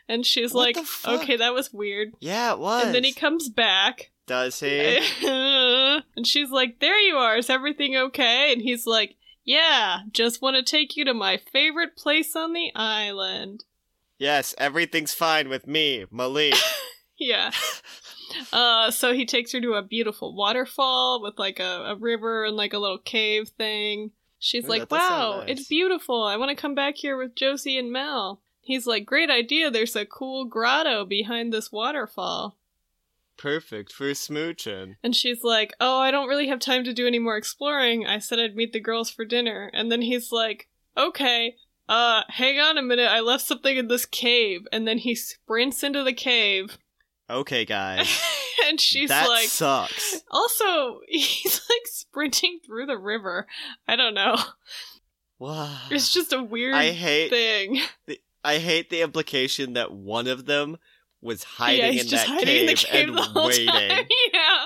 And 0.10 0.26
she's 0.26 0.54
What 0.54 0.76
like, 0.76 0.86
okay, 1.08 1.38
that 1.38 1.54
was 1.54 1.72
weird. 1.72 2.14
Yeah, 2.20 2.52
it 2.54 2.60
was. 2.60 2.84
And 2.86 2.96
then 2.96 3.04
he 3.06 3.14
comes 3.14 3.48
back. 3.48 4.10
does 4.26 4.60
he? 4.60 5.00
and 5.26 6.26
she's 6.26 6.50
like, 6.50 6.80
There 6.80 6.98
you 7.00 7.16
are. 7.16 7.38
Is 7.38 7.50
everything 7.50 7.96
okay? 7.96 8.52
And 8.52 8.62
he's 8.62 8.86
like, 8.88 9.16
Yeah, 9.46 10.00
just 10.12 10.42
want 10.42 10.58
to 10.58 10.64
take 10.64 10.98
you 10.98 11.06
to 11.06 11.14
my 11.14 11.38
favorite 11.54 11.96
place 11.96 12.36
on 12.36 12.54
the 12.54 12.72
island. 12.76 13.64
yes, 14.18 14.56
everything's 14.58 15.14
fine 15.14 15.48
with 15.48 15.68
me, 15.68 16.06
Malik. 16.12 16.56
Yeah. 17.22 17.52
Uh, 18.54 18.92
so 18.92 19.12
he 19.14 19.26
takes 19.26 19.52
her 19.52 19.60
to 19.60 19.74
a 19.74 19.82
beautiful 19.84 20.34
waterfall 20.34 21.22
with 21.22 21.38
like 21.38 21.60
a, 21.60 21.84
a 21.88 21.96
river 21.98 22.46
and 22.46 22.56
like 22.56 22.72
a 22.72 22.80
little 22.80 22.98
cave 22.98 23.50
thing. 23.50 24.12
She's 24.40 24.64
Ooh, 24.66 24.70
like, 24.70 24.88
that 24.88 24.92
Wow, 24.98 25.40
nice." 25.42 25.50
it's 25.50 25.68
beautiful. 25.68 26.24
I 26.24 26.38
want 26.38 26.50
to 26.50 26.56
come 26.56 26.76
back 26.76 26.96
here 26.96 27.18
with 27.18 27.36
Josie 27.36 27.78
and 27.78 27.92
Mel. 27.92 28.40
He's 28.62 28.86
like, 28.86 29.06
Great 29.06 29.30
idea. 29.30 29.72
There's 29.72 29.96
a 29.96 30.06
cool 30.06 30.46
grotto 30.46 31.06
behind 31.06 31.52
this 31.54 31.72
waterfall. 31.72 32.58
Perfect 33.38 33.92
for 33.94 34.12
smooching. 34.12 34.96
And 35.04 35.16
she's 35.16 35.44
like, 35.44 35.74
Oh, 35.80 36.00
I 36.00 36.12
don't 36.12 36.28
really 36.28 36.48
have 36.50 36.60
time 36.60 36.84
to 36.84 36.94
do 36.94 37.08
any 37.08 37.20
more 37.20 37.38
exploring. 37.38 38.06
I 38.06 38.20
said 38.20 38.40
I'd 38.40 38.56
meet 38.56 38.74
the 38.74 38.80
girls 38.80 39.10
for 39.10 39.26
dinner. 39.26 39.70
And 39.74 39.92
then 39.92 40.02
he's 40.02 40.32
like, 40.32 40.68
Okay, 40.98 41.56
uh, 41.88 42.24
hang 42.28 42.60
on 42.60 42.78
a 42.78 42.82
minute. 42.82 43.10
I 43.10 43.22
left 43.22 43.46
something 43.46 43.78
in 43.78 43.88
this 43.88 44.06
cave. 44.06 44.68
And 44.72 44.88
then 44.88 44.98
he 44.98 45.16
sprints 45.16 45.84
into 45.84 46.04
the 46.04 46.14
cave. 46.14 46.78
Okay, 47.32 47.64
guys. 47.64 48.24
and 48.68 48.82
she's 48.82 49.10
that 49.10 49.30
like, 49.30 49.48
sucks. 49.48 50.24
Also, 50.32 51.02
he's 51.08 51.62
like 51.70 51.86
sprinting 51.86 52.60
through 52.66 52.88
the 52.88 52.98
river. 52.98 53.46
I 53.88 53.96
don't 53.96 54.16
know. 54.16 54.36
Wow. 55.38 55.78
It's 55.92 56.12
just 56.12 56.34
a 56.34 56.42
weird 56.42 56.74
I 56.74 56.92
hate 56.92 57.30
thing. 57.30 57.82
I 58.44 58.58
hate 58.58 58.90
the 58.90 59.02
implication 59.02 59.74
that 59.74 59.92
one 59.92 60.28
of 60.28 60.46
them 60.46 60.78
was 61.22 61.44
hiding 61.44 61.94
yeah, 61.96 62.02
in 62.02 62.08
that 62.08 62.28
hiding 62.28 62.46
cave, 62.46 62.62
in 62.62 62.66
the 62.68 62.74
cave 62.76 63.10
and 63.10 63.36
waiting. 63.46 63.68
time. 63.68 64.06
yeah. 64.34 64.66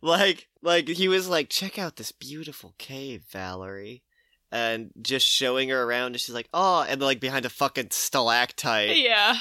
Like 0.00 0.48
like 0.62 0.88
he 0.88 1.08
was 1.08 1.28
like, 1.28 1.48
check 1.48 1.78
out 1.78 1.96
this 1.96 2.12
beautiful 2.12 2.74
cave, 2.78 3.24
Valerie. 3.30 4.02
And 4.50 4.90
just 5.00 5.26
showing 5.26 5.70
her 5.70 5.82
around 5.82 6.08
and 6.12 6.20
she's 6.20 6.34
like, 6.34 6.48
oh 6.52 6.84
and 6.88 7.00
like 7.00 7.20
behind 7.20 7.44
a 7.46 7.50
fucking 7.50 7.88
stalactite 7.90 8.96
Yeah. 8.98 9.36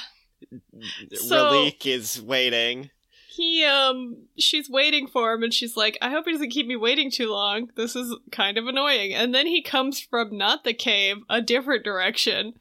So- 1.14 1.52
Relique 1.52 1.86
is 1.86 2.22
waiting. 2.22 2.90
He 3.34 3.64
um 3.64 4.28
she's 4.38 4.70
waiting 4.70 5.08
for 5.08 5.32
him 5.32 5.44
and 5.44 5.54
she's 5.54 5.78
like, 5.78 5.98
I 6.02 6.10
hope 6.10 6.26
he 6.26 6.34
doesn't 6.34 6.50
keep 6.50 6.68
me 6.68 6.76
waiting 6.76 7.10
too 7.10 7.32
long. 7.32 7.70
This 7.76 7.96
is 7.96 8.16
kind 8.32 8.58
of 8.58 8.68
annoying. 8.68 9.14
And 9.14 9.34
then 9.34 9.48
he 9.48 9.62
comes 9.62 10.02
from 10.02 10.38
not 10.38 10.64
the 10.64 10.74
cave, 10.74 11.18
a 11.30 11.42
different 11.42 11.84
direction. 11.84 12.54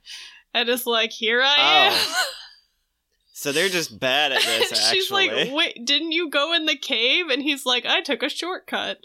And 0.54 0.68
is 0.68 0.86
like, 0.86 1.10
here 1.10 1.42
I 1.42 1.56
am. 1.58 2.14
So 3.32 3.52
they're 3.52 3.68
just 3.68 3.98
bad 3.98 4.32
at 4.32 4.42
this 4.68 4.90
she's 4.90 5.10
like, 5.10 5.30
wait, 5.50 5.84
didn't 5.84 6.12
you 6.12 6.28
go 6.28 6.52
in 6.52 6.66
the 6.66 6.76
cave? 6.76 7.28
And 7.28 7.42
he's 7.42 7.64
like, 7.64 7.86
I 7.86 8.00
took 8.02 8.22
a 8.22 8.28
shortcut. 8.28 8.98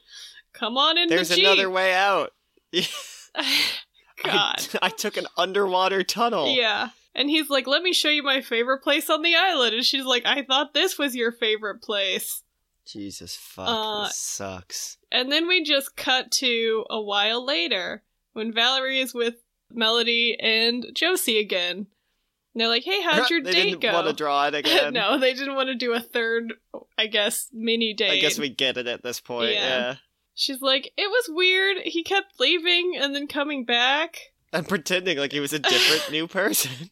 Come 0.54 0.78
on 0.78 0.98
in 0.98 1.08
There's 1.10 1.30
the 1.30 1.42
another 1.42 1.70
way 1.70 1.94
out. 1.94 2.32
God. 2.74 4.68
I, 4.74 4.80
I 4.84 4.90
took 4.90 5.18
an 5.18 5.28
underwater 5.38 6.04
tunnel. 6.04 6.56
Yeah. 6.56 6.90
And 7.16 7.30
he's 7.30 7.50
like, 7.50 7.66
let 7.66 7.82
me 7.82 7.94
show 7.94 8.10
you 8.10 8.24
my 8.24 8.42
favorite 8.42 8.80
place 8.84 9.10
on 9.10 9.22
the 9.22 9.36
island. 9.36 9.74
And 9.74 9.86
she's 9.86 10.04
like, 10.04 10.26
I 10.26 10.44
thought 10.44 10.74
this 10.74 10.98
was 10.98 11.16
your 11.16 11.32
favorite 11.32 11.82
place. 11.82 12.44
Jesus 12.86 13.36
fuck, 13.36 13.66
Uh, 13.68 14.04
this 14.08 14.18
sucks. 14.18 14.98
And 15.12 15.32
then 15.32 15.48
we 15.48 15.64
just 15.64 15.96
cut 15.96 16.30
to 16.34 16.86
a 16.90 17.02
while 17.02 17.44
later 17.44 18.04
when 18.34 18.54
Valerie 18.54 19.00
is 19.00 19.14
with 19.14 19.36
Melody 19.72 20.38
and 20.40 20.86
Josie 20.94 21.40
again. 21.40 21.78
And 21.78 22.62
they're 22.62 22.68
like, 22.68 22.84
hey, 22.84 23.02
how'd 23.02 23.30
your 23.30 23.42
they 23.42 23.54
date 23.54 23.64
didn't 23.64 23.80
go? 23.82 23.94
want 23.94 24.08
to 24.08 24.14
draw 24.14 24.48
it 24.48 24.54
again. 24.56 24.94
no, 24.94 25.18
they 25.18 25.34
didn't 25.34 25.56
want 25.56 25.68
to 25.70 25.76
do 25.76 25.94
a 25.94 26.00
third, 26.02 26.54
I 26.98 27.08
guess, 27.08 27.50
mini 27.54 27.94
date. 27.94 28.12
I 28.12 28.18
guess 28.20 28.38
we 28.38 28.50
get 28.50 28.78
it 28.78 28.88
at 28.88 29.04
this 29.04 29.20
point. 29.22 29.54
Yeah. 29.54 29.68
Yeah. 29.68 29.96
She's 30.36 30.62
like, 30.62 30.92
it 30.98 31.10
was 31.10 31.30
weird. 31.30 31.78
He 31.86 32.04
kept 32.04 32.40
leaving 32.42 32.98
and 33.00 33.16
then 33.16 33.26
coming 33.28 33.64
back. 33.64 34.20
And 34.56 34.68
pretending 34.68 35.18
like 35.18 35.32
he 35.32 35.40
was 35.40 35.54
a 35.54 35.60
different 35.60 36.12
new 36.12 36.28
person. 36.28 36.90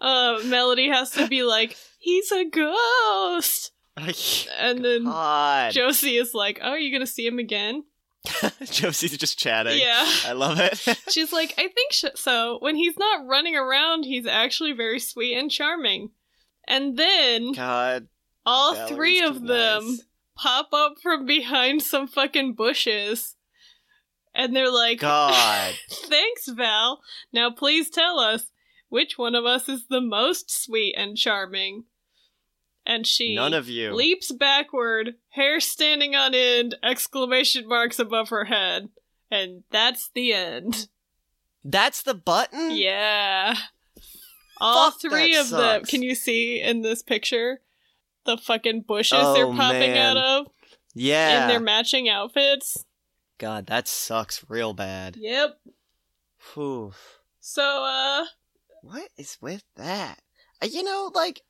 Uh, 0.00 0.40
Melody 0.46 0.88
has 0.88 1.10
to 1.12 1.28
be 1.28 1.42
like, 1.42 1.76
he's 1.98 2.32
a 2.32 2.44
ghost. 2.44 3.72
And 4.58 4.82
then 4.84 5.04
God. 5.04 5.72
Josie 5.72 6.16
is 6.16 6.32
like, 6.32 6.58
"Oh, 6.62 6.70
are 6.70 6.78
you 6.78 6.90
gonna 6.90 7.06
see 7.06 7.26
him 7.26 7.38
again?" 7.38 7.84
Josie's 8.64 9.16
just 9.18 9.38
chatting. 9.38 9.78
Yeah. 9.78 10.06
I 10.26 10.32
love 10.32 10.58
it. 10.60 10.78
She's 11.10 11.32
like, 11.32 11.52
I 11.58 11.68
think 11.68 11.92
sh- 11.92 12.04
so. 12.14 12.58
When 12.60 12.76
he's 12.76 12.96
not 12.96 13.26
running 13.26 13.54
around, 13.56 14.04
he's 14.04 14.26
actually 14.26 14.72
very 14.72 14.98
sweet 14.98 15.36
and 15.36 15.50
charming. 15.50 16.10
And 16.66 16.96
then 16.96 17.52
God, 17.52 18.08
all 18.46 18.74
Valerie's 18.74 18.94
three 18.96 19.20
of 19.22 19.42
them 19.42 19.84
nice. 19.84 20.02
pop 20.36 20.68
up 20.72 20.94
from 21.02 21.26
behind 21.26 21.82
some 21.82 22.06
fucking 22.06 22.54
bushes. 22.54 23.34
And 24.34 24.54
they're 24.56 24.70
like, 24.70 24.98
God. 25.00 25.74
Thanks, 25.90 26.48
Val. 26.48 27.02
Now 27.32 27.50
please 27.50 27.90
tell 27.90 28.18
us 28.18 28.46
which 28.88 29.16
one 29.18 29.34
of 29.34 29.44
us 29.44 29.68
is 29.68 29.86
the 29.88 30.00
most 30.00 30.50
sweet 30.50 30.94
and 30.96 31.16
charming. 31.16 31.84
And 32.84 33.06
she 33.06 33.34
None 33.36 33.54
of 33.54 33.68
you. 33.68 33.92
leaps 33.94 34.32
backward, 34.32 35.14
hair 35.30 35.60
standing 35.60 36.16
on 36.16 36.34
end, 36.34 36.74
exclamation 36.82 37.68
marks 37.68 37.98
above 37.98 38.30
her 38.30 38.46
head. 38.46 38.88
And 39.30 39.62
that's 39.70 40.10
the 40.14 40.32
end. 40.32 40.88
That's 41.64 42.02
the 42.02 42.14
button? 42.14 42.72
Yeah. 42.72 43.54
All 44.60 44.90
Fuck, 44.90 45.00
three 45.00 45.34
that 45.34 45.40
of 45.42 45.50
them. 45.50 45.84
Can 45.84 46.02
you 46.02 46.14
see 46.14 46.60
in 46.60 46.82
this 46.82 47.02
picture 47.02 47.60
the 48.24 48.36
fucking 48.36 48.82
bushes 48.82 49.18
Oh, 49.20 49.32
they're 49.34 49.46
popping 49.46 49.92
man. 49.92 50.16
out 50.16 50.16
of 50.16 50.46
Yeah. 50.94 51.42
in 51.42 51.48
their 51.48 51.60
matching 51.60 52.08
outfits? 52.08 52.84
God, 53.38 53.66
that 53.66 53.88
sucks 53.88 54.44
real 54.48 54.72
bad. 54.72 55.16
Yep. 55.16 55.58
Whew. 56.54 56.92
So, 57.40 57.62
uh, 57.84 58.26
What 58.82 59.08
is 59.16 59.38
with 59.40 59.64
that? 59.76 60.20
Uh, 60.62 60.66
You 60.70 60.82
know, 60.82 61.10
like, 61.14 61.42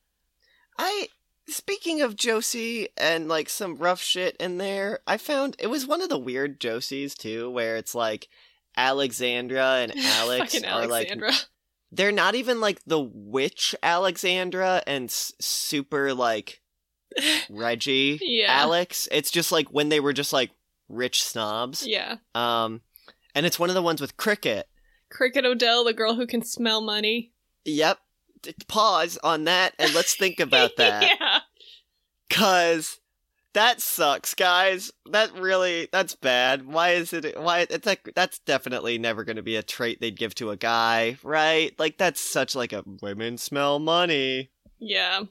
I. 0.79 1.09
Speaking 1.49 2.01
of 2.03 2.15
Josie 2.15 2.89
and, 2.97 3.29
like, 3.29 3.49
some 3.49 3.75
rough 3.77 4.01
shit 4.01 4.37
in 4.39 4.59
there, 4.59 5.01
I 5.09 5.17
found 5.17 5.57
it 5.59 5.67
was 5.67 5.87
one 5.89 6.01
of 6.01 6.09
the 6.09 6.17
weird 6.19 6.61
Josies, 6.61 7.17
too, 7.17 7.51
where 7.51 7.77
it's 7.77 7.97
like 7.97 8.29
Alexandra 8.77 9.79
and 9.83 9.93
Alex 9.99 10.55
are, 10.63 10.87
like, 10.87 11.09
Alexandra. 11.11 11.33
they're 11.91 12.13
not 12.13 12.37
even, 12.37 12.61
like, 12.61 12.81
the 12.87 13.01
witch 13.01 13.75
Alexandra 13.83 14.83
and 14.87 15.07
s- 15.11 15.33
super, 15.41 16.15
like, 16.15 16.61
Reggie 17.51 18.21
Yeah. 18.23 18.47
Alex. 18.49 19.09
It's 19.11 19.31
just, 19.33 19.51
like, 19.51 19.67
when 19.69 19.89
they 19.89 19.99
were 20.01 20.13
just, 20.13 20.33
like, 20.33 20.53
rich 20.93 21.25
snobs. 21.25 21.87
yeah. 21.87 22.17
Um, 22.35 22.83
and 23.35 23.47
it's 23.47 23.59
one 23.59 23.71
of 23.71 23.75
the 23.75 23.83
ones 23.83 24.01
with 24.01 24.17
Cricket. 24.17 24.69
Cricket 25.11 25.45
O'Dell, 25.45 25.85
the 25.85 25.93
girl 25.93 26.15
who 26.15 26.27
can 26.27 26.43
smell 26.43 26.81
money. 26.81 27.33
Yep. 27.65 27.99
Pause 28.69 29.19
on 29.23 29.45
that 29.45 29.75
and 29.79 29.95
let's 29.95 30.15
think 30.15 30.39
about 30.41 30.73
that. 30.77 31.03
yeah. 31.03 31.39
Cause 32.31 32.99
that 33.53 33.81
sucks, 33.81 34.35
guys. 34.35 34.91
That 35.11 35.33
really 35.39 35.89
that's 35.93 36.15
bad. 36.15 36.67
Why 36.67 36.91
is 36.93 37.13
it 37.13 37.39
why 37.41 37.67
it's 37.69 37.87
like 37.87 38.11
that's 38.15 38.39
definitely 38.41 38.97
never 38.99 39.25
gonna 39.25 39.43
be 39.43 39.57
a 39.57 39.63
trait 39.63 40.01
they'd 40.01 40.17
give 40.19 40.35
to 40.37 40.51
a 40.51 40.57
guy, 40.57 41.19
right? 41.23 41.79
Like 41.79 41.99
that's 41.99 42.21
such 42.21 42.55
like 42.55 42.73
a 42.73 42.83
women 43.03 43.37
smell 43.39 43.79
money. 43.79 44.51
Yeah. 44.79 45.25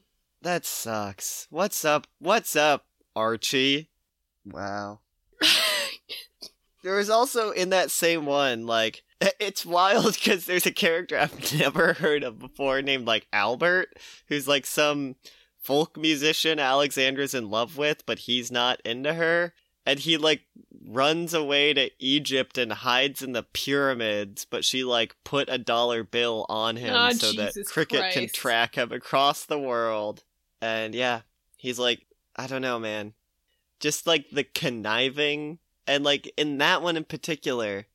That 0.43 0.66
sucks. 0.66 1.47
What's 1.49 1.84
up? 1.84 2.07
What's 2.20 2.55
up, 2.55 2.86
Archie? 3.16 3.89
Wow. 4.45 4.99
There 6.83 6.95
was 6.95 7.09
also 7.09 7.51
in 7.51 7.69
that 7.69 7.91
same 7.91 8.25
one, 8.25 8.65
like, 8.65 9.03
it's 9.39 9.65
wild 9.65 10.15
because 10.15 10.45
there's 10.45 10.65
a 10.65 10.71
character 10.71 11.17
I've 11.17 11.53
never 11.59 11.93
heard 11.93 12.23
of 12.23 12.39
before 12.39 12.81
named, 12.81 13.05
like, 13.05 13.27
Albert, 13.31 13.97
who's, 14.27 14.47
like, 14.47 14.65
some 14.65 15.15
folk 15.59 15.95
musician 15.95 16.59
Alexandra's 16.59 17.35
in 17.35 17.49
love 17.49 17.77
with, 17.77 18.05
but 18.05 18.19
he's 18.19 18.51
not 18.51 18.81
into 18.83 19.13
her. 19.13 19.53
And 19.85 19.99
he, 19.99 20.17
like, 20.17 20.41
runs 20.87 21.33
away 21.33 21.73
to 21.73 21.91
Egypt 21.99 22.57
and 22.57 22.71
hides 22.71 23.21
in 23.21 23.33
the 23.33 23.43
pyramids, 23.43 24.45
but 24.45 24.65
she, 24.65 24.83
like, 24.83 25.15
put 25.23 25.49
a 25.49 25.57
dollar 25.57 26.03
bill 26.03 26.45
on 26.49 26.77
him 26.77 26.93
Oh, 26.95 27.11
so 27.11 27.31
that 27.33 27.53
Jesus 27.53 27.71
Cricket 27.71 28.11
can 28.11 28.27
track 28.29 28.75
him 28.75 28.91
across 28.91 29.45
the 29.45 29.59
world. 29.59 30.23
And 30.61 30.93
yeah, 30.93 31.21
he's 31.57 31.79
like, 31.79 32.05
I 32.35 32.47
don't 32.47 32.61
know, 32.61 32.79
man. 32.79 33.13
Just 33.82 34.07
like 34.07 34.29
the 34.32 34.43
conniving 34.43 35.59
and 35.88 36.03
like 36.03 36.32
in 36.38 36.57
that 36.59 36.82
one 36.82 36.95
in 36.97 37.03
particular, 37.03 37.88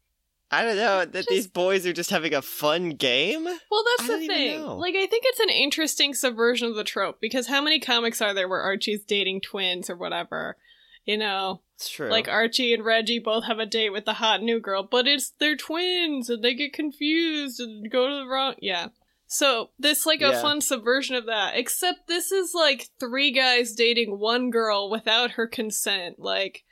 I 0.51 0.62
don't 0.62 0.76
know 0.76 0.99
that 1.05 1.12
Just- 1.12 1.28
these 1.28 1.47
boys 1.47 1.87
are 1.87 1.93
just 1.93 2.11
having 2.11 2.34
a 2.34 2.43
fun 2.43 2.91
game. 2.91 3.45
Well, 3.45 3.84
that's 3.99 4.09
don't 4.09 4.20
the 4.20 4.26
thing. 4.26 4.62
Like, 4.64 4.95
I 4.95 5.07
think 5.07 5.24
it's 5.26 5.41
an 5.41 5.49
interesting 5.51 6.14
subversion 6.14 6.68
of 6.68 6.76
the 6.76 6.84
trope 6.84 7.20
because 7.20 7.47
how 7.49 7.61
many 7.62 7.80
comics 7.80 8.20
are 8.22 8.32
there 8.34 8.49
where 8.49 8.61
Archie's 8.62 9.05
dating 9.05 9.41
twins 9.41 9.89
or 9.91 9.97
whatever? 9.97 10.57
You 11.05 11.16
know, 11.16 11.61
It's 11.76 11.89
true. 11.89 12.09
like 12.11 12.26
Archie 12.28 12.74
and 12.74 12.84
Reggie 12.84 13.18
both 13.20 13.45
have 13.45 13.59
a 13.61 13.66
date 13.66 13.91
with 13.91 14.05
the 14.05 14.14
hot 14.14 14.43
new 14.43 14.59
girl, 14.61 14.82
but 14.82 15.07
it's 15.07 15.30
they're 15.39 15.57
twins 15.57 16.28
and 16.30 16.43
they 16.43 16.55
get 16.55 16.72
confused 16.72 17.61
and 17.61 17.89
go 17.91 18.09
to 18.09 18.14
the 18.16 18.26
wrong. 18.26 18.55
Yeah. 18.61 18.89
So 19.27 19.70
this 19.79 20.07
like 20.07 20.20
a 20.22 20.31
Yeah. 20.31 20.43
fun 20.43 20.61
subversion 20.61 21.16
of 21.16 21.27
that. 21.27 21.57
Except 21.57 22.07
this 22.07 22.31
is 22.33 22.53
like 22.55 22.89
three 23.01 23.31
guys 23.33 23.72
dating 23.72 24.18
one 24.18 24.51
girl 24.51 24.89
without 24.91 25.33
her 25.33 25.47
consent. 25.47 26.18
Like 26.18 26.64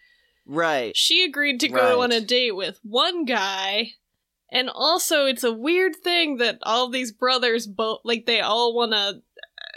right. 0.47 0.97
she 0.97 1.25
agreed 1.25 1.61
to 1.61 1.69
go 1.69 1.99
Right. 1.99 2.05
on 2.05 2.13
a 2.13 2.21
date 2.21 2.53
with 2.57 2.79
one 2.83 3.25
guy. 3.25 3.93
And 4.53 4.71
also, 4.71 5.27
it's 5.27 5.43
a 5.43 5.53
weird 5.53 5.97
thing 5.97 6.37
that 6.37 6.59
all 6.63 6.89
these 6.89 7.11
brothers 7.11 7.67
both 7.67 8.01
like 8.05 8.25
they 8.27 8.41
all 8.41 8.73
want 8.75 8.93
to. 8.93 9.23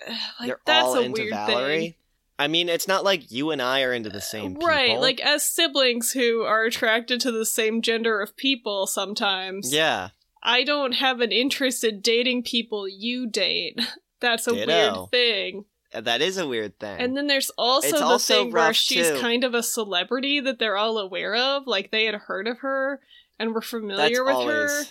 Uh, 0.08 0.16
like 0.40 0.48
They're 0.50 0.60
that's 0.66 0.86
all 0.86 0.98
a 1.00 1.02
into 1.02 1.22
weird 1.24 1.34
Valerie. 1.34 1.80
thing, 1.80 1.94
I 2.38 2.48
mean, 2.48 2.70
it's 2.70 2.88
not 2.88 3.04
like 3.04 3.32
you 3.32 3.50
and 3.50 3.60
I 3.60 3.82
are 3.82 3.92
into 3.94 4.12
the 4.12 4.22
same 4.22 4.54
people. 4.54 4.68
right? 4.68 5.00
Like 5.00 5.20
as 5.20 5.44
siblings 5.50 6.12
who 6.12 6.44
are 6.44 6.66
attracted 6.66 7.20
to 7.22 7.32
the 7.32 7.46
same 7.46 7.82
gender 7.82 8.22
of 8.22 8.38
people. 8.38 8.86
Sometimes, 8.86 9.74
yeah, 9.74 10.10
I 10.48 10.64
don't 10.64 10.94
have 10.94 11.20
an 11.22 11.32
interest 11.32 11.84
in 11.84 12.00
dating 12.02 12.44
people 12.44 12.88
you 12.88 13.30
date. 13.30 13.80
That's 14.20 14.48
a 14.48 14.54
Ditto. 14.54 14.68
weird 14.68 15.12
thing. 15.12 15.66
Uh, 15.94 16.02
that 16.02 16.22
is 16.22 16.38
a 16.38 16.48
weird 16.48 16.80
thing. 16.80 17.00
And 17.00 17.16
then 17.16 17.28
there's 17.28 17.50
also 17.58 17.88
It's 17.88 18.00
the 18.00 18.04
also 18.06 18.44
thing 18.46 18.52
where 18.52 18.74
she's 18.74 19.10
too. 19.10 19.20
kind 19.20 19.44
of 19.44 19.54
a 19.54 19.62
celebrity 19.64 20.40
that 20.40 20.58
they're 20.60 20.76
all 20.78 20.98
aware 20.98 21.36
of, 21.36 21.68
like 21.68 21.92
they 21.92 22.06
had 22.06 22.16
heard 22.16 22.48
of 22.48 22.60
her 22.60 23.00
and 23.40 23.50
were 23.54 23.60
that's 23.62 23.70
familiar 23.70 24.24
with 24.26 24.48
her. 24.48 24.84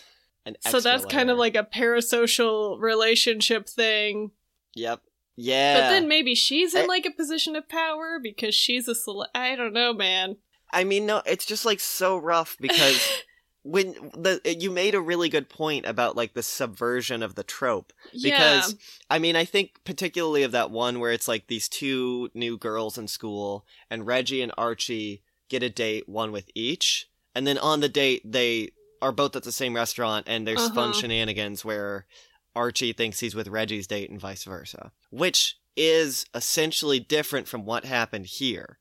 So 0.68 0.78
that's 0.80 1.02
extra 1.04 1.08
kind 1.10 1.30
of 1.30 1.38
like 1.38 1.56
a 1.56 1.64
parasocial 1.64 2.80
relationship 2.80 3.68
thing. 3.68 4.30
yep, 4.74 5.00
yeah. 5.34 5.74
But 5.80 5.90
then 5.90 6.08
maybe 6.08 6.34
she's 6.34 6.74
in 6.74 6.84
I- 6.84 6.86
like 6.86 7.04
a 7.06 7.10
position 7.10 7.56
of 7.56 7.68
power 7.68 8.18
because 8.22 8.54
she's 8.54 8.86
a 8.88 8.94
cele- 8.94 9.28
I 9.34 9.56
don't 9.56 9.72
know, 9.72 9.92
man. 9.92 10.36
I 10.72 10.84
mean, 10.84 11.04
no, 11.06 11.22
it's 11.26 11.44
just 11.46 11.64
like 11.64 11.80
so 11.80 12.16
rough 12.16 12.56
because 12.60 13.06
when 13.66 13.94
the 14.14 14.40
you 14.44 14.70
made 14.70 14.94
a 14.94 15.00
really 15.00 15.28
good 15.28 15.48
point 15.48 15.86
about 15.86 16.14
like 16.16 16.34
the 16.34 16.42
subversion 16.42 17.22
of 17.22 17.34
the 17.34 17.42
trope. 17.42 17.92
yeah. 18.12 18.60
Because 18.60 18.76
I 19.10 19.18
mean, 19.18 19.34
I 19.34 19.44
think 19.44 19.80
particularly 19.84 20.44
of 20.44 20.52
that 20.52 20.70
one 20.70 21.00
where 21.00 21.10
it's 21.10 21.26
like 21.26 21.48
these 21.48 21.68
two 21.68 22.30
new 22.32 22.56
girls 22.56 22.96
in 22.96 23.08
school, 23.08 23.66
and 23.90 24.06
Reggie 24.06 24.40
and 24.42 24.52
Archie 24.56 25.22
get 25.48 25.62
a 25.64 25.70
date, 25.70 26.08
one 26.08 26.30
with 26.32 26.48
each, 26.54 27.08
and 27.34 27.46
then 27.46 27.58
on 27.58 27.80
the 27.80 27.88
date 27.88 28.22
they 28.24 28.70
are 29.02 29.12
both 29.12 29.34
at 29.36 29.42
the 29.42 29.52
same 29.52 29.74
restaurant, 29.74 30.26
and 30.28 30.46
there's 30.46 30.68
fun 30.68 30.90
Uh-huh. 30.90 31.00
shenanigans 31.00 31.64
where 31.64 32.06
Archie 32.54 32.92
thinks 32.92 33.20
he's 33.20 33.34
with 33.34 33.48
Reggie's 33.48 33.86
date 33.86 34.10
and 34.10 34.20
vice 34.20 34.44
versa, 34.44 34.92
which 35.10 35.58
is 35.76 36.24
essentially 36.34 36.98
different 37.00 37.46
from 37.48 37.64
what 37.66 37.84
happened 37.84 38.26
here. 38.26 38.78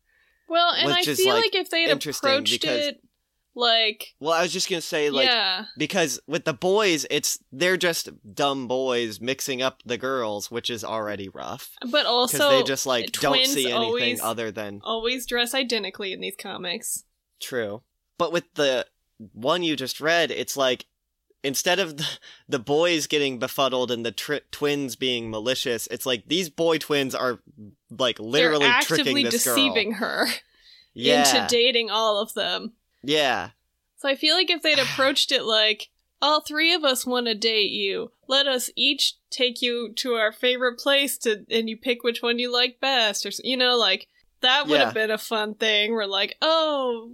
Well, 0.48 0.72
and 0.72 0.92
I 0.94 1.04
feel 1.04 1.34
like, 1.34 1.46
like, 1.46 1.56
if 1.56 1.70
they 1.70 1.82
had 1.82 1.92
approached 1.92 2.64
it 2.64 3.02
like 3.56 4.14
Well, 4.20 4.34
I 4.34 4.42
was 4.42 4.52
just 4.54 4.70
gonna 4.70 4.82
say, 4.82 5.10
like, 5.10 5.28
yeah, 5.28 5.66
because 5.78 6.20
with 6.28 6.46
the 6.46 6.54
boys, 6.54 7.06
it's 7.10 7.40
they're 7.52 7.78
just 7.78 8.10
dumb 8.34 8.68
boys 8.68 9.22
mixing 9.22 9.62
up 9.62 9.82
the 9.86 9.98
girls, 9.98 10.52
which 10.52 10.70
is 10.70 10.84
already 10.84 11.30
rough. 11.30 11.72
but 11.90 12.06
also 12.06 12.50
they 12.50 12.64
just 12.64 12.86
like 12.86 13.12
don't 13.14 13.46
see 13.46 13.66
anything 13.72 13.74
always- 13.74 14.22
other 14.22 14.52
than 14.52 14.82
always 14.84 15.26
dress 15.26 15.54
identically 15.54 16.12
in 16.14 16.20
these 16.20 16.36
comics. 16.38 17.04
true. 17.42 17.82
But 18.18 18.32
with 18.32 18.46
the 18.56 18.86
one 19.34 19.64
you 19.64 19.76
just 19.76 20.00
read, 20.02 20.32
it's 20.32 20.56
like 20.58 20.86
instead 21.44 21.80
of 21.80 21.98
the, 21.98 22.08
the 22.50 22.60
boys 22.60 23.08
getting 23.08 23.40
befuddled 23.40 23.92
and 23.92 24.06
the 24.06 24.12
tri- 24.12 24.42
twins 24.52 24.96
being 24.96 25.30
malicious, 25.30 25.88
it's 25.88 26.06
like 26.06 26.24
these 26.28 26.50
boy 26.50 26.78
twins 26.78 27.14
are 27.16 27.40
like 27.90 28.20
literally 28.20 28.66
They're 28.66 28.82
tricking 28.82 29.02
actively 29.06 29.24
this 29.24 29.44
deceiving 29.44 29.92
girl. 29.92 30.00
her 30.00 30.28
Yeah, 30.98 31.44
into 31.44 31.48
dating 31.54 31.90
all 31.90 32.22
of 32.22 32.34
them. 32.36 32.74
Yeah, 33.06 33.50
So 33.98 34.10
I 34.10 34.16
feel 34.16 34.36
like 34.36 34.50
if 34.50 34.62
they'd 34.62 34.80
approached 34.80 35.32
it 35.32 35.44
like, 35.44 35.90
all 36.22 36.42
three 36.42 36.74
of 36.74 36.84
us 36.84 37.06
want 37.06 37.28
to 37.28 37.36
date 37.36 37.72
you, 37.72 38.12
let 38.28 38.48
us 38.48 38.70
each 38.76 39.16
take 39.30 39.62
you 39.62 39.94
to 39.98 40.14
our 40.14 40.32
favorite 40.32 40.78
place 40.80 41.18
to, 41.20 41.46
and 41.52 41.70
you 41.70 41.78
pick 41.78 42.04
which 42.04 42.22
one 42.22 42.40
you 42.40 42.52
like 42.52 42.80
best, 42.80 43.26
or 43.26 43.32
you 43.44 43.58
know, 43.58 43.76
like 43.78 44.08
that 44.42 44.68
would 44.68 44.80
Yeah. 44.80 44.86
have 44.86 44.94
been 44.94 45.12
a 45.12 45.18
fun 45.18 45.56
thing. 45.56 45.92
We're 45.92 46.06
like, 46.06 46.36
oh, 46.42 47.12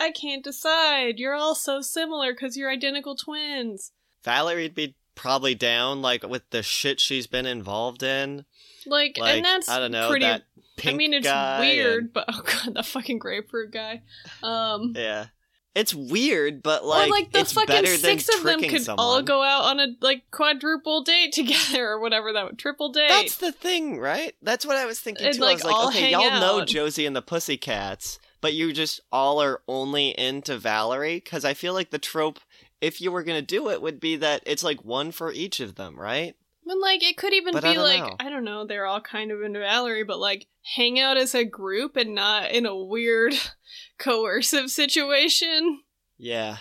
I 0.00 0.10
can't 0.10 0.42
decide. 0.42 1.18
You're 1.18 1.34
all 1.34 1.54
so 1.54 1.80
similar 1.82 2.32
because 2.32 2.56
you're 2.56 2.70
identical 2.70 3.14
twins. 3.14 3.92
Valerie'd 4.24 4.74
be 4.74 4.94
probably 5.14 5.54
down 5.54 6.00
like 6.00 6.26
with 6.26 6.48
the 6.50 6.62
shit 6.62 6.98
she's 7.00 7.26
been 7.26 7.44
involved 7.46 8.02
in. 8.02 8.46
Like, 8.86 9.18
Like 9.18 9.36
and 9.36 9.44
that's 9.44 9.68
I 9.68 9.78
don't 9.78 9.92
know 9.92 10.08
pretty. 10.08 10.24
that 10.24 10.44
pink 10.80 10.94
I 10.94 10.96
mean, 10.96 11.14
it's 11.14 11.26
weird, 11.60 12.04
and- 12.04 12.12
but 12.12 12.24
oh 12.32 12.42
god, 12.42 12.74
the 12.74 12.82
fucking 12.82 13.18
grapefruit 13.18 13.70
guy. 13.72 14.02
Um, 14.42 14.92
yeah, 14.96 15.26
It's 15.74 15.94
weird, 15.94 16.62
but 16.62 16.84
like, 16.84 17.08
or 17.08 17.10
like 17.10 17.32
the 17.32 17.40
it's 17.40 17.52
fucking 17.52 17.86
six 17.86 18.28
of 18.34 18.42
them 18.42 18.60
could 18.62 18.82
someone. 18.82 19.04
all 19.04 19.22
go 19.22 19.42
out 19.42 19.64
on 19.64 19.78
a 19.80 19.88
like 20.00 20.22
quadruple 20.30 21.02
date 21.02 21.32
together 21.40 21.86
or 21.88 22.00
whatever 22.00 22.32
that 22.32 22.44
would 22.44 22.58
triple 22.58 22.90
date. 22.90 23.08
That's 23.08 23.36
the 23.36 23.52
thing, 23.52 23.98
right? 24.00 24.34
That's 24.42 24.66
what 24.66 24.76
I 24.76 24.86
was 24.86 24.98
thinking 25.00 25.26
And, 25.26 25.36
too. 25.36 25.42
I 25.42 25.46
like, 25.46 25.56
was 25.56 25.64
like, 25.64 25.86
okay, 25.88 26.10
y'all 26.12 26.40
know. 26.40 26.64
Josie 26.64 27.06
and 27.06 27.14
the 27.14 27.22
Pussycats, 27.22 28.18
but 28.40 28.54
you 28.54 28.72
just 28.72 29.00
all 29.12 29.40
are 29.42 29.60
only 29.68 30.08
into 30.18 30.56
Valerie 30.58 31.16
because 31.16 31.44
I 31.44 31.54
feel 31.54 31.72
like 31.74 31.90
the 31.90 31.98
trope, 31.98 32.40
if 32.80 33.00
you 33.00 33.12
were 33.12 33.22
gonna 33.22 33.42
do 33.42 33.68
it, 33.70 33.80
would 33.82 34.00
be 34.00 34.16
that 34.16 34.42
it's 34.46 34.64
like 34.64 34.84
one 34.84 35.12
for 35.12 35.30
each 35.32 35.60
of 35.60 35.76
them, 35.76 35.98
right? 36.00 36.34
But 36.64 36.78
like 36.78 37.02
it 37.02 37.16
could 37.16 37.32
even 37.32 37.52
But 37.52 37.62
be 37.64 37.74
don't 37.74 37.84
like 37.84 38.00
know. 38.00 38.16
I 38.20 38.28
don't 38.30 38.44
know, 38.44 38.66
they're 38.66 38.86
all 38.86 39.00
kind 39.00 39.30
of 39.32 39.42
into 39.42 39.58
Valerie, 39.60 40.04
but 40.04 40.18
like 40.18 40.46
hang 40.76 40.98
out 41.00 41.16
as 41.16 41.34
a 41.34 41.44
group 41.44 41.96
and 41.96 42.14
not 42.14 42.50
in 42.52 42.66
a 42.66 42.76
weird 42.76 43.34
coercive 43.98 44.70
situation. 44.70 45.80
Yeah, 46.18 46.58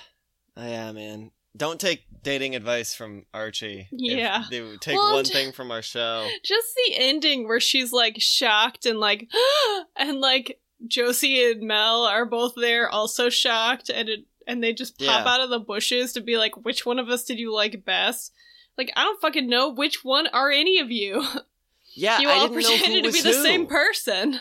Oh, 0.58 0.68
yeah, 0.68 0.92
man. 0.92 1.32
Don't 1.56 1.80
take 1.80 2.04
dating 2.22 2.56
advice 2.56 2.94
from 2.94 3.26
Archie. 3.34 3.88
Yeah. 3.92 4.44
take 4.82 4.96
Well, 4.98 5.14
one 5.14 5.26
thing 5.26 5.52
from 5.52 5.72
our 5.72 5.82
show. 5.82 6.28
Just 6.44 6.68
the 6.76 6.96
ending 6.98 7.48
where 7.48 7.60
she's 7.60 7.92
like 7.94 8.16
shocked 8.20 8.86
and 8.86 9.00
like 9.00 9.28
and 9.96 10.20
like 10.22 10.60
Josie 10.88 11.52
and 11.52 11.62
Mel 11.64 12.04
are 12.04 12.26
both 12.26 12.54
there 12.56 12.90
also 12.90 13.30
shocked 13.30 13.90
and 13.90 14.10
it 14.10 14.20
and 14.48 14.64
they 14.64 14.74
just 14.74 14.98
pop 14.98 15.26
Yeah. 15.26 15.32
out 15.34 15.42
of 15.42 15.50
the 15.50 15.60
bushes 15.60 16.14
to 16.14 16.22
be 16.22 16.38
like 16.38 16.56
which 16.66 16.86
one 16.86 16.98
of 17.00 17.10
us 17.10 17.24
did 17.26 17.38
you 17.40 17.54
like 17.54 17.84
best? 17.86 18.34
Like 18.80 18.92
I 18.96 19.04
don't 19.04 19.22
fucking 19.22 19.48
know 19.48 19.70
which 19.70 20.04
one 20.04 20.26
are 20.28 20.50
any 20.50 20.80
of 20.80 20.90
you. 20.90 21.24
Yeah, 21.96 22.20
you 22.20 22.30
I 22.30 22.34
all 22.34 22.48
didn't 22.48 22.62
know 22.64 22.70
who 22.72 22.78
pretended 22.78 23.04
to 23.06 23.12
be 23.12 23.22
the 23.22 23.36
who. 23.36 23.44
same 23.44 23.66
person. 23.66 24.40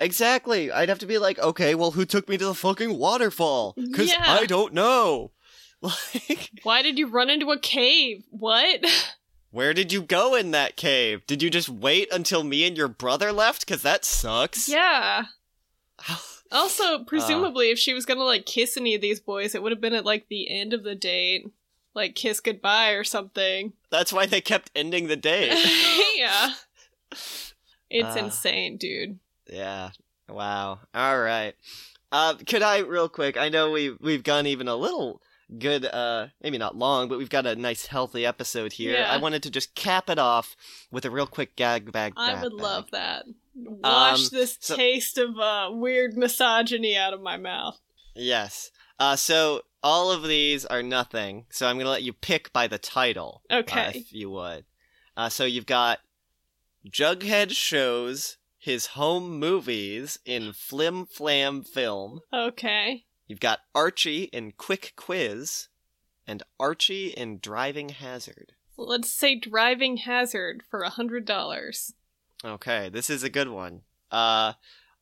Exactly. 0.00 0.72
I'd 0.72 0.88
have 0.88 0.98
to 1.00 1.06
be 1.06 1.18
like, 1.18 1.38
okay, 1.38 1.74
well, 1.76 1.92
who 1.92 2.04
took 2.04 2.28
me 2.28 2.36
to 2.38 2.46
the 2.46 2.54
fucking 2.54 2.98
waterfall? 2.98 3.74
Because 3.76 4.08
Yeah. 4.10 4.24
I 4.26 4.46
don't 4.46 4.72
know. 4.74 5.30
Like, 5.82 6.50
Why 6.64 6.82
did 6.82 6.98
you 6.98 7.06
run 7.06 7.30
into 7.30 7.52
a 7.52 7.58
cave? 7.58 8.24
What? 8.30 8.84
where 9.52 9.72
did 9.74 9.92
you 9.92 10.02
go 10.02 10.34
in 10.34 10.50
that 10.52 10.76
cave? 10.76 11.24
Did 11.26 11.40
you 11.40 11.50
just 11.50 11.68
wait 11.68 12.08
until 12.12 12.42
me 12.42 12.66
and 12.66 12.76
your 12.76 12.88
brother 12.88 13.30
left? 13.32 13.64
Because 13.64 13.82
that 13.82 14.04
sucks. 14.04 14.68
yeah. 14.68 15.26
Uh. 16.08 16.16
Also, 16.50 17.04
presumably, 17.04 17.70
if 17.70 17.78
she 17.78 17.92
was 17.92 18.06
gonna 18.06 18.24
like 18.24 18.46
kiss 18.46 18.76
any 18.78 18.94
of 18.94 19.02
these 19.02 19.20
boys, 19.20 19.54
it 19.54 19.62
would 19.62 19.70
have 19.72 19.82
been 19.82 19.92
at 19.92 20.06
like 20.06 20.26
the 20.28 20.48
end 20.50 20.72
of 20.72 20.82
the 20.82 20.94
date, 20.94 21.46
like 21.94 22.14
kiss 22.14 22.40
goodbye 22.40 22.90
or 22.90 23.04
something. 23.04 23.72
That's 23.90 24.12
why 24.12 24.26
they 24.26 24.40
kept 24.40 24.70
ending 24.76 25.06
the 25.08 25.16
date. 25.16 25.52
yeah. 26.16 26.50
It's 27.90 28.16
Uh. 28.16 28.24
insane, 28.24 28.76
dude. 28.76 29.18
yeah. 29.50 29.90
Wow. 30.28 30.80
All 30.94 31.18
right. 31.18 31.54
Uh, 32.12 32.34
could 32.46 32.62
I 32.62 32.78
real 32.80 33.08
quick? 33.08 33.38
I 33.38 33.48
know 33.48 33.70
we 33.70 33.90
we've 33.98 34.22
gone 34.22 34.46
even 34.46 34.68
a 34.68 34.76
little 34.76 35.22
good. 35.58 35.86
Uh, 35.86 36.26
maybe 36.42 36.58
not 36.58 36.76
long, 36.76 37.08
but 37.08 37.16
we've 37.16 37.30
got 37.30 37.46
a 37.46 37.56
nice 37.56 37.86
healthy 37.86 38.26
episode 38.26 38.74
here. 38.74 38.92
Yeah. 38.92 39.10
I 39.10 39.16
wanted 39.16 39.42
to 39.44 39.50
just 39.50 39.74
cap 39.74 40.10
it 40.10 40.18
off 40.18 40.54
with 40.90 41.06
a 41.06 41.10
real 41.10 41.26
quick 41.26 41.56
gag 41.56 41.90
bag. 41.90 42.12
I 42.18 42.34
would 42.42 42.52
bag. 42.52 42.60
love 42.60 42.90
that. 42.90 43.24
Wash 43.54 44.24
Um, 44.24 44.28
this 44.32 44.58
so- 44.60 44.76
taste 44.76 45.16
of 45.16 45.38
uh, 45.38 45.70
weird 45.72 46.14
misogyny 46.14 46.94
out 46.94 47.14
of 47.14 47.22
my 47.22 47.38
mouth. 47.38 47.80
Yes. 48.14 48.70
Uh, 48.98 49.16
so 49.16 49.62
all 49.82 50.10
of 50.10 50.22
these 50.24 50.64
are 50.66 50.82
nothing. 50.82 51.46
So 51.50 51.66
I'm 51.66 51.78
gonna 51.78 51.90
let 51.90 52.02
you 52.02 52.12
pick 52.12 52.52
by 52.52 52.66
the 52.66 52.78
title. 52.78 53.42
uh, 53.50 53.56
Okay. 53.58 53.92
if 53.94 54.12
you 54.12 54.30
would. 54.30 54.64
Uh, 55.16 55.28
so 55.28 55.44
you've 55.44 55.66
got 55.66 56.00
Jughead 56.88 57.50
shows 57.52 58.36
his 58.58 58.86
home 58.86 59.38
movies 59.38 60.18
in 60.24 60.52
Flim 60.52 61.06
Flam 61.06 61.62
Film. 61.62 62.20
Okay. 62.32 63.04
You've 63.26 63.40
got 63.40 63.60
Archie 63.74 64.24
in 64.24 64.52
Quick 64.52 64.94
Quiz, 64.96 65.68
and 66.26 66.42
Archie 66.58 67.08
in 67.08 67.38
Driving 67.38 67.90
Hazard. 67.90 68.52
Let's 68.76 69.10
say 69.10 69.34
driving 69.38 69.98
hazard 69.98 70.62
for 70.70 70.80
a 70.82 70.90
hundred 70.90 71.24
dollars. 71.24 71.94
Okay, 72.44 72.88
this 72.88 73.10
is 73.10 73.22
a 73.24 73.28
good 73.28 73.48
one. 73.48 73.82
Uh, 74.10 74.52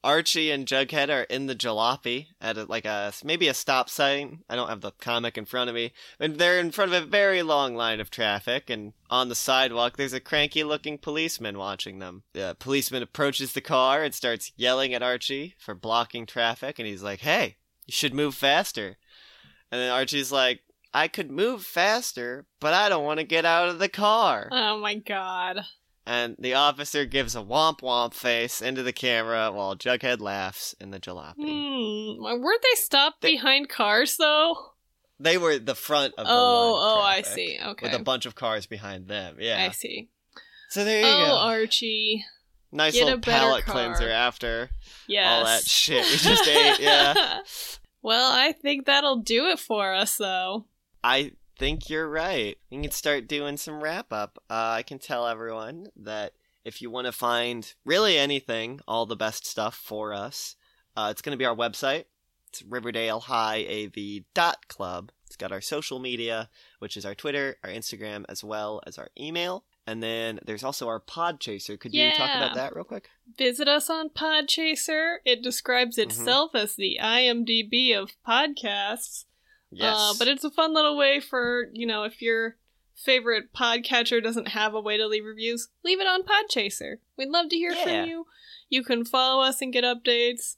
Archie 0.06 0.52
and 0.52 0.66
Jughead 0.66 1.10
are 1.10 1.24
in 1.24 1.46
the 1.46 1.56
jalopy 1.56 2.28
at 2.40 2.56
a, 2.56 2.64
like 2.64 2.84
a 2.84 3.12
maybe 3.24 3.48
a 3.48 3.54
stop 3.54 3.90
sign. 3.90 4.44
I 4.48 4.54
don't 4.54 4.68
have 4.68 4.80
the 4.80 4.92
comic 4.92 5.36
in 5.36 5.46
front 5.46 5.68
of 5.68 5.74
me, 5.74 5.92
and 6.20 6.36
they're 6.36 6.60
in 6.60 6.70
front 6.70 6.94
of 6.94 7.02
a 7.02 7.06
very 7.06 7.42
long 7.42 7.74
line 7.74 7.98
of 7.98 8.08
traffic. 8.08 8.70
And 8.70 8.92
on 9.10 9.28
the 9.28 9.34
sidewalk, 9.34 9.96
there's 9.96 10.12
a 10.12 10.20
cranky-looking 10.20 10.98
policeman 10.98 11.58
watching 11.58 11.98
them. 11.98 12.22
The 12.34 12.56
policeman 12.60 13.02
approaches 13.02 13.52
the 13.52 13.60
car 13.60 14.04
and 14.04 14.14
starts 14.14 14.52
yelling 14.56 14.94
at 14.94 15.02
Archie 15.02 15.56
for 15.58 15.74
blocking 15.74 16.24
traffic, 16.24 16.78
and 16.78 16.86
he's 16.86 17.02
like, 17.02 17.20
"Hey, 17.20 17.56
you 17.84 17.92
should 17.92 18.14
move 18.14 18.36
faster." 18.36 18.98
And 19.72 19.80
then 19.80 19.90
Archie's 19.90 20.30
like, 20.30 20.60
"I 20.94 21.08
could 21.08 21.32
move 21.32 21.64
faster, 21.64 22.46
but 22.60 22.74
I 22.74 22.88
don't 22.88 23.04
want 23.04 23.18
to 23.18 23.24
get 23.24 23.44
out 23.44 23.70
of 23.70 23.80
the 23.80 23.88
car." 23.88 24.50
Oh 24.52 24.78
my 24.78 24.94
god. 24.94 25.64
And 26.06 26.36
the 26.38 26.54
officer 26.54 27.04
gives 27.04 27.34
a 27.34 27.40
womp 27.40 27.80
womp 27.80 28.14
face 28.14 28.62
into 28.62 28.82
the 28.84 28.92
camera 28.92 29.50
while 29.50 29.74
Jughead 29.74 30.20
laughs 30.20 30.74
in 30.80 30.90
the 30.92 31.00
jalopy. 31.00 31.34
Hmm. 32.16 32.22
Weren't 32.22 32.62
they 32.62 32.76
stopped 32.80 33.22
They- 33.22 33.32
behind 33.32 33.68
cars 33.68 34.16
though? 34.16 34.56
They 35.18 35.38
were 35.38 35.58
the 35.58 35.74
front 35.74 36.12
of 36.18 36.26
the 36.26 36.30
Oh, 36.32 36.96
oh, 36.98 37.00
I 37.00 37.22
see. 37.22 37.58
Okay. 37.60 37.86
With 37.86 37.94
a 37.98 38.02
bunch 38.04 38.26
of 38.26 38.34
cars 38.34 38.66
behind 38.66 39.08
them. 39.08 39.38
Yeah. 39.40 39.64
I 39.66 39.70
see. 39.72 40.10
So 40.68 40.84
there 40.84 41.00
you 41.00 41.06
Oh, 41.06 41.26
go. 41.28 41.36
Archie. 41.38 42.22
nice 42.70 42.92
get 42.92 43.02
a 43.02 43.04
little 43.06 43.20
palate 43.20 43.64
car. 43.64 43.72
cleanser 43.74 44.10
after 44.10 44.68
Yes. 45.08 45.26
all 45.38 45.44
that 45.44 45.64
shit 45.64 46.04
we 46.04 46.16
just 46.18 46.46
ate. 46.46 46.80
Yeah. 46.80 47.38
well, 48.02 48.30
I 48.32 48.52
think 48.52 48.84
that'll 48.86 49.20
do 49.22 49.46
it 49.46 49.58
for 49.58 49.94
us, 49.94 50.16
though. 50.16 50.66
I 51.02 51.32
think 51.58 51.88
you're 51.90 52.08
right. 52.08 52.56
We 52.70 52.82
can 52.82 52.90
start 52.90 53.28
doing 53.28 53.56
some 53.56 53.82
wrap 53.82 54.12
up. 54.12 54.38
Uh, 54.50 54.74
I 54.78 54.82
can 54.82 54.98
tell 54.98 55.26
everyone 55.26 55.88
that 55.96 56.32
if 56.64 56.82
you 56.82 56.90
want 56.90 57.06
to 57.06 57.12
find 57.12 57.72
really 57.84 58.18
anything, 58.18 58.80
all 58.88 59.06
the 59.06 59.16
best 59.16 59.46
stuff 59.46 59.74
for 59.76 60.12
us, 60.12 60.56
uh, 60.96 61.08
it's 61.10 61.22
going 61.22 61.32
to 61.32 61.38
be 61.38 61.44
our 61.46 61.56
website. 61.56 62.04
It's 62.48 62.62
riverdalehighAV.club. 62.62 65.12
It's 65.26 65.36
got 65.36 65.52
our 65.52 65.60
social 65.60 65.98
media, 65.98 66.48
which 66.78 66.96
is 66.96 67.04
our 67.04 67.14
Twitter, 67.14 67.56
our 67.64 67.70
Instagram, 67.70 68.24
as 68.28 68.44
well 68.44 68.80
as 68.86 68.96
our 68.98 69.08
email. 69.18 69.64
And 69.86 70.02
then 70.02 70.40
there's 70.44 70.64
also 70.64 70.88
our 70.88 71.00
Podchaser. 71.00 71.78
Could 71.78 71.94
you 71.94 72.10
talk 72.12 72.30
about 72.34 72.54
that 72.54 72.74
real 72.74 72.84
quick? 72.84 73.08
Visit 73.36 73.68
us 73.68 73.90
on 73.90 74.08
Podchaser. 74.10 75.16
It 75.24 75.42
describes 75.42 75.96
Mm-hmm. 75.96 76.10
itself 76.10 76.54
as 76.54 76.74
the 76.76 76.98
IMDb 77.02 77.96
of 77.96 78.12
podcasts. 78.26 79.24
Yes. 79.70 79.96
Uh, 79.96 80.14
but 80.18 80.28
it's 80.28 80.44
a 80.44 80.50
fun 80.50 80.74
little 80.74 80.96
way 80.96 81.20
for, 81.20 81.68
you 81.72 81.86
know, 81.86 82.04
if 82.04 82.22
your 82.22 82.56
favorite 82.94 83.52
podcatcher 83.52 84.22
doesn't 84.22 84.48
have 84.48 84.74
a 84.74 84.80
way 84.80 84.96
to 84.96 85.06
leave 85.06 85.24
reviews, 85.24 85.68
leave 85.84 86.00
it 86.00 86.06
on 86.06 86.22
Podchaser. 86.22 86.96
We'd 87.18 87.28
love 87.28 87.48
to 87.50 87.56
hear 87.56 87.72
Yeah. 87.72 87.82
from 87.84 88.08
you. 88.08 88.26
You 88.70 88.82
can 88.82 89.04
follow 89.04 89.42
us 89.42 89.60
and 89.60 89.72
get 89.72 89.84
updates. 89.84 90.56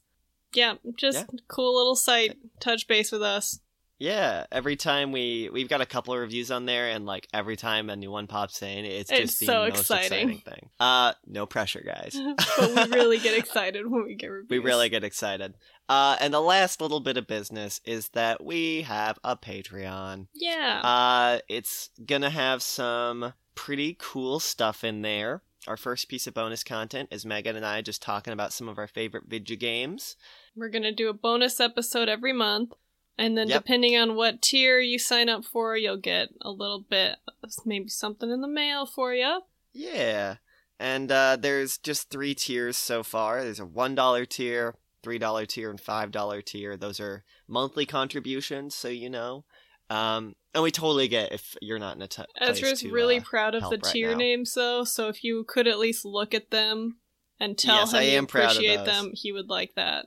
Yeah, 0.53 0.75
just 0.97 1.25
cool 1.47 1.75
little 1.77 1.95
site. 1.95 2.37
Touch 2.59 2.87
base 2.87 3.11
with 3.11 3.21
us. 3.21 3.59
Yeah, 3.99 4.45
every 4.51 4.77
time 4.77 5.11
we 5.11 5.49
we've 5.51 5.67
got 5.67 5.81
a 5.81 5.85
couple 5.85 6.13
of 6.13 6.21
reviews 6.21 6.51
on 6.51 6.65
there, 6.65 6.89
and 6.89 7.05
like 7.05 7.27
every 7.33 7.57
time 7.57 7.89
a 7.89 7.97
new 7.97 8.09
one 8.09 8.27
pops 8.27 8.61
in, 8.61 8.85
it's 8.85 9.09
just 9.09 9.39
the 9.41 9.45
so 9.45 9.67
most 9.67 9.81
exciting. 9.81 10.29
exciting 10.29 10.37
thing. 10.39 10.69
Uh, 10.79 11.13
no 11.27 11.45
pressure, 11.45 11.83
guys. 11.85 12.17
but 12.57 12.91
we 12.91 12.97
really 12.97 13.19
get 13.19 13.37
excited 13.37 13.85
when 13.89 14.05
we 14.05 14.15
get 14.15 14.27
reviews. 14.27 14.49
we 14.49 14.59
really 14.59 14.87
get 14.87 15.03
excited. 15.03 15.55
Uh, 15.89 16.15
and 16.21 16.33
the 16.33 16.39
last 16.39 16.79
little 16.81 17.01
bit 17.01 17.17
of 17.17 17.27
business 17.27 17.81
is 17.83 18.09
that 18.09 18.43
we 18.43 18.83
have 18.83 19.19
a 19.23 19.35
Patreon. 19.35 20.27
Yeah. 20.33 20.81
Uh, 20.81 21.39
it's 21.49 21.89
gonna 22.05 22.29
have 22.29 22.61
some 22.61 23.33
pretty 23.53 23.97
cool 23.99 24.39
stuff 24.39 24.85
in 24.85 25.01
there. 25.01 25.41
Our 25.67 25.75
first 25.75 26.07
piece 26.07 26.25
of 26.25 26.33
bonus 26.33 26.63
content 26.63 27.09
is 27.11 27.25
Megan 27.25 27.57
and 27.57 27.65
I 27.65 27.81
just 27.81 28.01
talking 28.01 28.31
about 28.31 28.53
some 28.53 28.69
of 28.69 28.77
our 28.77 28.87
favorite 28.87 29.25
video 29.27 29.57
games. 29.57 30.15
We're 30.55 30.69
going 30.69 30.83
to 30.83 30.93
do 30.93 31.09
a 31.09 31.13
bonus 31.13 31.59
episode 31.59 32.07
every 32.07 32.31
month. 32.31 32.71
And 33.19 33.37
then, 33.37 33.49
Yep. 33.49 33.63
depending 33.63 33.97
on 33.97 34.15
what 34.15 34.41
tier 34.41 34.79
you 34.79 34.97
sign 34.97 35.27
up 35.27 35.43
for, 35.43 35.75
you'll 35.75 35.97
get 35.97 36.29
a 36.41 36.49
little 36.49 36.79
bit, 36.79 37.17
maybe 37.65 37.89
something 37.89 38.29
in 38.31 38.39
the 38.39 38.47
mail 38.47 38.85
for 38.85 39.13
you. 39.13 39.41
Yeah. 39.73 40.37
And 40.79 41.11
uh, 41.11 41.35
there's 41.35 41.77
just 41.77 42.09
three 42.09 42.33
tiers 42.33 42.77
so 42.77 43.03
far. 43.03 43.43
There's 43.43 43.59
a 43.59 43.65
$1 43.65 44.29
tier, 44.29 44.75
$3 45.03 45.47
tier, 45.47 45.69
and 45.69 45.81
$5 45.81 46.45
tier. 46.45 46.77
Those 46.77 47.01
are 47.01 47.25
monthly 47.45 47.85
contributions, 47.85 48.73
so 48.73 48.87
you 48.87 49.09
know. 49.09 49.43
Um, 49.89 50.35
and 50.53 50.63
we 50.63 50.71
totally 50.71 51.09
get 51.09 51.33
if 51.33 51.57
you're 51.61 51.77
not 51.79 51.97
in 51.97 52.01
a 52.01 52.07
t- 52.07 52.23
Ezra's 52.39 52.81
to, 52.81 52.91
really 52.91 53.17
uh, 53.17 53.23
proud 53.29 53.53
of 53.53 53.63
the 53.63 53.79
right 53.83 53.83
tier 53.83 54.11
now. 54.11 54.17
names, 54.17 54.53
though. 54.53 54.85
So 54.85 55.09
if 55.09 55.25
you 55.25 55.43
could 55.45 55.67
at 55.67 55.77
least 55.79 56.05
look 56.05 56.33
at 56.33 56.51
them 56.51 56.99
and 57.37 57.57
tell 57.57 57.79
Yes, 57.79 57.91
him 57.91 57.99
I 57.99 58.03
you 58.03 58.17
am 58.17 58.27
proud 58.27 58.51
of 58.51 58.57
appreciate 58.57 58.85
them, 58.85 59.11
he 59.13 59.33
would 59.33 59.49
like 59.49 59.75
that. 59.75 60.05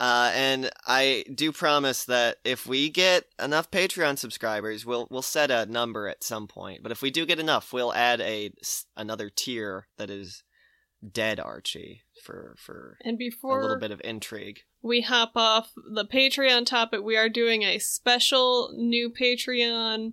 Uh, 0.00 0.32
and 0.34 0.70
I 0.86 1.24
do 1.34 1.52
promise 1.52 2.06
that 2.06 2.38
if 2.42 2.66
we 2.66 2.88
get 2.88 3.26
enough 3.38 3.70
Patreon 3.70 4.16
subscribers, 4.18 4.86
we'll 4.86 5.06
we'll 5.10 5.20
set 5.20 5.50
a 5.50 5.66
number 5.66 6.08
at 6.08 6.24
some 6.24 6.48
point. 6.48 6.82
But 6.82 6.90
if 6.90 7.02
we 7.02 7.10
do 7.10 7.26
get 7.26 7.38
enough, 7.38 7.70
we'll 7.72 7.92
add 7.92 8.20
a 8.22 8.50
another 8.96 9.28
tier 9.28 9.88
that 9.98 10.08
is 10.08 10.42
dead 11.12 11.38
Archie 11.38 12.00
for 12.24 12.56
for 12.58 12.96
And 13.04 13.18
before 13.18 13.58
a 13.58 13.62
little 13.62 13.78
bit 13.78 13.90
of 13.90 14.00
intrigue. 14.02 14.60
we 14.82 15.02
hop 15.02 15.32
off 15.36 15.70
the 15.94 16.06
Patreon 16.06 16.64
topic, 16.64 17.02
we 17.02 17.16
are 17.18 17.28
doing 17.28 17.62
a 17.62 17.78
special 17.78 18.72
new 18.74 19.10
Patreon 19.10 20.12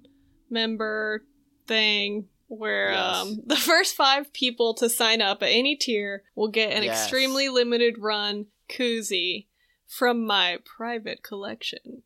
member 0.49 1.23
thing 1.65 2.27
where 2.47 2.91
Yes. 2.91 3.15
um, 3.21 3.37
the 3.45 3.55
first 3.57 3.95
five 3.95 4.31
people 4.33 4.73
to 4.75 4.89
sign 4.89 5.21
up 5.21 5.41
at 5.43 5.49
any 5.49 5.75
tier 5.77 6.23
will 6.35 6.49
get 6.49 6.71
an 6.73 6.83
Yes. 6.83 7.01
extremely 7.03 7.47
limited 7.49 7.95
run 7.99 8.47
koozie 8.69 9.47
from 9.87 10.25
my 10.25 10.59
private 10.65 11.23
collection. 11.23 12.03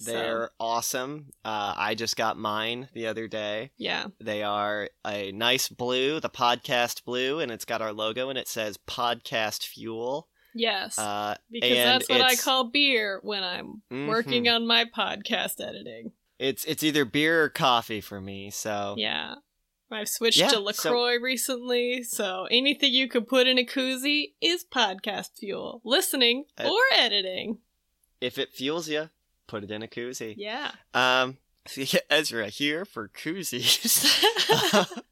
They're 0.00 0.50
awesome. 0.60 1.30
Uh, 1.44 1.74
I 1.76 1.96
just 1.96 2.16
got 2.16 2.38
mine 2.38 2.88
the 2.94 3.08
other 3.08 3.26
day. 3.26 3.72
yeah. 3.76 4.06
They 4.20 4.44
are 4.44 4.88
a 5.04 5.32
nice 5.32 5.68
blue, 5.68 6.20
the 6.20 6.30
podcast 6.30 7.04
blue, 7.04 7.40
and 7.40 7.50
it's 7.50 7.64
got 7.64 7.82
our 7.82 7.92
logo 7.92 8.28
and 8.28 8.38
it 8.38 8.46
says 8.46 8.78
podcast 8.78 9.64
fuel. 9.66 10.28
Yes. 10.54 10.98
Uh, 10.98 11.34
because 11.50 11.76
that's 11.76 12.08
what 12.08 12.20
I 12.20 12.36
call 12.36 12.70
beer 12.70 13.18
when 13.24 13.42
I'm 13.42 13.82
working 14.08 14.44
Mhm. 14.44 14.54
on 14.56 14.66
my 14.68 14.84
podcast 14.84 15.60
editing. 15.60 16.12
it's 16.38 16.64
it's 16.66 16.84
either 16.84 17.04
beer 17.04 17.42
or 17.42 17.48
coffee 17.48 18.00
for 18.00 18.20
me. 18.20 18.50
So 18.50 18.94
Yeah. 18.96 19.34
I've 19.90 20.08
switched 20.08 20.38
Yeah, 20.38 20.48
to 20.48 20.54
so- 20.56 20.62
LaCroix 20.62 21.16
recently, 21.20 22.02
so 22.02 22.46
anything 22.50 22.92
you 22.92 23.08
could 23.08 23.26
put 23.28 23.46
in 23.46 23.58
a 23.58 23.64
koozie 23.64 24.32
is 24.40 24.64
podcast 24.64 25.38
fuel. 25.38 25.80
Listening 25.84 26.44
Uh, 26.58 26.68
or 26.70 26.80
editing. 26.96 27.58
if 28.20 28.38
it 28.38 28.52
fuels 28.52 28.88
you, 28.88 29.08
put 29.46 29.64
it 29.64 29.70
in 29.70 29.82
a 29.82 29.88
koozie. 29.88 30.34
Yeah. 30.36 30.72
Um, 30.94 31.38
Ezra 32.10 32.48
here 32.48 32.84
for 32.84 33.08
koozies. 33.08 34.22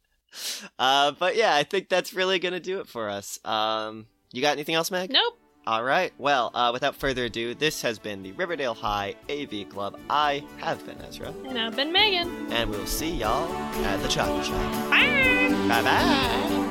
uh, 0.79 1.13
but 1.13 1.37
yeah, 1.37 1.55
I 1.55 1.63
think 1.63 1.89
that's 1.89 2.13
really 2.13 2.39
gonna 2.39 2.61
do 2.61 2.81
it 2.81 2.89
for 2.89 3.09
us. 3.09 3.39
Um, 3.45 4.07
you 4.33 4.43
got 4.43 4.53
anything 4.53 4.75
else, 4.75 4.91
Meg? 4.91 5.11
nope. 5.11 5.39
All 5.67 5.83
right. 5.83 6.13
Well, 6.19 6.53
uh, 6.55 6.71
without 6.73 6.95
further 6.95 7.25
ado, 7.25 7.55
this 7.55 7.83
has 7.83 7.99
been 7.99 8.23
the 8.23 8.33
Riverdale 8.33 8.75
High 8.75 9.17
AV 9.29 9.69
Club. 9.69 9.99
I 10.09 10.45
have 10.59 10.85
been 10.87 11.01
Ezra, 11.03 11.33
And 11.45 11.59
I've 11.59 11.75
been 11.75 11.93
Megan. 11.93 12.53
and 12.53 12.71
we'll 12.71 12.87
see 12.87 13.11
y'all 13.11 13.51
at 13.85 14.01
the 14.03 14.09
chocolate 14.09 14.47
shop. 14.47 14.91
Bye. 14.91 15.49
Bye 15.69 15.83
bye. 15.83 16.66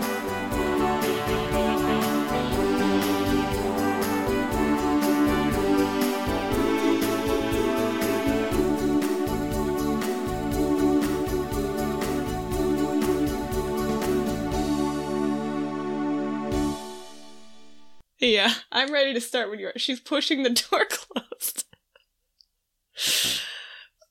Yeah, 18.19 18.53
I'm 18.71 18.93
ready 18.93 19.13
to 19.13 19.21
start 19.21 19.49
when 19.49 19.59
you're. 19.59 19.73
She's 19.75 19.99
pushing 19.99 20.43
the 20.43 20.49
door 20.49 20.85
closed. 20.89 21.65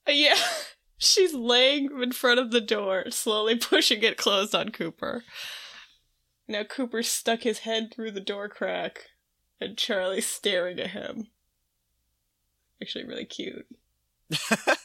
yeah, 0.07 0.37
she's 0.99 1.33
laying 1.33 1.91
in 2.03 2.13
front 2.13 2.39
of 2.39 2.51
the 2.51 2.61
door, 2.61 3.05
slowly 3.11 3.57
pushing 3.57 4.03
it 4.03 4.17
closed 4.17 4.55
on 4.55 4.71
Cooper. 4.71 5.25
Now 6.47 6.65
Cooper 6.65 7.03
stuck 7.03 7.43
his 7.43 7.61
head 7.61 7.93
through 7.95 8.11
the 8.11 8.21
door 8.21 8.49
crack, 8.49 9.07
and 9.61 9.79
Charlie's 9.79 10.27
staring 10.27 10.79
at 10.79 10.91
him. 10.91 11.29
Actually, 12.83 13.05
really 13.05 13.25
cute. 13.25 13.67